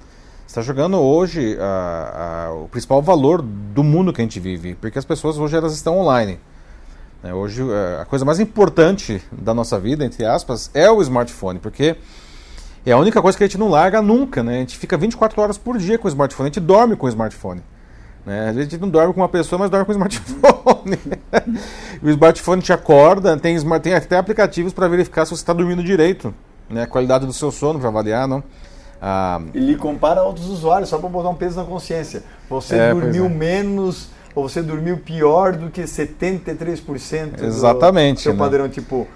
está 0.51 0.61
jogando 0.61 0.99
hoje 0.99 1.57
a, 1.59 2.47
a, 2.49 2.53
o 2.53 2.67
principal 2.67 3.01
valor 3.01 3.41
do 3.41 3.83
mundo 3.83 4.11
que 4.11 4.21
a 4.21 4.23
gente 4.23 4.39
vive, 4.39 4.75
porque 4.75 4.99
as 4.99 5.05
pessoas 5.05 5.37
hoje 5.37 5.55
elas 5.55 5.73
estão 5.73 5.97
online. 5.97 6.39
Né? 7.23 7.33
Hoje 7.33 7.63
é, 7.63 8.01
a 8.01 8.05
coisa 8.05 8.25
mais 8.25 8.39
importante 8.39 9.23
da 9.31 9.53
nossa 9.53 9.79
vida, 9.79 10.03
entre 10.03 10.25
aspas, 10.25 10.69
é 10.73 10.91
o 10.91 11.01
smartphone, 11.01 11.57
porque 11.57 11.95
é 12.85 12.91
a 12.91 12.97
única 12.97 13.21
coisa 13.21 13.37
que 13.37 13.43
a 13.43 13.47
gente 13.47 13.57
não 13.57 13.69
larga 13.69 14.01
nunca. 14.01 14.41
Né? 14.43 14.57
A 14.57 14.59
gente 14.59 14.77
fica 14.77 14.97
24 14.97 15.41
horas 15.41 15.57
por 15.57 15.77
dia 15.77 15.97
com 15.97 16.07
o 16.07 16.09
smartphone, 16.09 16.47
a 16.47 16.51
gente 16.51 16.59
dorme 16.59 16.95
com 16.95 17.05
o 17.05 17.09
smartphone. 17.09 17.61
Né? 18.25 18.49
A 18.49 18.53
gente 18.53 18.77
não 18.77 18.89
dorme 18.89 19.13
com 19.13 19.21
uma 19.21 19.29
pessoa, 19.29 19.59
mas 19.59 19.69
dorme 19.69 19.85
com 19.85 19.91
o 19.91 19.95
smartphone. 19.95 20.99
o 22.01 22.09
smartphone 22.09 22.61
te 22.61 22.73
acorda, 22.73 23.37
tem, 23.37 23.57
tem 23.81 23.93
até 23.93 24.17
aplicativos 24.17 24.73
para 24.73 24.87
verificar 24.87 25.25
se 25.25 25.31
você 25.31 25.41
está 25.41 25.53
dormindo 25.53 25.83
direito, 25.83 26.33
né? 26.69 26.83
a 26.83 26.87
qualidade 26.87 27.25
do 27.25 27.33
seu 27.33 27.51
sono 27.51 27.79
para 27.79 27.89
avaliar. 27.89 28.27
Não? 28.27 28.43
Ah, 29.01 29.41
Ele 29.53 29.75
compara 29.75 30.21
a 30.21 30.23
outros 30.23 30.47
usuários, 30.47 30.89
só 30.89 30.99
para 30.99 31.09
botar 31.09 31.29
um 31.29 31.35
peso 31.35 31.59
na 31.59 31.65
consciência. 31.65 32.23
Você 32.49 32.75
é, 32.75 32.93
dormiu 32.93 33.25
é. 33.25 33.29
menos 33.29 34.09
ou 34.35 34.47
você 34.47 34.61
dormiu 34.61 34.97
pior 34.97 35.53
do 35.53 35.69
que 35.69 35.81
73% 35.81 37.41
Exatamente, 37.43 38.17
do 38.17 38.21
seu 38.21 38.33
né? 38.33 38.39
padrão. 38.39 38.69
Tipo, 38.69 39.07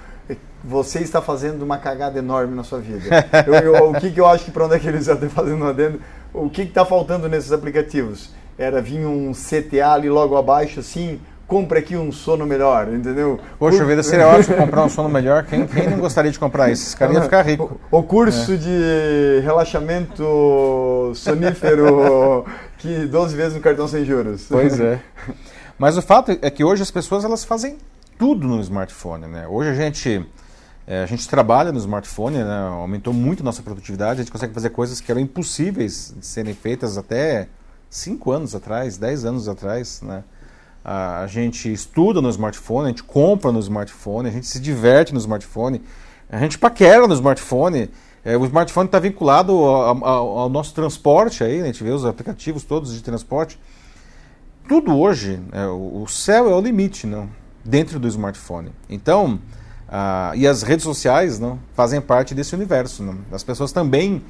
você 0.67 0.99
está 0.99 1.21
fazendo 1.21 1.61
uma 1.61 1.77
cagada 1.77 2.19
enorme 2.19 2.55
na 2.55 2.63
sua 2.63 2.79
vida. 2.79 3.05
eu, 3.45 3.53
eu, 3.53 3.89
o 3.91 3.93
que, 3.99 4.11
que 4.11 4.19
eu 4.19 4.27
acho 4.27 4.45
que 4.45 4.51
para 4.51 4.65
onde 4.65 4.75
é 4.75 4.79
que 4.79 4.87
eles 4.87 5.07
estão 5.07 5.29
fazendo 5.29 5.65
adendo? 5.65 6.01
O 6.33 6.49
que 6.49 6.63
está 6.63 6.83
faltando 6.83 7.29
nesses 7.29 7.51
aplicativos? 7.51 8.29
era 8.57 8.81
vir 8.81 9.05
um 9.05 9.31
CTA 9.33 9.93
ali 9.93 10.09
logo 10.09 10.37
abaixo, 10.37 10.79
assim, 10.79 11.19
compre 11.47 11.79
aqui 11.79 11.95
um 11.95 12.11
sono 12.11 12.45
melhor, 12.45 12.91
entendeu? 12.91 13.39
Poxa 13.59 13.83
vida, 13.83 14.01
seria 14.01 14.27
ótimo 14.27 14.55
comprar 14.55 14.83
um 14.83 14.89
sono 14.89 15.09
melhor. 15.09 15.43
Quem, 15.43 15.67
quem 15.67 15.89
não 15.89 15.99
gostaria 15.99 16.31
de 16.31 16.39
comprar 16.39 16.71
isso? 16.71 16.83
Esse 16.83 16.97
cara 16.97 17.13
ia 17.13 17.21
ficar 17.21 17.41
rico. 17.41 17.79
O, 17.91 17.97
o 17.97 18.03
curso 18.03 18.53
é. 18.53 18.57
de 18.57 19.41
relaxamento 19.43 21.11
sonífero 21.15 22.45
que 22.79 23.05
12 23.05 23.35
vezes 23.35 23.53
no 23.55 23.61
cartão 23.61 23.87
sem 23.87 24.05
juros. 24.05 24.47
Pois 24.49 24.79
é. 24.79 24.99
Mas 25.77 25.97
o 25.97 26.01
fato 26.01 26.37
é 26.41 26.49
que 26.49 26.63
hoje 26.63 26.81
as 26.81 26.91
pessoas 26.91 27.25
elas 27.25 27.43
fazem 27.43 27.77
tudo 28.17 28.47
no 28.47 28.61
smartphone, 28.61 29.27
né? 29.27 29.45
Hoje 29.47 29.69
a 29.71 29.73
gente 29.73 30.25
é, 30.87 31.01
a 31.01 31.05
gente 31.05 31.27
trabalha 31.27 31.71
no 31.71 31.79
smartphone, 31.79 32.37
né? 32.37 32.67
aumentou 32.69 33.11
muito 33.11 33.43
nossa 33.43 33.63
produtividade, 33.63 34.21
a 34.21 34.23
gente 34.23 34.31
consegue 34.31 34.53
fazer 34.53 34.69
coisas 34.69 35.01
que 35.01 35.11
eram 35.11 35.19
impossíveis 35.19 36.13
de 36.17 36.25
serem 36.25 36.53
feitas 36.53 36.97
até 36.97 37.47
cinco 37.89 38.31
anos 38.31 38.53
atrás, 38.53 38.97
dez 38.97 39.25
anos 39.25 39.47
atrás, 39.47 40.01
né? 40.01 40.23
A, 40.83 41.25
gente 41.25 41.71
estuda 41.73 42.21
no 42.21 42.29
smartphone, 42.29 42.85
a 42.85 42.89
gente 42.89 43.03
compra 43.03 43.51
no 43.51 43.59
smartphone, 43.59 44.29
a 44.29 44.31
gente 44.31 44.45
se 44.45 44.59
diverte 44.59 45.11
no 45.15 45.19
smartphone, 45.19 45.81
a 46.29 46.37
gente 46.37 46.59
paquera 46.59 47.07
no 47.07 47.13
smartphone. 47.15 47.89
É, 48.23 48.37
o 48.37 48.45
smartphone 48.45 48.85
está 48.85 48.99
vinculado 48.99 49.51
ao, 49.51 50.05
ao, 50.05 50.37
ao, 50.37 50.49
nosso 50.49 50.75
transporte 50.75 51.43
aí, 51.43 51.57
né? 51.57 51.63
a 51.63 51.65
gente 51.67 51.83
vê 51.83 51.89
os 51.89 52.05
aplicativos 52.05 52.63
todos 52.63 52.93
de 52.93 53.01
transporte. 53.01 53.59
Tudo 54.67 54.95
hoje, 54.95 55.39
é, 55.51 55.65
o, 55.65 56.05
céu 56.07 56.51
é 56.51 56.53
o 56.53 56.61
limite, 56.61 57.07
não? 57.07 57.27
Dentro 57.63 57.99
do 57.99 58.07
smartphone. 58.07 58.71
Então, 58.87 59.39
ah, 59.87 60.31
e 60.35 60.47
as 60.47 60.63
redes 60.63 60.83
sociais 60.83 61.39
não 61.39 61.59
fazem 61.73 62.01
parte 62.01 62.33
desse 62.33 62.55
universo. 62.55 63.03
Não? 63.03 63.17
As 63.31 63.43
pessoas 63.43 63.71
também 63.71 64.21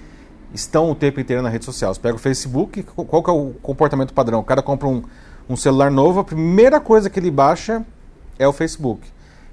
estão 0.54 0.90
o 0.92 0.96
tempo 0.96 1.20
inteiro 1.20 1.42
na 1.42 1.50
rede 1.50 1.66
social. 1.66 1.94
Você 1.94 2.00
pega 2.00 2.16
o 2.16 2.20
Facebook, 2.20 2.84
qual 2.84 3.24
que 3.24 3.30
é 3.30 3.34
o 3.34 3.54
comportamento 3.62 4.14
padrão? 4.14 4.40
O 4.40 4.44
cara 4.44 4.62
compra 4.62 4.88
um, 4.88 5.04
um 5.50 5.56
celular 5.56 5.92
novo, 5.92 6.20
a 6.20 6.24
primeira 6.24 6.80
coisa 6.80 7.10
que 7.10 7.20
ele 7.20 7.32
baixa 7.32 7.86
é 8.38 8.48
o 8.48 8.54
Facebook. 8.54 9.08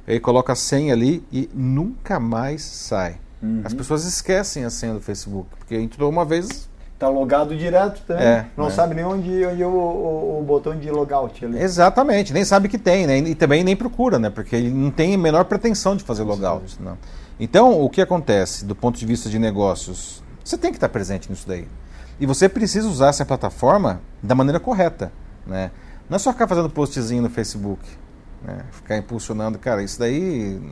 Ele 0.07 0.21
coloca 0.21 0.53
a 0.53 0.57
senha 0.57 0.93
ali 0.93 1.25
e 1.33 1.49
nunca 1.55 2.19
mais 2.19 2.63
sai. 2.63 3.19
Uhum. 3.43 3.63
As 3.65 3.75
pessoas 3.75 4.05
esquecem 4.05 4.65
a 4.65 4.71
senha 4.71 4.95
do 4.95 5.01
Facebook, 5.01 5.49
porque 5.59 5.77
entrou 5.77 6.11
uma 6.11 6.25
vez, 6.25 6.69
Tá 7.03 7.09
logado 7.09 7.57
direto 7.57 8.01
também. 8.07 8.25
É, 8.25 8.47
não 8.57 8.69
é. 8.69 8.71
sabe 8.71 8.95
nem 8.95 9.05
onde, 9.05 9.45
onde 9.45 9.61
é 9.61 9.67
o, 9.67 9.71
o, 9.71 10.39
o, 10.39 10.45
botão 10.45 10.79
de 10.79 10.89
logout 10.89 11.45
ali. 11.45 11.61
Exatamente, 11.61 12.33
nem 12.33 12.45
sabe 12.45 12.69
que 12.69 12.79
tem, 12.79 13.09
né? 13.09 13.19
E 13.19 13.35
também 13.35 13.65
nem 13.65 13.75
procura, 13.75 14.21
né? 14.21 14.31
Porque 14.31 14.55
ele 14.55 14.71
não 14.71 14.89
tem 14.89 15.13
a 15.13 15.19
menor 15.19 15.47
pretensão 15.47 15.97
de 15.97 16.05
fazer 16.05 16.23
logout. 16.23 16.81
Não. 16.81 16.97
Então, 17.41 17.83
o 17.83 17.91
que 17.91 18.01
acontece 18.01 18.65
do 18.65 18.77
ponto 18.77 18.97
de 18.97 19.05
vista 19.05 19.29
de 19.29 19.37
negócios? 19.37 20.23
Você 20.45 20.57
tem 20.57 20.71
que 20.71 20.77
estar 20.77 20.89
presente 20.91 21.29
nisso 21.29 21.45
daí. 21.45 21.67
E 22.21 22.25
você 22.25 22.49
precisa 22.49 22.87
usar 22.87 23.09
essa 23.09 23.27
plataforma 23.27 24.01
da 24.23 24.37
maneira 24.37 24.61
correta. 24.61 25.11
Né? 25.45 25.73
Não 26.09 26.15
é 26.15 26.19
só 26.21 26.31
ficar 26.31 26.47
fazendo 26.47 26.71
postzinho 26.71 27.25
no 27.25 27.31
Facebook, 27.31 27.83
né? 28.45 28.65
ficar 28.71 28.97
impulsionando. 28.97 29.59
Cara, 29.59 29.83
isso 29.83 29.99
daí 29.99 30.63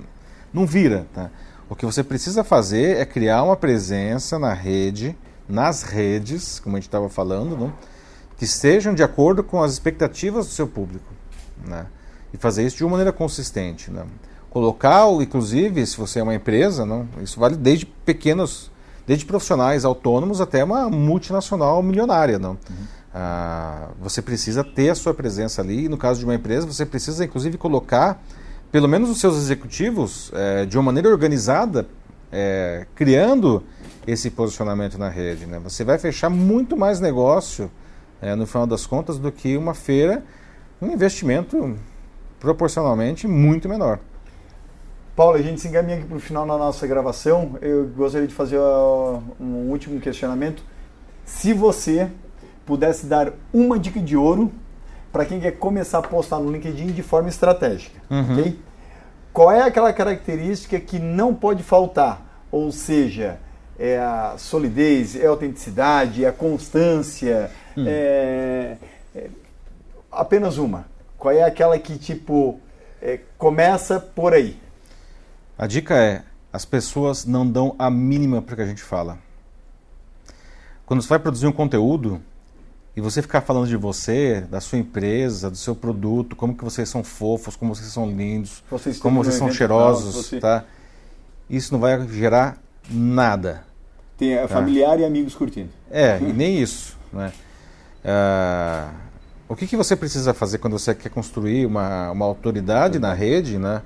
não 0.53 0.65
vira. 0.65 1.09
Tá? 1.13 1.29
O 1.69 1.75
que 1.75 1.85
você 1.85 2.05
precisa 2.05 2.45
fazer 2.45 2.99
é 2.99 3.05
criar 3.05 3.43
uma 3.43 3.57
presença 3.57 4.39
na 4.39 4.55
rede 4.55 5.17
nas 5.51 5.83
redes, 5.83 6.61
como 6.61 6.77
a 6.77 6.79
gente 6.79 6.89
estava 6.89 7.09
falando, 7.09 7.57
né, 7.57 7.73
que 8.37 8.45
estejam 8.45 8.95
de 8.95 9.03
acordo 9.03 9.43
com 9.43 9.63
as 9.63 9.73
expectativas 9.73 10.47
do 10.47 10.53
seu 10.53 10.67
público. 10.67 11.13
Né, 11.67 11.87
e 12.33 12.37
fazer 12.37 12.65
isso 12.65 12.77
de 12.77 12.85
uma 12.85 12.93
maneira 12.93 13.13
consistente. 13.13 13.91
Né. 13.91 14.05
Colocar, 14.51 15.07
inclusive, 15.21 15.85
se 15.87 15.97
você 15.97 16.21
é 16.21 16.23
uma 16.23 16.35
empresa, 16.35 16.87
não, 16.87 17.09
isso 17.23 17.39
vale 17.39 17.57
desde 17.57 17.87
pequenos, 17.87 18.71
desde 19.07 19.25
profissionais 19.25 19.85
autônomos 19.85 20.41
até 20.41 20.63
uma 20.65 20.89
multinacional 20.89 21.83
milionária. 21.83 22.39
Não. 22.39 22.53
Uhum. 22.53 22.87
Ah, 23.13 23.89
você 24.01 24.23
precisa 24.23 24.63
ter 24.63 24.91
a 24.91 24.95
sua 24.95 25.13
presença 25.13 25.61
ali. 25.61 25.85
E 25.85 25.89
no 25.89 25.97
caso 25.97 26.21
de 26.21 26.25
uma 26.25 26.35
empresa, 26.35 26.67
você 26.67 26.87
precisa, 26.87 27.25
inclusive, 27.25 27.59
colocar 27.59 28.23
pelo 28.71 28.89
menos 28.89 29.11
os 29.11 29.19
seus 29.19 29.37
executivos 29.37 30.31
é, 30.33 30.65
de 30.65 30.77
uma 30.77 30.85
maneira 30.85 31.09
organizada, 31.09 31.89
é, 32.31 32.87
criando 32.95 33.65
esse 34.07 34.31
posicionamento 34.31 34.99
na 34.99 35.09
rede. 35.09 35.47
Né? 35.47 35.59
Você 35.61 35.85
vai 35.85 35.99
fechar 35.99 36.31
muito 36.31 36.77
mais 36.77 37.01
negócio, 37.01 37.71
é, 38.21 38.35
no 38.35 38.47
final 38.47 38.67
das 38.67 38.87
contas, 38.87 39.19
do 39.19 39.31
que 39.31 39.57
uma 39.57 39.75
feira, 39.75 40.23
um 40.81 40.91
investimento 40.91 41.77
proporcionalmente 42.39 43.29
muito 43.29 43.69
menor. 43.69 43.99
Paulo, 45.15 45.37
a 45.37 45.43
gente 45.43 45.61
se 45.61 45.69
encaminha 45.69 45.99
aqui 45.99 46.07
para 46.07 46.17
o 46.17 46.21
final 46.21 46.47
da 46.47 46.57
nossa 46.57 46.87
gravação. 46.87 47.59
Eu 47.61 47.87
gostaria 47.89 48.27
de 48.27 48.35
fazer 48.35 48.59
um 48.59 49.69
último 49.69 50.01
questionamento. 50.01 50.63
Se 51.25 51.53
você 51.53 52.09
pudesse 52.65 53.07
dar 53.07 53.33
uma 53.53 53.79
dica 53.79 54.01
de 54.01 54.17
ouro 54.17 54.51
para 55.13 55.25
quem 55.25 55.41
quer 55.41 55.53
começar 55.53 55.99
a 55.99 56.03
postar 56.03 56.39
no 56.39 56.51
LinkedIn 56.51 56.87
de 56.87 57.03
forma 57.03 57.29
estratégica, 57.29 58.01
uhum. 58.09 58.33
ok? 58.33 58.59
Qual 59.33 59.53
é 59.53 59.63
aquela 59.63 59.93
característica 59.93 60.81
que 60.81 60.99
não 60.99 61.35
pode 61.35 61.63
faltar? 61.63 62.45
Ou 62.51 62.73
seja, 62.73 63.39
é 63.81 63.99
a 63.99 64.35
solidez, 64.37 65.17
é 65.17 65.27
a 65.27 65.31
autenticidade, 65.31 66.23
é 66.23 66.29
a 66.29 66.33
constância. 66.33 67.51
Hum. 67.75 67.85
É, 67.87 68.77
é, 69.15 69.31
apenas 70.13 70.59
uma. 70.59 70.85
Qual 71.17 71.33
é 71.33 71.43
aquela 71.43 71.79
que, 71.79 71.97
tipo, 71.99 72.61
é, 73.01 73.21
começa 73.39 73.99
por 73.99 74.35
aí? 74.35 74.61
A 75.57 75.67
dica 75.67 75.97
é: 75.97 76.23
as 76.53 76.67
pessoas 76.67 77.25
não 77.25 77.51
dão 77.51 77.75
a 77.79 77.91
mínima 77.91 78.43
para 78.43 78.53
o 78.53 78.57
que 78.57 78.63
a 78.63 78.67
gente 78.67 78.83
fala. 78.83 79.19
Quando 80.85 81.01
você 81.01 81.09
vai 81.09 81.19
produzir 81.19 81.47
um 81.47 81.53
conteúdo 81.53 82.21
e 82.95 83.01
você 83.01 83.23
ficar 83.23 83.41
falando 83.41 83.67
de 83.67 83.77
você, 83.77 84.43
da 84.43 84.61
sua 84.61 84.79
empresa, 84.79 85.51
do 85.51 85.57
seu 85.57 85.75
produto, 85.75 86.37
como 86.37 86.55
que 86.55 86.65
vocês 86.65 86.87
são 86.87 87.03
fofos, 87.03 87.57
como 87.57 87.75
vocês 87.75 87.91
são 87.91 88.11
lindos, 88.11 88.63
vocês 88.71 88.99
como 88.99 89.25
vocês 89.25 89.37
são 89.37 89.51
cheirosos, 89.51 90.15
você... 90.17 90.39
tá? 90.39 90.65
Isso 91.49 91.73
não 91.73 91.81
vai 91.81 92.07
gerar 92.09 92.59
nada. 92.91 93.70
Tem 94.21 94.39
a 94.39 94.47
familiar 94.47 95.01
e 95.01 95.05
amigos 95.07 95.35
curtindo. 95.35 95.71
É, 95.91 96.19
e 96.19 96.31
nem 96.31 96.61
isso. 96.61 96.95
Né? 97.11 97.33
Uh, 98.05 98.95
o 99.49 99.57
que, 99.57 99.67
que 99.67 99.79
você 99.79 99.97
precisa 99.97 100.35
fazer 100.35 100.59
quando 100.59 100.79
você 100.79 100.95
quer 100.95 101.09
construir 101.09 101.65
uma, 101.65 102.11
uma 102.11 102.27
autoridade 102.27 102.99
na 102.99 103.15
rede? 103.15 103.57
Né? 103.57 103.81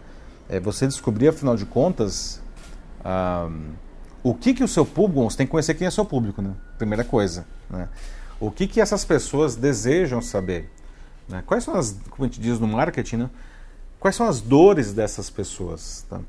É 0.48 0.58
você 0.58 0.88
descobrir, 0.88 1.28
afinal 1.28 1.54
de 1.54 1.64
contas, 1.64 2.42
uh, 3.04 3.48
o 4.24 4.34
que, 4.34 4.52
que 4.52 4.64
o 4.64 4.66
seu 4.66 4.84
público. 4.84 5.30
Você 5.30 5.36
tem 5.36 5.46
que 5.46 5.52
conhecer 5.52 5.72
quem 5.74 5.86
é 5.86 5.90
seu 5.90 6.04
público, 6.04 6.42
né? 6.42 6.50
primeira 6.76 7.04
coisa. 7.04 7.46
Né? 7.70 7.88
O 8.40 8.50
que, 8.50 8.66
que 8.66 8.80
essas 8.80 9.04
pessoas 9.04 9.54
desejam 9.54 10.20
saber? 10.20 10.68
Né? 11.28 11.44
Quais 11.46 11.62
são 11.62 11.76
as, 11.76 11.96
como 12.10 12.24
a 12.24 12.26
gente 12.26 12.40
diz 12.40 12.58
no 12.58 12.66
marketing, 12.66 13.18
né? 13.18 13.30
quais 14.00 14.16
são 14.16 14.26
as 14.26 14.40
dores 14.40 14.92
dessas 14.92 15.30
pessoas? 15.30 16.04
Tá? 16.10 16.20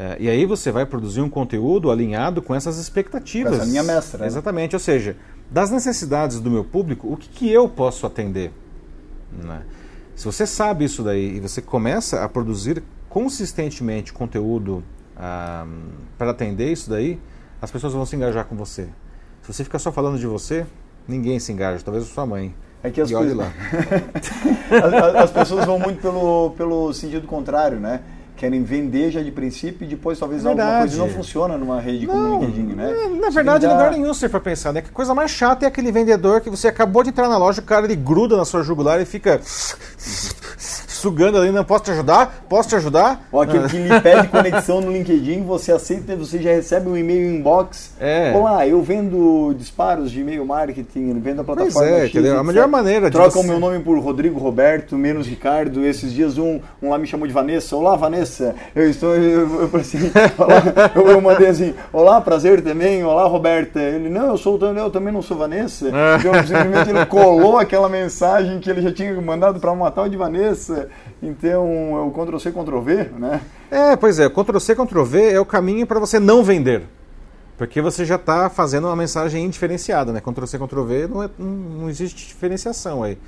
É, 0.00 0.16
e 0.18 0.30
aí 0.30 0.46
você 0.46 0.72
vai 0.72 0.86
produzir 0.86 1.20
um 1.20 1.28
conteúdo 1.28 1.90
alinhado 1.90 2.40
com 2.40 2.54
essas 2.54 2.78
expectativas. 2.78 3.52
Essa 3.52 3.66
minha 3.66 3.82
mestra. 3.82 4.20
Né? 4.20 4.28
Exatamente. 4.28 4.74
Ou 4.74 4.80
seja, 4.80 5.14
das 5.50 5.70
necessidades 5.70 6.40
do 6.40 6.50
meu 6.50 6.64
público, 6.64 7.12
o 7.12 7.18
que, 7.18 7.28
que 7.28 7.52
eu 7.52 7.68
posso 7.68 8.06
atender? 8.06 8.50
Né? 9.30 9.60
Se 10.16 10.24
você 10.24 10.46
sabe 10.46 10.86
isso 10.86 11.02
daí 11.02 11.36
e 11.36 11.40
você 11.40 11.60
começa 11.60 12.24
a 12.24 12.28
produzir 12.30 12.82
consistentemente 13.10 14.10
conteúdo 14.10 14.82
ah, 15.14 15.66
para 16.16 16.30
atender 16.30 16.72
isso 16.72 16.88
daí, 16.88 17.20
as 17.60 17.70
pessoas 17.70 17.92
vão 17.92 18.06
se 18.06 18.16
engajar 18.16 18.46
com 18.46 18.56
você. 18.56 18.84
Se 19.42 19.52
você 19.52 19.64
ficar 19.64 19.78
só 19.78 19.92
falando 19.92 20.18
de 20.18 20.26
você, 20.26 20.64
ninguém 21.06 21.38
se 21.38 21.52
engaja, 21.52 21.84
talvez 21.84 22.06
a 22.06 22.08
sua 22.08 22.24
mãe. 22.24 22.54
É 22.82 22.90
que 22.90 23.02
as, 23.02 23.12
coisas... 23.12 23.36
as, 24.82 25.14
as 25.24 25.30
pessoas 25.30 25.66
vão 25.66 25.78
muito 25.78 26.00
pelo, 26.00 26.52
pelo 26.56 26.90
sentido 26.94 27.26
contrário, 27.26 27.78
né? 27.78 28.00
Querem 28.40 28.62
vender 28.62 29.10
já 29.10 29.22
de 29.22 29.30
princípio 29.30 29.84
e 29.84 29.86
depois 29.86 30.18
talvez 30.18 30.42
verdade. 30.42 30.66
alguma 30.66 30.86
coisa 30.86 30.98
não 30.98 31.08
funciona 31.10 31.58
numa 31.58 31.78
rede 31.78 32.06
não, 32.06 32.14
como 32.14 32.46
LinkedIn, 32.46 32.74
né? 32.74 32.90
Na 33.20 33.28
verdade, 33.28 33.66
em 33.66 33.68
lugar 33.68 33.90
nenhum, 33.92 34.14
se 34.14 34.30
for 34.30 34.40
pensar, 34.40 34.72
né? 34.72 34.80
Que 34.80 34.90
coisa 34.90 35.14
mais 35.14 35.30
chata 35.30 35.66
é 35.66 35.68
aquele 35.68 35.92
vendedor 35.92 36.40
que 36.40 36.48
você 36.48 36.66
acabou 36.66 37.02
de 37.02 37.10
entrar 37.10 37.28
na 37.28 37.36
loja, 37.36 37.60
o 37.60 37.64
cara 37.64 37.84
ele 37.84 37.96
gruda 37.96 38.38
na 38.38 38.46
sua 38.46 38.62
jugular 38.62 38.98
e 38.98 39.04
fica 39.04 39.38
sugando 41.00 41.38
ali, 41.38 41.50
não 41.50 41.64
posso 41.64 41.84
te 41.84 41.90
ajudar? 41.90 42.44
Posso 42.48 42.68
te 42.68 42.76
ajudar? 42.76 43.26
Ou 43.32 43.40
aquele 43.40 43.68
que 43.68 43.78
lhe 43.78 44.00
pede 44.00 44.28
conexão 44.28 44.80
no 44.80 44.92
LinkedIn, 44.92 45.42
você 45.42 45.72
aceita, 45.72 46.14
você 46.14 46.38
já 46.38 46.50
recebe 46.50 46.88
um 46.88 46.96
e-mail 46.96 47.34
inbox. 47.34 47.94
É. 47.98 48.32
Olá, 48.36 48.66
eu 48.66 48.82
vendo 48.82 49.54
disparos 49.56 50.10
de 50.10 50.20
e-mail 50.20 50.44
marketing, 50.44 51.18
vendo 51.20 51.40
a 51.40 51.44
plataforma 51.44 51.72
pois 51.72 51.90
é, 51.90 52.06
X, 52.06 52.10
entendeu? 52.10 52.38
A 52.38 52.44
melhor 52.44 52.68
maneira 52.68 53.06
de 53.06 53.12
Troca 53.12 53.30
você... 53.30 53.40
o 53.40 53.42
meu 53.44 53.58
nome 53.58 53.80
por 53.80 53.98
Rodrigo 53.98 54.38
Roberto, 54.38 54.96
menos 54.96 55.26
Ricardo. 55.26 55.84
Esses 55.84 56.12
dias 56.12 56.36
um, 56.36 56.60
um 56.82 56.90
lá 56.90 56.98
me 56.98 57.06
chamou 57.06 57.26
de 57.26 57.32
Vanessa. 57.32 57.74
Olá, 57.76 57.96
Vanessa. 57.96 58.54
Eu 58.74 58.90
estou, 58.90 59.14
eu, 59.14 59.70
eu, 59.72 59.80
assim, 59.80 60.10
olá, 60.36 60.90
eu, 60.94 61.08
eu 61.08 61.20
mandei 61.20 61.48
assim, 61.48 61.74
olá, 61.92 62.20
prazer 62.20 62.60
também. 62.62 63.02
Olá, 63.02 63.26
Roberta. 63.26 63.80
Ele, 63.80 64.10
não, 64.10 64.28
eu 64.28 64.36
sou 64.36 64.60
eu 64.60 64.90
também 64.90 65.12
não 65.12 65.22
sou 65.22 65.36
Vanessa. 65.36 65.88
É. 65.88 66.20
Então, 66.30 66.34
simplesmente 66.44 66.90
ele 66.90 67.06
colou 67.06 67.58
aquela 67.58 67.88
mensagem 67.88 68.60
que 68.60 68.68
ele 68.68 68.82
já 68.82 68.92
tinha 68.92 69.18
mandado 69.20 69.58
para 69.58 69.70
uma 69.70 69.90
tal 69.90 70.08
de 70.08 70.16
Vanessa. 70.16 70.89
Então, 71.22 71.96
é 71.96 72.00
o 72.00 72.10
Ctrl-C, 72.10 72.52
Ctrl-V, 72.52 73.10
né? 73.18 73.40
É, 73.70 73.96
pois 73.96 74.18
é, 74.18 74.28
Ctrl-C, 74.28 74.74
Ctrl-V 74.74 75.32
é 75.32 75.40
o 75.40 75.44
caminho 75.44 75.86
para 75.86 76.00
você 76.00 76.18
não 76.18 76.42
vender. 76.42 76.84
Porque 77.58 77.82
você 77.82 78.06
já 78.06 78.16
está 78.16 78.48
fazendo 78.48 78.86
uma 78.86 78.96
mensagem 78.96 79.44
indiferenciada, 79.44 80.12
né? 80.12 80.20
Ctrl-C, 80.20 80.58
Ctrl-V 80.58 81.08
não, 81.08 81.22
é, 81.22 81.30
não, 81.38 81.90
existe 81.90 82.26
diferenciação 82.26 83.02
aí. 83.02 83.18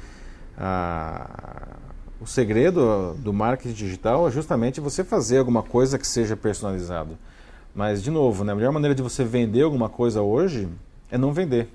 Ah, 0.56 1.76
o 2.18 2.26
segredo 2.26 3.14
do 3.18 3.32
marketing 3.32 3.74
digital 3.74 4.26
é 4.26 4.30
justamente 4.30 4.80
você 4.80 5.04
fazer 5.04 5.38
alguma 5.38 5.62
coisa 5.62 5.98
que 5.98 6.06
seja 6.06 6.34
personalizado. 6.36 7.18
Mas, 7.74 8.02
de 8.02 8.10
novo, 8.10 8.42
né, 8.42 8.52
a 8.52 8.54
melhor 8.54 8.72
maneira 8.72 8.94
de 8.94 9.02
você 9.02 9.24
vender 9.24 9.62
alguma 9.62 9.88
coisa 9.88 10.22
hoje 10.22 10.68
é 11.10 11.18
não 11.18 11.32
vender. 11.32 11.68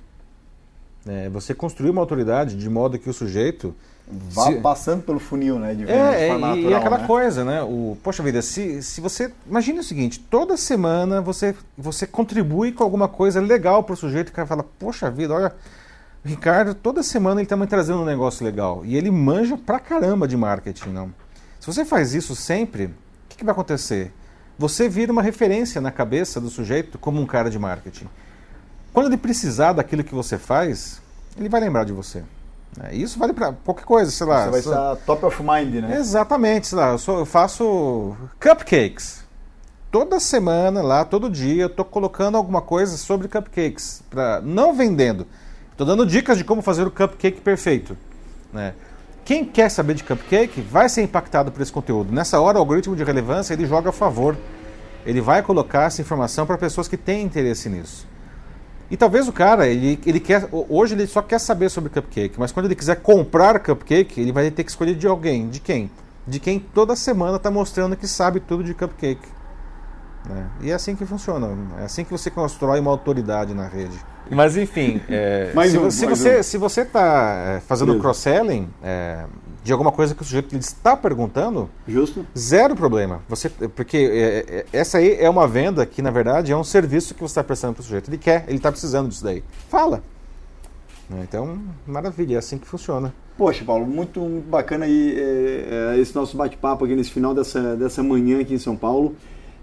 É 1.06 1.30
você 1.30 1.54
construir 1.54 1.90
uma 1.90 2.02
autoridade 2.02 2.56
de 2.56 2.70
modo 2.70 2.98
que 2.98 3.10
o 3.10 3.14
sujeito 3.14 3.76
Vá 4.10 4.46
se... 4.46 4.56
passando 4.56 5.04
pelo 5.04 5.20
funil, 5.20 5.60
né? 5.60 5.74
De 5.74 5.84
é, 5.84 6.34
de 6.34 6.40
natural, 6.40 6.58
e 6.58 6.74
aquela 6.74 6.98
né? 7.00 7.08
coisa, 7.08 7.44
né? 7.44 7.62
O, 7.62 7.98
poxa 8.02 8.24
vida, 8.24 8.42
se, 8.42 8.82
se 8.82 9.02
você. 9.02 9.34
Imagine 9.46 9.80
o 9.80 9.84
seguinte: 9.84 10.20
toda 10.20 10.56
semana 10.56 11.20
você, 11.20 11.54
você 11.78 12.08
contribui 12.08 12.72
com 12.72 12.84
alguma 12.84 13.10
coisa 13.10 13.42
legal 13.42 13.84
para 13.84 13.94
o 13.94 13.98
sujeito, 13.98 14.30
o 14.30 14.32
cara 14.32 14.48
fala, 14.48 14.64
poxa 14.64 15.12
vida, 15.12 15.34
olha. 15.34 15.54
Ricardo, 16.24 16.74
toda 16.74 17.04
semana 17.04 17.40
ele 17.40 17.46
está 17.46 17.56
me 17.56 17.68
trazendo 17.68 18.02
um 18.02 18.06
negócio 18.06 18.46
legal. 18.46 18.82
E 18.84 18.98
ele 18.98 19.10
manja 19.10 19.58
pra 19.58 19.80
caramba 19.80 20.28
de 20.28 20.36
marketing, 20.36 20.90
não? 20.90 21.14
Se 21.60 21.68
você 21.68 21.86
faz 21.86 22.14
isso 22.14 22.36
sempre, 22.36 22.86
o 22.86 22.92
que, 23.30 23.38
que 23.38 23.46
vai 23.46 23.54
acontecer? 23.54 24.12
Você 24.58 24.90
vira 24.90 25.12
uma 25.12 25.22
referência 25.22 25.80
na 25.80 25.92
cabeça 25.92 26.42
do 26.42 26.50
sujeito 26.50 26.98
como 26.98 27.22
um 27.22 27.26
cara 27.26 27.50
de 27.50 27.60
marketing. 27.60 28.08
Quando 28.92 29.08
ele 29.08 29.18
precisar 29.18 29.74
daquilo 29.74 30.04
que 30.04 30.16
você 30.16 30.38
faz, 30.38 31.02
ele 31.38 31.48
vai 31.48 31.62
lembrar 31.62 31.86
de 31.86 31.94
você. 31.94 32.24
É, 32.84 32.96
isso 32.96 33.18
vale 33.18 33.34
para 33.34 33.54
qualquer 33.54 33.86
coisa, 33.86 34.12
sei 34.12 34.28
lá. 34.28 34.46
Você 34.46 34.52
vai 34.52 34.60
estar 34.60 34.96
top 34.98 35.26
of 35.26 35.44
mind, 35.44 35.76
né? 35.76 35.98
Exatamente, 35.98 36.68
sei 36.68 36.78
lá. 36.78 36.92
Eu, 36.92 36.98
sou, 36.98 37.20
eu 37.20 37.26
faço 37.26 38.16
cupcakes. 38.40 39.26
Toda 39.92 40.20
semana 40.20 40.82
lá, 40.82 41.04
todo 41.06 41.30
dia, 41.30 41.64
eu 41.64 41.68
estou 41.68 41.86
colocando 41.86 42.38
alguma 42.38 42.62
coisa 42.62 42.98
sobre 42.98 43.28
cupcakes. 43.28 44.04
Pra, 44.10 44.42
não 44.42 44.74
vendendo. 44.74 45.26
Estou 45.72 45.88
dando 45.88 46.06
dicas 46.06 46.38
de 46.38 46.44
como 46.44 46.62
fazer 46.62 46.86
o 46.86 46.92
cupcake 46.92 47.42
perfeito. 47.42 47.98
Né? 48.52 48.74
Quem 49.24 49.44
quer 49.44 49.70
saber 49.70 49.94
de 49.94 50.04
cupcake 50.04 50.62
vai 50.62 50.88
ser 50.88 51.02
impactado 51.02 51.52
por 51.52 51.62
esse 51.62 51.72
conteúdo. 51.72 52.14
Nessa 52.14 52.40
hora, 52.40 52.58
o 52.58 52.62
algoritmo 52.62 52.96
de 52.96 53.04
relevância 53.04 53.54
ele 53.54 53.66
joga 53.66 53.90
a 53.90 53.94
favor. 53.94 54.38
Ele 55.06 55.22
vai 55.22 55.42
colocar 55.42 55.84
essa 55.84 56.02
informação 56.02 56.46
para 56.46 56.58
pessoas 56.58 56.88
que 56.88 56.98
têm 56.98 57.24
interesse 57.24 57.70
nisso. 57.70 58.08
E 58.90 58.96
talvez 58.96 59.28
o 59.28 59.34
cara, 59.34 59.68
ele, 59.68 60.00
ele 60.06 60.20
quer. 60.20 60.48
Hoje 60.52 60.96
ele 60.96 61.06
só 61.08 61.22
quer 61.22 61.40
saber 61.40 61.70
sobre 61.70 61.90
cupcake, 61.90 62.40
mas 62.40 62.52
quando 62.52 62.68
ele 62.68 62.76
quiser 62.76 62.96
comprar 62.98 63.60
cupcake, 63.60 64.22
ele 64.22 64.32
vai 64.32 64.50
ter 64.50 64.64
que 64.64 64.70
escolher 64.70 64.96
de 64.96 65.06
alguém. 65.06 65.50
De 65.50 65.60
quem? 65.60 65.92
De 66.26 66.40
quem 66.40 66.60
toda 66.60 66.96
semana 66.96 67.38
está 67.38 67.52
mostrando 67.52 67.96
que 67.96 68.08
sabe 68.08 68.40
tudo 68.40 68.64
de 68.64 68.74
cupcake. 68.74 69.28
Né? 70.28 70.48
E 70.62 70.72
é 70.72 70.74
assim 70.74 70.96
que 70.96 71.06
funciona. 71.06 71.50
É 71.80 71.86
assim 71.86 72.04
que 72.04 72.12
você 72.12 72.30
constrói 72.30 72.80
uma 72.80 72.92
autoridade 72.92 73.54
na 73.54 73.68
rede. 73.68 73.98
Mas 74.30 74.58
enfim, 74.58 75.02
é, 75.10 75.52
se, 75.70 75.78
um, 75.78 75.92
se, 75.92 76.06
você, 76.06 76.40
um. 76.40 76.44
se 76.44 76.58
você 76.58 76.82
está 76.82 77.56
é, 77.58 77.60
fazendo 77.62 77.98
cross-selling 78.00 78.70
é, 78.84 79.26
de 79.64 79.72
alguma 79.72 79.92
coisa 79.92 80.16
que 80.16 80.22
o 80.22 80.26
sujeito 80.26 80.56
está 80.56 80.96
perguntando, 80.96 81.70
Justo. 81.88 82.26
zero 82.38 82.76
problema. 82.76 83.22
Você, 83.28 83.50
porque 83.50 83.98
é, 83.98 84.46
é, 84.60 84.66
essa 84.72 84.98
aí 84.98 85.16
é 85.20 85.30
uma 85.30 85.48
venda 85.48 85.86
que, 85.86 86.02
na 86.02 86.12
verdade, 86.12 86.52
é 86.52 86.58
um 86.58 86.64
serviço 86.64 87.14
que 87.14 87.20
você 87.20 87.32
está 87.32 87.44
prestando 87.44 87.74
para 87.74 87.82
o 87.82 87.84
sujeito. 87.84 88.10
Ele 88.10 88.18
quer, 88.18 88.46
ele 88.48 88.58
está 88.58 88.72
precisando 88.72 89.10
disso 89.10 89.24
daí. 89.24 89.44
Fala. 89.70 90.02
Né, 91.10 91.26
então, 91.28 91.60
maravilha, 91.86 92.36
é 92.36 92.38
assim 92.38 92.58
que 92.58 92.68
funciona. 92.68 93.14
Poxa, 93.38 93.64
Paulo, 93.64 93.86
muito 93.86 94.20
bacana 94.50 94.86
aí 94.86 95.16
é, 95.18 95.96
esse 96.00 96.16
nosso 96.16 96.36
bate-papo 96.36 96.86
aqui 96.86 96.96
nesse 96.96 97.12
final 97.12 97.34
dessa, 97.34 97.76
dessa 97.76 98.02
manhã 98.02 98.42
aqui 98.42 98.54
em 98.54 98.60
São 98.60 98.76
Paulo. 98.76 99.16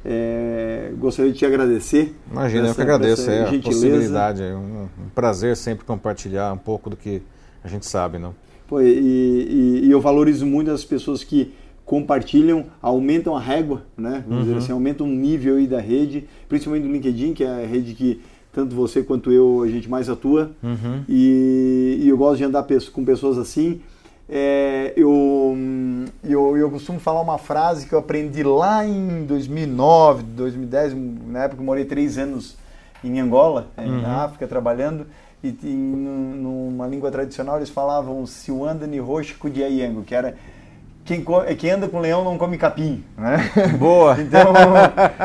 É, 0.04 0.92
gostaria 0.98 1.32
de 1.32 1.38
te 1.38 1.46
agradecer. 1.46 2.14
Imagina, 2.30 2.68
eu 2.68 2.74
que 2.74 2.82
agradeço 2.82 3.30
é, 3.30 3.48
a 3.48 3.62
possibilidade. 3.62 4.42
É 4.42 4.54
um, 4.54 4.82
um, 4.84 5.08
prazer 5.14 5.56
sempre 5.56 5.84
compartilhar 5.84 6.52
um 6.52 6.58
pouco 6.58 6.90
do 6.90 6.96
que 6.96 7.22
a 7.62 7.68
gente 7.68 7.86
sabe. 7.86 8.18
Não? 8.18 8.34
Pô, 8.66 8.80
e, 8.80 8.86
e, 8.86 9.80
e 9.84 9.90
eu 9.90 10.00
valorizo 10.00 10.46
muito 10.46 10.70
as 10.70 10.84
pessoas 10.84 11.22
que 11.22 11.52
compartilham, 11.84 12.66
aumentam 12.80 13.36
a 13.36 13.40
régua, 13.40 13.82
né? 13.96 14.24
Vamos 14.26 14.46
uhum. 14.46 14.52
dizer 14.52 14.64
assim, 14.64 14.72
aumentam 14.72 15.06
o 15.06 15.10
nível 15.10 15.56
aí 15.56 15.66
da 15.66 15.80
rede, 15.80 16.24
principalmente 16.48 16.84
do 16.84 16.92
LinkedIn, 16.92 17.34
que 17.34 17.44
é 17.44 17.64
a 17.64 17.66
rede 17.66 17.94
que 17.94 18.20
tanto 18.52 18.74
você 18.74 19.02
quanto 19.02 19.30
eu 19.30 19.62
a 19.62 19.68
gente 19.68 19.88
mais 19.88 20.08
atua. 20.08 20.52
Uhum. 20.62 21.02
E, 21.08 21.98
e 22.02 22.08
eu 22.08 22.16
gosto 22.16 22.38
de 22.38 22.44
andar 22.44 22.64
com 22.92 23.04
pessoas 23.04 23.36
assim 23.36 23.80
é, 24.28 24.94
eu, 24.96 25.54
eu, 26.22 26.56
eu 26.56 26.70
costumo 26.70 26.98
falar 26.98 27.20
uma 27.20 27.36
frase 27.36 27.86
que 27.86 27.94
eu 27.94 27.98
aprendi 27.98 28.42
lá 28.42 28.84
em 28.84 29.24
2009, 29.24 30.22
2010, 30.22 30.94
na 31.26 31.44
época 31.44 31.60
eu 31.60 31.64
morei 31.64 31.84
três 31.84 32.16
anos 32.16 32.56
em 33.02 33.20
Angola, 33.20 33.68
uhum. 33.76 34.00
na 34.00 34.24
África, 34.24 34.46
trabalhando, 34.46 35.06
e, 35.44 35.58
e 35.62 35.74
numa 35.74 36.86
língua 36.86 37.10
tradicional 37.10 37.56
eles 37.56 37.70
falavam 37.70 38.24
se 38.26 38.50
o 38.50 38.64
anda 38.64 38.86
ni 38.86 38.98
roxo 38.98 39.38
cudiayengo, 39.38 40.02
que 40.02 40.14
era 40.14 40.34
quem, 41.04 41.22
quem, 41.58 41.70
anda 41.70 41.86
com 41.86 42.00
leão 42.00 42.24
não 42.24 42.38
come 42.38 42.56
capim. 42.56 43.04
Né? 43.16 43.36
Boa! 43.78 44.16
então 44.20 44.52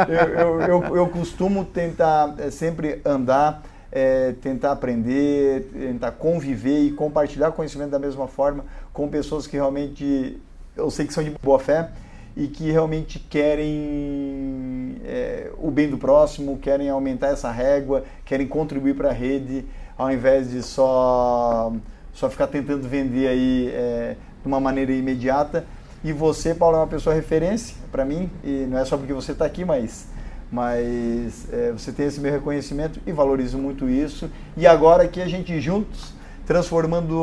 eu, 0.08 0.18
eu, 0.18 0.62
eu, 0.62 0.96
eu 0.98 1.08
costumo 1.08 1.64
tentar 1.64 2.36
é, 2.38 2.52
sempre 2.52 3.02
andar 3.06 3.64
é, 3.92 4.34
tentar 4.42 4.74
aprender, 4.74 5.70
tentar 5.74 6.12
conviver 6.12 6.84
e 6.84 6.92
compartilhar 6.92 7.52
conhecimento 7.52 7.90
da 7.90 8.00
mesma 8.00 8.28
forma 8.28 8.66
com 8.94 9.08
pessoas 9.08 9.48
que 9.48 9.56
realmente 9.56 10.38
eu 10.76 10.92
sei 10.92 11.08
que 11.08 11.14
são 11.14 11.24
de 11.24 11.32
boa 11.42 11.60
fé 11.60 11.90
e 12.38 12.48
que 12.48 12.72
realmente 12.72 13.20
querem 13.20 14.98
é, 15.04 15.52
o 15.58 15.72
bem 15.72 15.90
do 15.90 15.98
próximo, 15.98 16.58
querem 16.58 16.90
aumentar 16.90 17.28
essa 17.30 17.52
régua, 17.52 18.04
querem 18.24 18.48
contribuir 18.48 18.96
para 18.96 19.10
a 19.10 19.14
rede, 19.14 19.66
ao 20.00 20.10
invés 20.12 20.50
de 20.50 20.64
só, 20.64 21.74
só 22.14 22.30
ficar 22.30 22.48
tentando 22.48 22.88
vender 22.88 23.28
aí 23.28 23.70
é, 23.74 24.16
de 24.42 24.48
uma 24.48 24.60
maneira 24.60 24.94
imediata. 24.94 25.66
E 26.02 26.14
você, 26.14 26.56
Paulo, 26.56 26.78
é 26.78 26.80
uma 26.80 26.88
pessoa 26.88 27.14
referência 27.14 27.76
para 27.92 28.06
mim, 28.06 28.32
e 28.42 28.66
não 28.70 28.80
é 28.80 28.86
só 28.86 28.98
porque 28.98 29.14
você 29.14 29.34
está 29.34 29.46
aqui, 29.46 29.66
mas 29.66 30.08
mas 30.52 31.48
é, 31.54 31.72
você 31.72 31.92
tem 31.92 32.08
esse 32.08 32.20
meu 32.20 32.32
reconhecimento 32.32 33.00
e 33.06 33.12
valorizo 33.12 33.58
muito 33.58 33.88
isso. 33.88 34.32
E 34.58 34.66
agora 34.66 35.08
que 35.08 35.22
a 35.22 35.28
gente 35.28 35.62
juntos, 35.62 36.12
transformando 36.50 37.16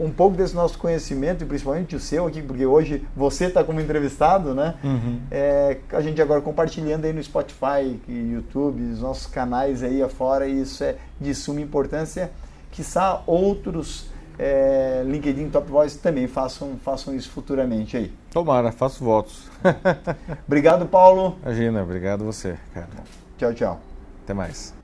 um 0.00 0.12
pouco 0.16 0.36
desse 0.36 0.54
nosso 0.54 0.78
conhecimento, 0.78 1.42
e 1.42 1.46
principalmente 1.48 1.96
o 1.96 1.98
seu 1.98 2.28
aqui, 2.28 2.40
porque 2.40 2.64
hoje 2.64 3.04
você 3.16 3.46
está 3.46 3.64
como 3.64 3.80
entrevistado, 3.80 4.54
né? 4.54 4.76
Uhum. 4.84 5.18
É, 5.32 5.78
a 5.92 6.00
gente 6.00 6.22
agora 6.22 6.40
compartilhando 6.40 7.06
aí 7.06 7.12
no 7.12 7.20
Spotify, 7.20 8.00
YouTube, 8.06 8.80
os 8.84 9.00
nossos 9.00 9.26
canais 9.26 9.82
aí 9.82 10.00
afora, 10.00 10.46
e 10.46 10.62
isso 10.62 10.84
é 10.84 10.94
de 11.20 11.34
suma 11.34 11.60
importância. 11.60 12.30
Quiçá 12.70 13.20
outros 13.26 14.08
é, 14.38 15.02
LinkedIn 15.04 15.48
Top 15.48 15.68
Voice 15.68 15.98
também 15.98 16.28
façam, 16.28 16.76
façam 16.84 17.12
isso 17.16 17.30
futuramente 17.30 17.96
aí. 17.96 18.12
Tomara, 18.30 18.70
faço 18.70 19.02
votos. 19.02 19.50
obrigado, 20.46 20.86
Paulo. 20.86 21.36
Imagina, 21.42 21.82
obrigado 21.82 22.24
você, 22.24 22.56
cara. 22.72 22.86
Tchau, 23.36 23.52
tchau. 23.52 23.80
Até 24.22 24.32
mais. 24.32 24.79